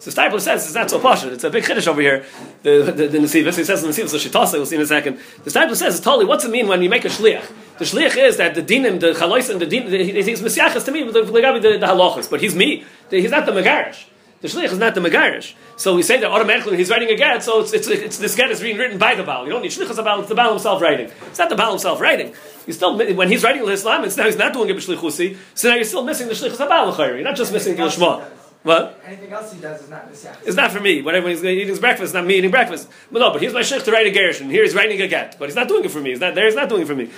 So 0.00 0.12
Steipler 0.12 0.40
says 0.40 0.64
it's 0.64 0.74
not 0.74 0.88
so 0.88 1.00
posh. 1.00 1.24
It's 1.24 1.42
a 1.42 1.50
big 1.50 1.64
chiddush 1.64 1.88
over 1.88 2.00
here. 2.00 2.24
The 2.62 2.92
the, 2.94 3.08
the 3.08 3.18
Nesivus, 3.18 3.56
he 3.56 3.64
says 3.64 3.82
in 3.82 3.90
Nesivus, 3.90 4.10
so 4.10 4.16
Shitasa, 4.16 4.52
we'll 4.52 4.66
see 4.66 4.76
in 4.76 4.82
a 4.82 4.86
second. 4.86 5.18
The 5.42 5.50
Steipler 5.50 5.74
says 5.74 5.96
it's 5.96 6.04
totally. 6.04 6.24
What's 6.24 6.44
it 6.44 6.52
mean 6.52 6.68
when 6.68 6.82
you 6.82 6.88
make 6.88 7.04
a 7.04 7.08
shliach? 7.08 7.50
The 7.78 7.84
shliach 7.84 8.16
is 8.16 8.36
that 8.36 8.54
the 8.54 8.62
dinim, 8.62 9.00
the 9.00 9.08
chalois, 9.08 9.50
and 9.50 9.60
the 9.60 9.66
din, 9.66 9.90
the, 9.90 10.04
he- 10.04 10.22
he's 10.22 10.40
mesiachas 10.40 10.84
to 10.84 10.92
me, 10.92 11.02
the 11.02 11.12
the, 11.12 11.22
the, 11.22 11.78
the 11.78 12.26
but 12.30 12.40
he's 12.40 12.54
me. 12.54 12.84
He's 13.10 13.32
not 13.32 13.44
the 13.46 13.52
megarish. 13.52 14.04
The 14.40 14.46
shliach 14.46 14.70
is 14.70 14.78
not 14.78 14.94
the 14.94 15.00
megarish. 15.00 15.54
So 15.76 15.96
we 15.96 16.04
say 16.04 16.20
that 16.20 16.30
automatically 16.30 16.76
he's 16.76 16.90
writing 16.90 17.10
a 17.10 17.16
get, 17.16 17.42
so 17.42 17.60
it's, 17.60 17.72
it's, 17.72 17.88
it's 17.88 18.18
this 18.18 18.36
get 18.36 18.52
is 18.52 18.60
being 18.60 18.76
written 18.76 18.98
by 18.98 19.16
the 19.16 19.24
Baal. 19.24 19.46
You 19.46 19.50
don't 19.50 19.62
need 19.62 19.72
shlichas 19.72 19.98
about 19.98 20.20
it's 20.20 20.28
the 20.28 20.36
Baal 20.36 20.50
himself 20.50 20.80
writing. 20.80 21.10
It's 21.26 21.40
not 21.40 21.48
the 21.48 21.56
Baal 21.56 21.70
himself 21.70 22.00
writing. 22.00 22.34
He's 22.68 22.76
still 22.76 22.98
when 22.98 23.28
he's 23.28 23.42
writing 23.42 23.66
Islam, 23.66 24.04
it's 24.04 24.18
now 24.18 24.26
he's 24.26 24.36
not 24.36 24.52
doing 24.52 24.68
it 24.68 24.76
b'shlichusi. 24.76 25.38
So 25.54 25.70
now 25.70 25.76
you're 25.76 25.84
still 25.84 26.04
missing 26.04 26.28
the 26.28 26.34
shlichus 26.34 26.58
habal 26.58 26.94
You're 26.98 27.22
not 27.22 27.34
just 27.34 27.50
missing 27.50 27.76
the 27.76 27.84
lishma. 27.84 28.22
What? 28.62 29.00
Anything 29.06 29.32
else 29.32 29.54
he 29.54 29.58
does 29.58 29.84
is 29.84 29.88
not 29.88 30.06
Messiah. 30.10 30.36
It's 30.44 30.54
not 30.54 30.70
for 30.70 30.78
me. 30.78 31.00
Whatever 31.00 31.30
he's 31.30 31.42
eating 31.42 31.66
his 31.66 31.78
breakfast, 31.78 32.12
not 32.12 32.26
me 32.26 32.36
eating 32.36 32.50
breakfast. 32.50 32.90
But 33.10 33.20
no, 33.20 33.30
but 33.32 33.40
here's 33.40 33.54
my 33.54 33.62
sheikh 33.62 33.84
to 33.84 33.90
write 33.90 34.06
a 34.06 34.10
gershon. 34.10 34.50
Here 34.50 34.64
he's 34.64 34.74
writing 34.74 35.00
a 35.00 35.08
get, 35.08 35.38
but 35.38 35.48
he's 35.48 35.56
not 35.56 35.66
doing 35.66 35.82
it 35.86 35.90
for 35.90 36.00
me. 36.00 36.10
He's 36.10 36.20
not 36.20 36.34
there. 36.34 36.44
He's 36.44 36.56
not 36.56 36.68
doing 36.68 36.82
it 36.82 36.88
for 36.88 36.94
me. 36.94 37.10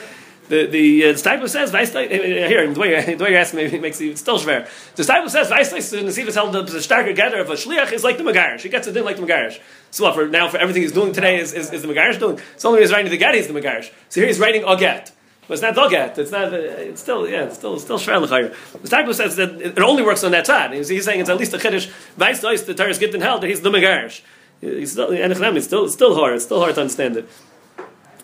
The 0.46 0.66
the 0.66 1.04
uh, 1.06 1.14
Stipe 1.14 1.48
says 1.48 1.72
Weiss- 1.72 1.96
uh, 1.96 2.00
here 2.02 2.72
the 2.72 2.78
way 2.78 3.08
you- 3.08 3.16
the 3.16 3.24
way 3.24 3.30
you 3.30 3.36
ask 3.38 3.52
me 3.54 3.76
makes 3.86 4.00
it 4.00 4.18
still 4.18 4.38
schwer. 4.38 4.68
The 4.94 5.02
Stipe 5.02 5.28
says 5.28 5.92
in 5.92 6.06
the 6.06 6.12
Sivas 6.12 6.34
held 6.34 6.52
the, 6.52 6.62
starker 6.78 7.16
gather 7.16 7.40
of 7.40 7.50
a 7.50 7.54
shliach 7.54 7.90
is 7.92 8.04
like 8.04 8.18
the 8.18 8.22
Megarish. 8.22 8.60
He 8.60 8.68
gets 8.68 8.86
it 8.86 8.96
in 8.96 9.04
like 9.04 9.16
the 9.16 9.22
Megarish. 9.26 9.58
So 9.90 10.04
what 10.04 10.14
for 10.14 10.28
now 10.28 10.48
for 10.48 10.58
everything 10.58 10.82
he's 10.82 10.92
doing 10.92 11.12
today 11.12 11.40
is, 11.40 11.52
is, 11.52 11.72
is 11.72 11.82
the 11.82 11.88
Megarish 11.88 12.20
doing. 12.20 12.38
It's 12.54 12.64
only 12.64 12.76
when 12.76 12.82
he's 12.82 12.92
writing 12.92 13.10
the 13.10 13.16
get 13.16 13.34
he's 13.34 13.48
the 13.48 13.54
Megarish. 13.54 13.90
So 14.08 14.20
here 14.20 14.28
he's 14.28 14.38
writing 14.38 14.62
a 14.64 14.76
get. 14.76 15.10
But 15.50 15.54
it's 15.54 15.62
not 15.62 15.74
doget. 15.74 16.16
It's 16.16 16.30
not. 16.30 16.54
Uh, 16.54 16.58
it's 16.58 17.00
still. 17.00 17.28
Yeah. 17.28 17.46
It's 17.46 17.56
still. 17.56 17.76
Still 17.80 17.98
shver 17.98 18.22
l'chayr. 18.22 18.54
The 18.82 18.88
Stagler 18.88 19.14
says 19.14 19.34
that 19.34 19.60
it 19.60 19.76
only 19.80 20.04
works 20.04 20.22
on 20.22 20.30
that 20.30 20.46
side. 20.46 20.72
He's, 20.72 20.86
he's 20.86 21.04
saying 21.04 21.18
it's 21.18 21.28
at 21.28 21.38
least 21.38 21.52
a 21.52 21.58
chiddush. 21.58 21.90
Vice 22.16 22.40
the 22.62 22.72
Torah 22.72 22.88
is 22.88 23.00
given 23.00 23.20
hell 23.20 23.40
that 23.40 23.48
he's 23.48 23.60
the 23.60 23.68
megarish. 23.68 24.20
He's 24.60 24.92
still. 24.92 25.10
And 25.10 25.32
it's 25.32 25.66
still. 25.66 25.86
It's 25.86 25.94
still 25.94 26.14
hard. 26.14 26.34
It's 26.36 26.44
still 26.44 26.60
hard 26.60 26.76
to 26.76 26.82
understand 26.82 27.16
it. 27.16 27.28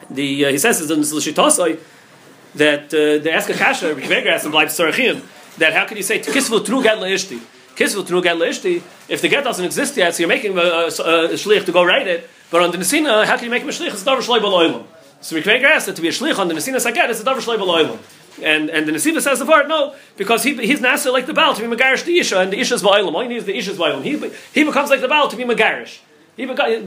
The 0.08 0.46
uh, 0.46 0.50
he 0.50 0.58
says 0.58 0.88
in 0.88 1.00
L'shitosai 1.00 1.80
that 2.54 2.94
uh, 2.94 3.28
ask 3.28 3.50
a 3.50 3.54
kasha. 3.54 3.96
Rikveger 3.96 4.28
asked 4.28 4.46
him 4.96 5.22
that 5.58 5.72
how 5.72 5.84
can 5.84 5.96
you 5.96 6.04
say 6.04 6.20
kisvu 6.20 6.64
tru 6.64 6.80
get 6.80 6.98
leishti? 6.98 7.40
Kisvu 7.74 8.06
tru 8.06 8.22
get 8.22 8.36
leishti. 8.36 8.84
If 9.08 9.20
the 9.20 9.28
get 9.28 9.42
doesn't 9.42 9.64
exist 9.64 9.96
yet, 9.96 10.14
so 10.14 10.20
you're 10.20 10.28
making 10.28 10.56
a, 10.56 10.60
a, 10.60 10.86
a 10.86 11.34
shlich 11.34 11.64
to 11.64 11.72
go 11.72 11.84
write 11.84 12.06
it. 12.06 12.30
But 12.52 12.62
on 12.62 12.70
the 12.70 12.78
Nesina, 12.78 13.26
how 13.26 13.34
can 13.34 13.46
you 13.46 13.50
make 13.50 13.64
a 13.64 13.66
shlich? 13.66 13.88
It's 13.88 14.04
davar 14.04 14.22
shloi 14.22 14.38
b'loilam. 14.38 14.86
So 15.26 15.34
Rikveger 15.34 15.64
asked 15.64 15.86
that 15.86 15.96
to 15.96 16.02
be 16.02 16.06
a 16.06 16.12
shlich 16.12 16.38
on 16.38 16.46
the 16.46 16.54
Nesina 16.54 16.80
saget, 16.80 17.10
it's 17.10 17.20
a 17.20 17.24
davar 17.24 17.40
b'loilam. 17.40 17.98
And 18.44 18.70
and 18.70 18.86
the 18.86 18.92
Nesiva 18.92 19.20
says 19.20 19.40
the 19.40 19.44
part 19.44 19.66
no 19.66 19.96
because 20.16 20.44
he 20.44 20.54
he's 20.54 20.78
nasa 20.78 21.12
like 21.12 21.26
the 21.26 21.34
Baal 21.34 21.52
to 21.52 21.68
be 21.68 21.76
megarish 21.76 22.04
the 22.04 22.16
Isha 22.20 22.38
and 22.38 22.52
the 22.52 22.60
Isha's 22.60 22.80
ba'olam. 22.80 23.12
All 23.12 23.22
he 23.22 23.28
needs 23.28 23.40
is 23.40 23.46
the 23.46 23.58
Isha's 23.58 23.76
ba'olam. 23.76 24.04
He 24.04 24.12
he 24.52 24.64
becomes 24.64 24.88
like 24.88 25.00
the 25.00 25.08
Baal 25.08 25.26
to 25.26 25.36
be 25.36 25.42
megarish. 25.42 25.98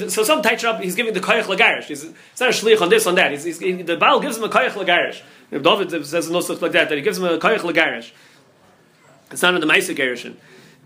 So 0.10 0.24
some 0.24 0.40
up 0.40 0.80
he's 0.80 0.96
giving 0.96 1.14
the 1.14 1.20
koyach 1.20 1.44
lagarish. 1.54 1.86
He's, 1.86 2.06
it's 2.06 2.40
not 2.40 2.50
a 2.50 2.54
shlich 2.54 2.80
on 2.80 2.88
this 2.88 3.06
on 3.08 3.16
that. 3.16 3.32
He's, 3.32 3.44
he's, 3.44 3.60
he, 3.60 3.82
the 3.82 3.98
Baal 3.98 4.22
gives 4.22 4.38
him 4.38 4.46
a 4.46 4.50
koyach 4.50 4.72
lagarish. 4.72 5.22
David 5.52 6.06
says 6.06 6.30
no 6.30 6.40
stuff 6.40 6.62
like 6.62 6.72
that, 6.72 6.88
that 6.88 6.96
he 6.96 7.02
gives 7.02 7.18
him 7.18 7.26
a 7.26 7.40
koyach 7.40 7.60
lagarish. 7.60 8.12
It's 9.32 9.42
not 9.42 9.54
in 9.56 9.60
the 9.60 9.68
Maisa 9.68 9.94
Gerishin. 9.94 10.36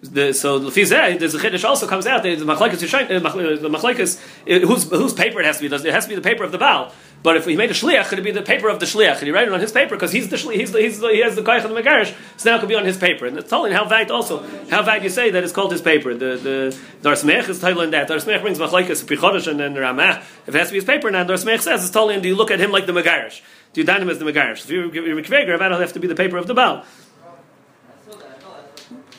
The, 0.04 0.34
so 0.34 0.60
the 0.60 0.70
Fizeh, 0.70 1.18
there's 1.18 1.34
a 1.34 1.40
chiddush 1.40 1.64
also 1.64 1.88
comes 1.88 2.06
out. 2.06 2.24
The 2.24 2.36
machlekes 2.36 2.94
uh, 2.94 4.54
uh, 4.54 4.56
uh, 4.58 4.68
whose 4.68 4.84
whose 4.90 5.14
paper 5.14 5.40
it 5.40 5.46
has 5.46 5.60
to 5.60 5.70
be. 5.70 5.74
It 5.74 5.94
has 5.94 6.04
to 6.04 6.10
be 6.10 6.16
the 6.16 6.22
paper 6.22 6.44
of 6.44 6.52
the 6.52 6.58
Baal. 6.58 6.92
But 7.24 7.38
if 7.38 7.46
he 7.46 7.56
made 7.56 7.72
a 7.72 7.74
shliach, 7.74 8.10
could 8.10 8.20
it 8.20 8.24
be 8.24 8.32
the 8.32 8.42
paper 8.42 8.68
of 8.68 8.82
the 8.82 8.86
shliach? 8.86 9.20
And 9.20 9.24
he 9.24 9.32
write 9.32 9.48
it 9.48 9.54
on 9.54 9.62
his 9.62 9.72
paper 9.72 9.96
because 9.96 10.12
he's 10.12 10.28
the 10.28 10.36
shli- 10.36 10.56
he's 10.56 10.74
the, 10.74 10.82
he's 10.82 11.00
the, 11.00 11.08
he 11.08 11.22
has 11.22 11.38
the 11.38 11.42
koyach 11.42 11.64
of 11.64 11.74
the 11.74 11.82
megarish. 11.82 12.14
So 12.36 12.50
now 12.50 12.58
it 12.58 12.60
could 12.60 12.68
be 12.68 12.76
on 12.76 12.84
his 12.84 12.98
paper. 12.98 13.26
And 13.26 13.38
it's 13.38 13.50
telling 13.50 13.72
how 13.72 13.86
vague 13.86 14.12
also 14.12 14.44
how 14.70 14.94
you 14.96 15.08
say 15.08 15.32
that 15.32 15.42
it's 15.42 15.54
called 15.54 15.72
his 15.72 15.82
paper. 15.82 16.14
The 16.14 16.36
the 16.36 16.78
Dar 17.02 17.14
Smech 17.14 17.48
is 17.48 17.60
telling 17.60 17.92
that 17.92 18.10
Dar 18.10 18.18
Smech 18.18 18.42
brings 18.42 18.60
machlekes 18.60 19.06
Prichodesh 19.06 19.48
and 19.48 19.58
then 19.58 19.74
Ramah. 19.74 20.22
If 20.46 20.54
it 20.54 20.58
has 20.58 20.68
to 20.68 20.74
be 20.74 20.80
his 20.80 20.86
paper, 20.86 21.10
now 21.12 21.24
Dar 21.24 21.38
Smech 21.38 21.62
says 21.62 21.82
it's 21.82 21.92
telling. 21.92 22.22
Do 22.22 22.28
you 22.28 22.36
look 22.36 22.52
at 22.52 22.60
him 22.60 22.72
like 22.72 22.88
the 22.88 22.94
megarish? 22.94 23.42
Do 23.72 23.80
you 23.80 23.88
dine 23.88 24.02
him 24.02 24.10
as 24.10 24.20
the 24.20 24.26
megarish? 24.26 24.66
If 24.66 24.70
you're 24.70 24.90
Rikveger, 24.90 25.58
that'll 25.58 25.80
have 25.80 25.94
to 25.94 26.02
be 26.02 26.08
the 26.08 26.16
paper 26.16 26.36
of 26.36 26.48
the 26.48 26.54
Baal. 26.54 26.84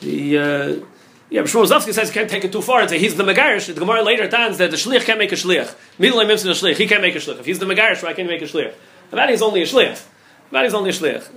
The 0.01 0.37
uh, 0.37 0.85
yeah, 1.29 1.41
but 1.41 1.49
Shmuel 1.49 1.65
Rozovsky 1.65 1.93
says 1.93 2.11
can't 2.11 2.29
take 2.29 2.43
it 2.43 2.51
too 2.51 2.61
far 2.61 2.81
and 2.81 2.89
say 2.89 2.99
he's 2.99 3.15
the 3.15 3.23
Megarish. 3.23 3.73
The 3.73 3.79
Gemara 3.79 4.03
later 4.03 4.27
turns 4.27 4.57
that 4.59 4.69
the 4.71 4.77
Shlich 4.77 5.03
can't 5.05 5.17
make 5.17 5.31
a 5.31 5.35
Shlich. 5.35 5.73
Middle 5.97 6.19
and 6.19 6.29
Mimson 6.29 6.49
a 6.49 6.53
Shlich, 6.53 6.75
he 6.77 6.87
can't 6.87 7.01
make 7.01 7.15
a 7.15 7.19
Shlich. 7.19 7.39
If 7.39 7.45
he's 7.45 7.59
the 7.59 7.65
Megarish, 7.65 8.03
why 8.03 8.13
can't 8.13 8.29
he 8.29 8.37
make 8.37 8.41
a 8.41 8.45
Shlich? 8.45 8.73
Avadi 9.11 9.31
is 9.31 9.41
only 9.41 9.63
a 9.63 9.65
Shlich. 9.65 10.03
Avadi 10.51 10.65
is 10.65 10.73
only 10.73 10.91
a 10.91 10.93
Shlich. 10.93 11.27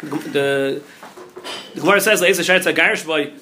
The, 0.00 0.82
the 1.74 1.80
Gemara 1.80 2.00
says 2.00 2.20
Leisa 2.20 2.42
Shaitz 2.42 2.74
Garish 2.74 3.06
boy 3.06 3.32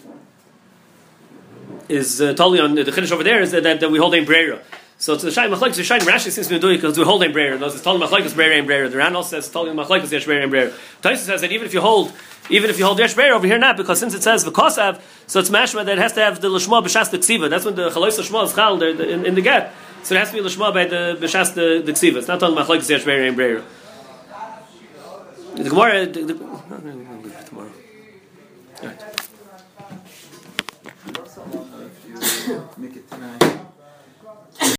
is 1.88 2.20
uh, 2.20 2.34
totally 2.34 2.60
on 2.60 2.74
the 2.74 2.84
Chiddush 2.84 3.12
over 3.12 3.24
there 3.24 3.40
is 3.40 3.52
that, 3.52 3.62
that, 3.62 3.80
that 3.80 3.90
we 3.90 3.98
hold 3.98 4.14
in 4.14 4.24
Brera. 4.24 4.60
So 4.98 5.16
to 5.16 5.26
the 5.26 5.32
Shai 5.32 5.48
Machlekes, 5.48 5.76
the 5.76 5.82
Shai 5.82 5.98
Rashi 5.98 6.30
seems 6.30 6.46
to 6.46 6.54
be 6.54 6.60
doing 6.60 6.76
because 6.76 6.96
we 6.96 7.04
hold 7.04 7.22
in 7.24 7.32
Brera. 7.32 7.58
Those 7.58 7.74
it's 7.74 7.82
totally 7.82 8.06
Machlekes 8.06 8.34
Brera 8.34 8.56
and 8.56 8.66
Brera. 8.66 8.88
The 8.88 9.14
also 9.14 9.40
says 9.40 9.50
totally 9.50 9.76
Machlekes 9.76 10.12
Yesh 10.12 10.26
Brera 10.26 10.42
and 10.42 10.50
Brera. 10.50 10.72
Taisa 11.02 11.16
says 11.16 11.40
that 11.40 11.50
even 11.50 11.66
if 11.66 11.74
you 11.74 11.80
hold 11.80 12.12
even 12.52 12.70
if 12.70 12.78
you 12.78 12.84
hold 12.84 12.98
Yesh 12.98 13.16
over 13.18 13.46
here 13.46 13.58
not 13.58 13.76
because 13.76 13.98
since 13.98 14.14
it 14.14 14.22
says 14.22 14.44
V'kosav, 14.44 15.00
so 15.26 15.40
it's 15.40 15.50
mashma 15.50 15.84
that 15.86 15.98
it 15.98 15.98
has 15.98 16.12
to 16.12 16.20
have 16.20 16.40
the 16.40 16.48
Lashma 16.48 16.84
B'shas 16.84 17.10
the 17.10 17.18
Ksiva. 17.18 17.48
That's 17.48 17.64
when 17.64 17.74
the 17.74 17.88
Chalois 17.88 18.18
Lashma 18.18 18.44
is 18.44 18.54
chal 18.54 18.82
in, 18.82 19.26
in 19.26 19.34
the 19.34 19.40
get. 19.40 19.72
So 20.02 20.14
it 20.14 20.18
has 20.18 20.30
to 20.30 20.36
be 20.36 20.48
Lashma 20.48 20.72
by 20.72 20.84
the 20.84 21.18
B'shas 21.20 21.54
the, 21.54 21.92
Ksiva. 21.92 22.18
It's 22.18 22.28
not 22.28 22.42
on 22.42 22.54
Machlekes 22.54 22.88
Yesh 22.90 23.04
Brera 23.04 23.26
and 23.26 23.36
Brera. 23.36 23.64
The 25.56 25.70
Gemara. 25.70 26.06
The, 26.06 26.24
the, 26.24 27.11